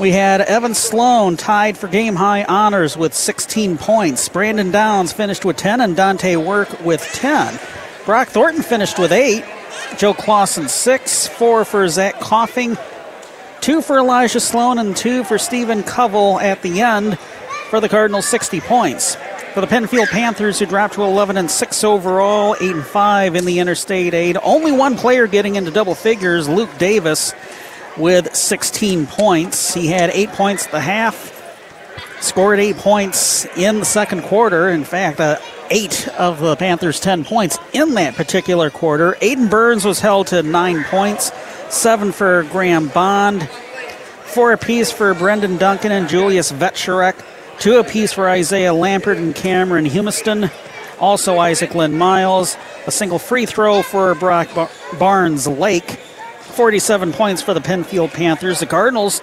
[0.00, 4.28] We had Evan Sloan tied for game high honors with 16 points.
[4.28, 7.60] Brandon Downs finished with 10, and Dante Work with 10.
[8.04, 9.44] Brock Thornton finished with 8.
[9.96, 11.28] Joe Clausen 6.
[11.28, 12.76] 4 for Zach Coffin.
[13.68, 17.18] Two for Elijah Sloan and two for Stephen Covell at the end
[17.68, 19.14] for the Cardinals, 60 points.
[19.52, 23.44] For the Penfield Panthers, who dropped to 11 and 6 overall, 8 and 5 in
[23.44, 24.38] the Interstate 8.
[24.42, 27.34] Only one player getting into double figures, Luke Davis,
[27.98, 29.74] with 16 points.
[29.74, 31.37] He had eight points at the half,
[32.20, 34.68] scored eight points in the second quarter.
[34.68, 35.38] In fact, uh,
[35.70, 39.12] eight of the Panthers' 10 points in that particular quarter.
[39.20, 41.30] Aiden Burns was held to nine points,
[41.68, 43.48] seven for Graham Boyd,
[44.24, 47.14] four apiece for Brendan Duncan and Julius Vetcherek,
[47.58, 50.50] two apiece for Isaiah Lampert and Cameron Humiston.
[51.00, 55.98] Also, Isaac Lynn Miles, a single free throw for Brock Bar- Barnes Lake.
[56.40, 58.58] 47 points for the Penfield Panthers.
[58.58, 59.20] The Cardinals,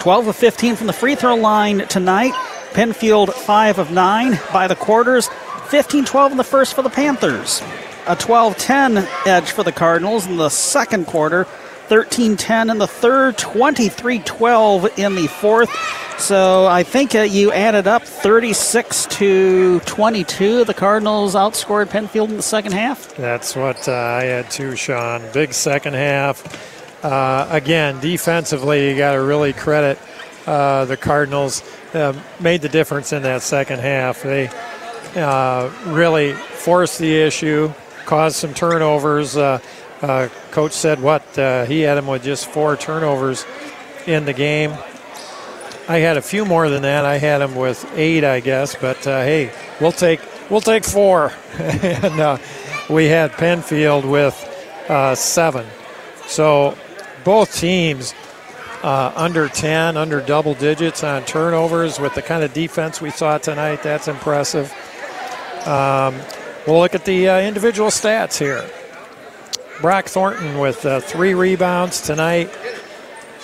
[0.00, 2.32] 12 of 15 from the free throw line tonight.
[2.72, 5.28] Penfield, 5 of 9 by the quarters.
[5.68, 7.62] 15 12 in the first for the Panthers.
[8.06, 11.44] A 12 10 edge for the Cardinals in the second quarter.
[11.88, 13.36] 13 10 in the third.
[13.38, 15.70] 23 12 in the fourth.
[16.18, 20.64] So I think uh, you added up 36 to 22.
[20.64, 23.14] The Cardinals outscored Penfield in the second half.
[23.16, 25.22] That's what uh, I had too, Sean.
[25.32, 26.77] Big second half.
[27.02, 29.98] Uh, again, defensively, you got to really credit
[30.46, 31.62] uh, the Cardinals.
[31.94, 34.22] Uh, made the difference in that second half.
[34.22, 34.50] They
[35.14, 37.72] uh, really forced the issue,
[38.04, 39.36] caused some turnovers.
[39.36, 39.60] Uh,
[40.50, 41.22] coach said what
[41.68, 43.44] he had him with just four turnovers
[44.06, 44.72] in the game.
[45.88, 47.04] I had a few more than that.
[47.04, 48.74] I had him with eight, I guess.
[48.74, 50.20] But hey, we'll take
[50.50, 52.40] we'll take four, and
[52.90, 54.34] we had Penfield with
[55.14, 55.66] seven.
[56.26, 56.76] So
[57.28, 58.14] both teams
[58.82, 63.36] uh, under ten, under double digits on turnovers with the kind of defense we saw
[63.36, 63.82] tonight.
[63.82, 64.72] That's impressive.
[65.66, 66.14] Um,
[66.66, 68.64] we'll look at the uh, individual stats here.
[69.82, 72.48] Brock Thornton with uh, three rebounds tonight.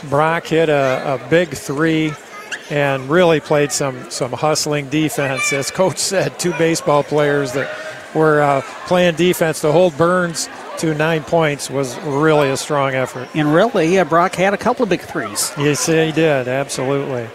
[0.04, 2.14] Brock hit a, a big three
[2.70, 5.52] and really played some some hustling defense.
[5.52, 7.68] As coach said, two baseball players that
[8.14, 10.48] were uh, playing defense to hold Burns
[10.78, 13.28] to nine points was really a strong effort.
[13.34, 15.52] And really, yeah, Brock had a couple of big threes.
[15.58, 17.28] Yes, he did, absolutely.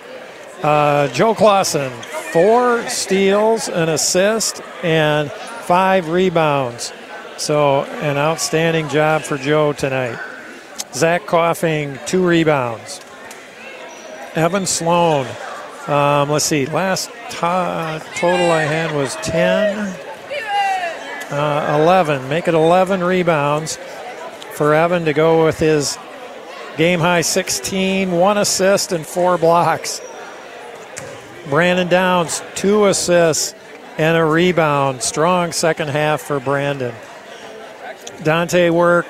[0.61, 1.91] Uh, Joe Clausen,
[2.33, 6.91] four steals, an assist, and five rebounds.
[7.37, 10.19] So, an outstanding job for Joe tonight.
[10.93, 12.99] Zach Coffin, two rebounds.
[14.35, 15.27] Evan Sloan.
[15.87, 19.95] Um, let's see, last total I had was 10,
[21.31, 22.29] uh, 11.
[22.29, 23.77] Make it 11 rebounds
[24.53, 25.97] for Evan to go with his
[26.77, 30.01] game high 16, one assist, and four blocks.
[31.49, 33.55] Brandon Downs, two assists
[33.97, 35.01] and a rebound.
[35.01, 36.93] Strong second half for Brandon.
[38.23, 39.07] Dante Work,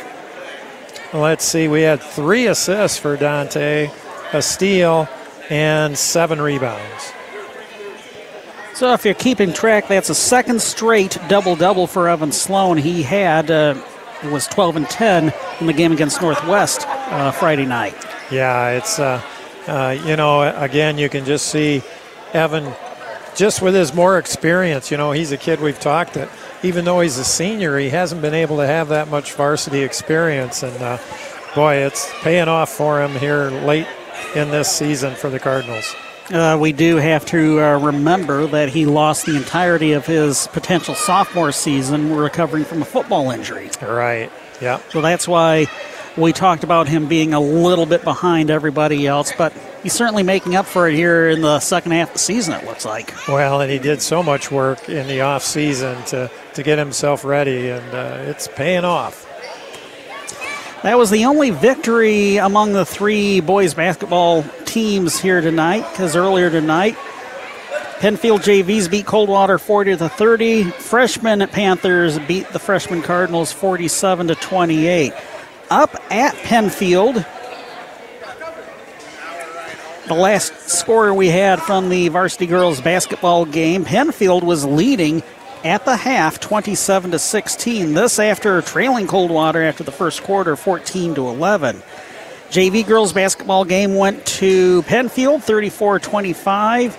[1.14, 3.90] let's see, we had three assists for Dante
[4.34, 5.08] a steal,
[5.50, 7.14] and seven rebounds.
[8.80, 12.78] So, if you're keeping track, that's a second straight double double for Evan Sloan.
[12.78, 13.76] He had uh,
[14.32, 17.94] was 12 and 10 in the game against Northwest uh, Friday night.
[18.32, 19.22] Yeah, it's uh,
[19.68, 21.84] uh you know again you can just see
[22.32, 22.74] Evan
[23.36, 24.92] just with his more experience.
[24.92, 26.30] You know he's a kid we've talked that
[26.64, 30.64] even though he's a senior, he hasn't been able to have that much varsity experience,
[30.64, 30.98] and uh,
[31.54, 33.88] boy, it's paying off for him here late
[34.36, 35.94] in this season for the Cardinals.
[36.32, 40.94] Uh, we do have to uh, remember that he lost the entirety of his potential
[40.94, 43.70] sophomore season recovering from a football injury.
[43.82, 44.32] Right.
[44.62, 44.80] Yeah.
[44.90, 45.68] So that's why
[46.18, 49.54] we talked about him being a little bit behind everybody else, but
[49.84, 52.66] he's certainly making up for it here in the second half of the season, it
[52.66, 53.14] looks like.
[53.28, 57.24] Well, and he did so much work in the off season to, to get himself
[57.24, 59.29] ready, and uh, it's paying off.
[60.82, 66.50] That was the only victory among the three boys basketball teams here tonight, because earlier
[66.50, 66.96] tonight,
[68.00, 70.72] Penfield JVs beat Coldwater 40 to 30.
[70.72, 75.12] Freshman Panthers beat the freshman Cardinals 47 to 28.
[75.70, 77.26] Up at Penfield,
[80.08, 85.24] the last score we had from the varsity girls basketball game, Penfield was leading
[85.64, 91.16] at the half 27 to 16 this after trailing coldwater after the first quarter 14
[91.16, 91.82] to 11
[92.50, 96.96] jv girls basketball game went to penfield 34-25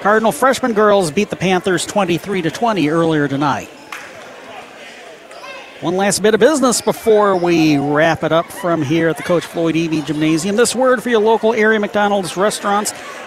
[0.00, 3.68] cardinal freshman girls beat the panthers 23 to 20 earlier tonight.
[5.80, 9.44] One last bit of business before we wrap it up from here at the Coach
[9.44, 10.56] Floyd Eby Gymnasium.
[10.56, 12.92] This word for your local area McDonald's restaurants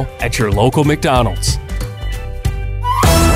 [0.00, 1.56] at your local McDonald's.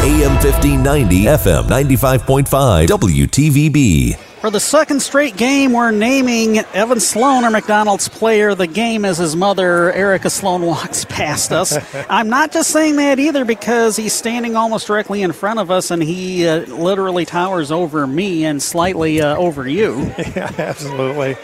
[0.06, 4.16] AM 1590, FM 95.5, WTVB.
[4.40, 9.18] For the second straight game, we're naming Evan Sloan our McDonald's player the game as
[9.18, 11.76] his mother, Erica Sloan, walks past us.
[12.08, 15.90] I'm not just saying that either because he's standing almost directly in front of us
[15.90, 20.02] and he uh, literally towers over me and slightly uh, over you.
[20.18, 21.36] yeah, absolutely.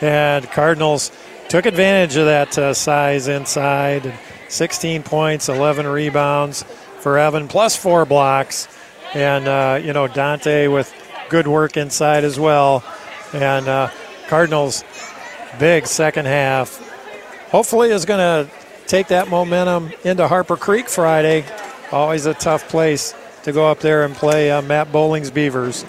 [0.00, 1.12] And Cardinals
[1.50, 4.14] took advantage of that uh, size inside.
[4.48, 6.62] 16 points, 11 rebounds
[7.00, 8.68] for Evan, plus four blocks.
[9.14, 10.92] And, uh, you know, Dante with
[11.28, 12.84] good work inside as well.
[13.32, 13.90] And uh,
[14.28, 14.84] Cardinals,
[15.58, 16.82] big second half.
[17.50, 18.50] Hopefully, is going to
[18.86, 21.44] take that momentum into Harper Creek Friday.
[21.92, 23.14] Always a tough place
[23.44, 25.84] to go up there and play uh, Matt Bowling's Beavers.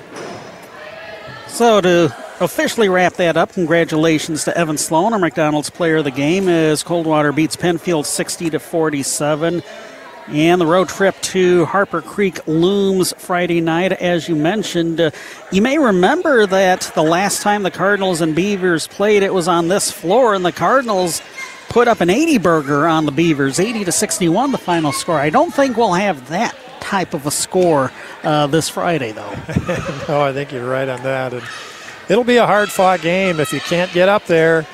[1.47, 6.11] So to officially wrap that up, congratulations to Evan Sloan, our McDonald's player of the
[6.11, 9.63] game, as Coldwater beats Penfield 60 to 47.
[10.29, 14.99] And the road trip to Harper Creek looms Friday night, as you mentioned.
[14.99, 15.11] Uh,
[15.53, 19.69] you may remember that the last time the Cardinals and Beavers played, it was on
[19.69, 21.21] this floor, and the Cardinals
[21.69, 25.17] put up an 80 burger on the Beavers, 80 to 61, the final score.
[25.17, 27.91] I don't think we'll have that type of a score
[28.23, 29.31] uh, this Friday, though.
[30.09, 31.33] no, I think you're right on that.
[31.33, 31.43] And
[32.09, 34.65] it'll be a hard fought game if you can't get up there.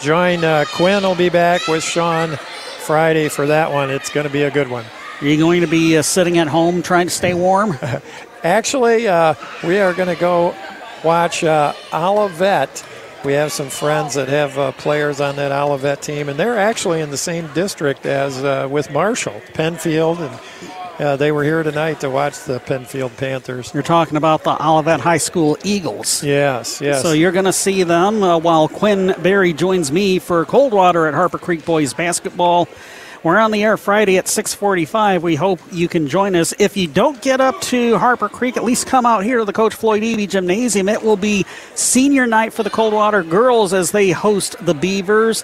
[0.00, 2.36] Join uh, Quinn will be back with Sean
[2.80, 3.90] Friday for that one.
[3.90, 4.84] It's going to be a good one.
[5.20, 7.78] Are you going to be uh, sitting at home trying to stay warm?
[8.42, 9.34] Actually, uh,
[9.64, 10.54] we are going to go
[11.02, 12.84] watch uh, Olivet.
[13.24, 17.00] We have some friends that have uh, players on that Olivet team, and they're actually
[17.00, 20.38] in the same district as uh, with Marshall, Penfield, and
[20.98, 23.72] uh, they were here tonight to watch the Penfield Panthers.
[23.74, 26.22] You're talking about the Olivet High School Eagles.
[26.22, 27.02] Yes, yes.
[27.02, 31.14] So you're going to see them uh, while Quinn Berry joins me for Coldwater at
[31.14, 32.68] Harper Creek Boys Basketball.
[33.22, 35.22] We're on the air Friday at 6:45.
[35.22, 36.54] We hope you can join us.
[36.60, 39.52] If you don't get up to Harper Creek, at least come out here to the
[39.52, 40.88] Coach Floyd Eby Gymnasium.
[40.88, 41.44] It will be
[41.74, 45.42] senior night for the Coldwater girls as they host the Beavers.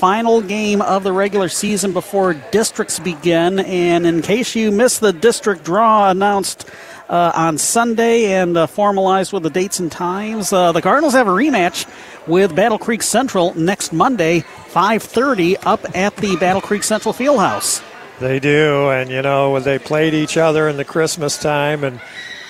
[0.00, 3.58] Final game of the regular season before districts begin.
[3.58, 6.66] And in case you missed the district draw announced
[7.10, 11.28] uh, on Sunday and uh, formalized with the dates and times, uh, the Cardinals have
[11.28, 11.86] a rematch
[12.26, 14.40] with Battle Creek Central next Monday,
[14.72, 17.82] 5:30, up at the Battle Creek Central Fieldhouse.
[18.20, 22.00] They do, and you know they played each other in the Christmas time, and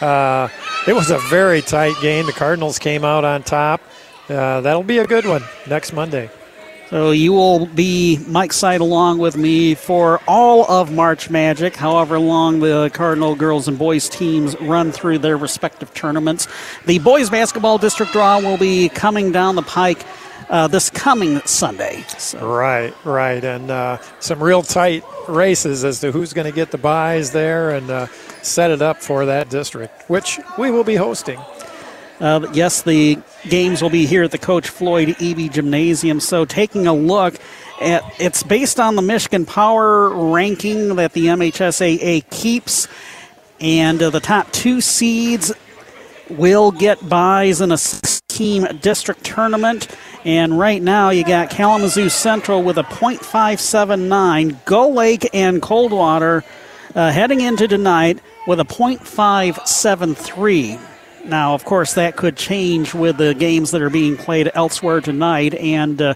[0.01, 0.47] uh,
[0.87, 2.27] it was a very tight game.
[2.27, 3.81] The Cardinals came out on top.
[4.29, 6.31] Uh, that'll be a good one next Monday.
[6.91, 12.19] So you will be Mike Side along with me for all of March Magic, however
[12.19, 16.49] long the Cardinal girls and boys teams run through their respective tournaments.
[16.87, 20.05] The boys basketball district draw will be coming down the pike
[20.49, 22.03] uh, this coming Sunday.
[22.19, 22.45] So.
[22.45, 26.79] Right, right, and uh, some real tight races as to who's going to get the
[26.79, 28.07] buys there and uh,
[28.43, 31.39] set it up for that district, which we will be hosting.
[32.21, 33.19] Uh, yes, the
[33.49, 36.21] games will be here at the Coach Floyd Eby Gymnasium.
[36.21, 37.37] So, taking a look
[37.81, 42.89] at it's based on the Michigan Power ranking that the MHSAA keeps,
[43.59, 45.51] and uh, the top two seeds
[46.29, 47.79] will get buys in a
[48.29, 49.89] team district tournament.
[50.25, 56.45] And right now, you got Kalamazoo Central with a .579, Gull Lake and Coldwater
[56.95, 60.90] uh, heading into tonight with a .573.
[61.25, 65.55] Now, of course, that could change with the games that are being played elsewhere tonight.
[65.55, 66.15] And uh,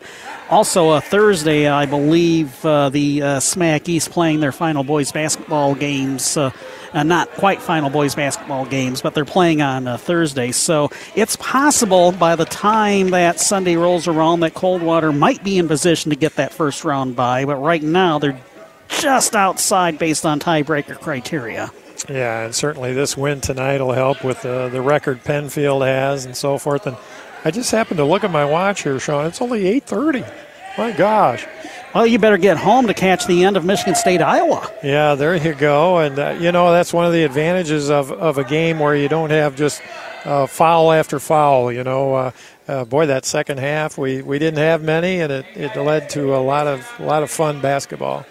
[0.51, 5.75] also, a Thursday, I believe uh, the uh, SMAC East playing their final boys basketball
[5.75, 6.37] games.
[6.37, 6.51] Uh,
[6.95, 10.53] uh, not quite final boys basketball games, but they're playing on uh, Thursday.
[10.53, 15.67] So it's possible by the time that Sunday rolls around that Coldwater might be in
[15.67, 17.45] position to get that first round by.
[17.45, 18.41] But right now, they're
[18.89, 21.71] just outside based on tiebreaker criteria.
[22.09, 26.37] Yeah, and certainly this win tonight will help with uh, the record Penfield has and
[26.37, 26.87] so forth.
[26.87, 26.97] And
[27.45, 29.27] I just happened to look at my watch here, Sean.
[29.27, 30.31] It's only 8:30.
[30.77, 31.47] My gosh.
[31.95, 34.69] Well, you better get home to catch the end of Michigan State Iowa.
[34.83, 35.99] Yeah, there you go.
[35.99, 39.09] And uh, you know that's one of the advantages of, of a game where you
[39.09, 39.81] don't have just
[40.25, 41.71] uh, foul after foul.
[41.71, 42.31] You know, uh,
[42.67, 46.35] uh, boy, that second half we, we didn't have many, and it, it led to
[46.35, 48.27] a lot of a lot of fun basketball.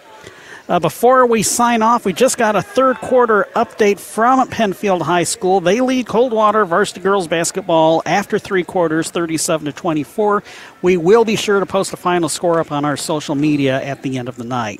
[0.69, 5.25] Uh, before we sign off, we just got a third quarter update from Penfield High
[5.25, 5.59] School.
[5.59, 10.41] They lead Coldwater varsity girls basketball after three quarters, 37 to 24.
[10.81, 14.03] We will be sure to post a final score up on our social media at
[14.03, 14.79] the end of the night.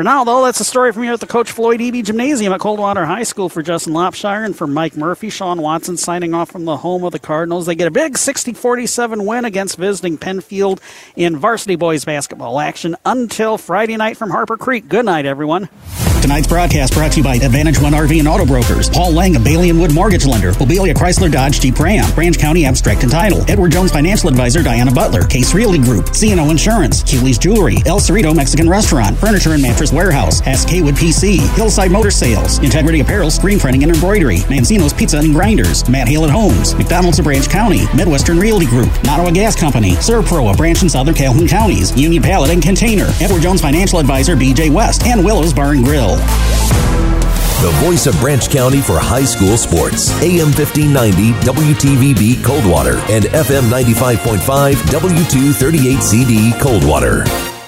[0.00, 2.60] For now, though, that's a story from here at the Coach Floyd Eby Gymnasium at
[2.60, 5.28] Coldwater High School for Justin Lopshire and for Mike Murphy.
[5.28, 7.66] Sean Watson signing off from the home of the Cardinals.
[7.66, 10.80] They get a big 60 47 win against visiting Penfield
[11.16, 14.88] in varsity boys basketball action until Friday night from Harper Creek.
[14.88, 15.68] Good night, everyone.
[16.20, 19.42] Tonight's broadcast brought to you by Advantage One RV and Auto Brokers, Paul Lang of
[19.42, 23.42] Bailey and Wood Mortgage Lender, Bobilya Chrysler Dodge Jeep Ram, Branch County Abstract and Title,
[23.48, 28.36] Edward Jones Financial Advisor Diana Butler, Case Realty Group, CNO Insurance, Cooley's Jewelry, El Cerrito
[28.36, 33.82] Mexican Restaurant, Furniture and Mattress Warehouse, Wood PC, Hillside Motor Sales, Integrity Apparel, Screen Printing
[33.84, 38.66] and Embroidery, Mancino's Pizza and Grinders, Matt Haylett Homes, McDonald's of Branch County, Midwestern Realty
[38.66, 43.06] Group, Nottawa Gas Company, Servpro, a branch in Southern Calhoun counties, Union Pallet and Container,
[43.20, 46.09] Edward Jones Financial Advisor BJ West, and Willow's Bar and Grill.
[46.18, 50.10] The voice of Branch County for high school sports.
[50.22, 57.59] AM 1590 WTVB Coldwater and FM 95.5 W238CD Coldwater.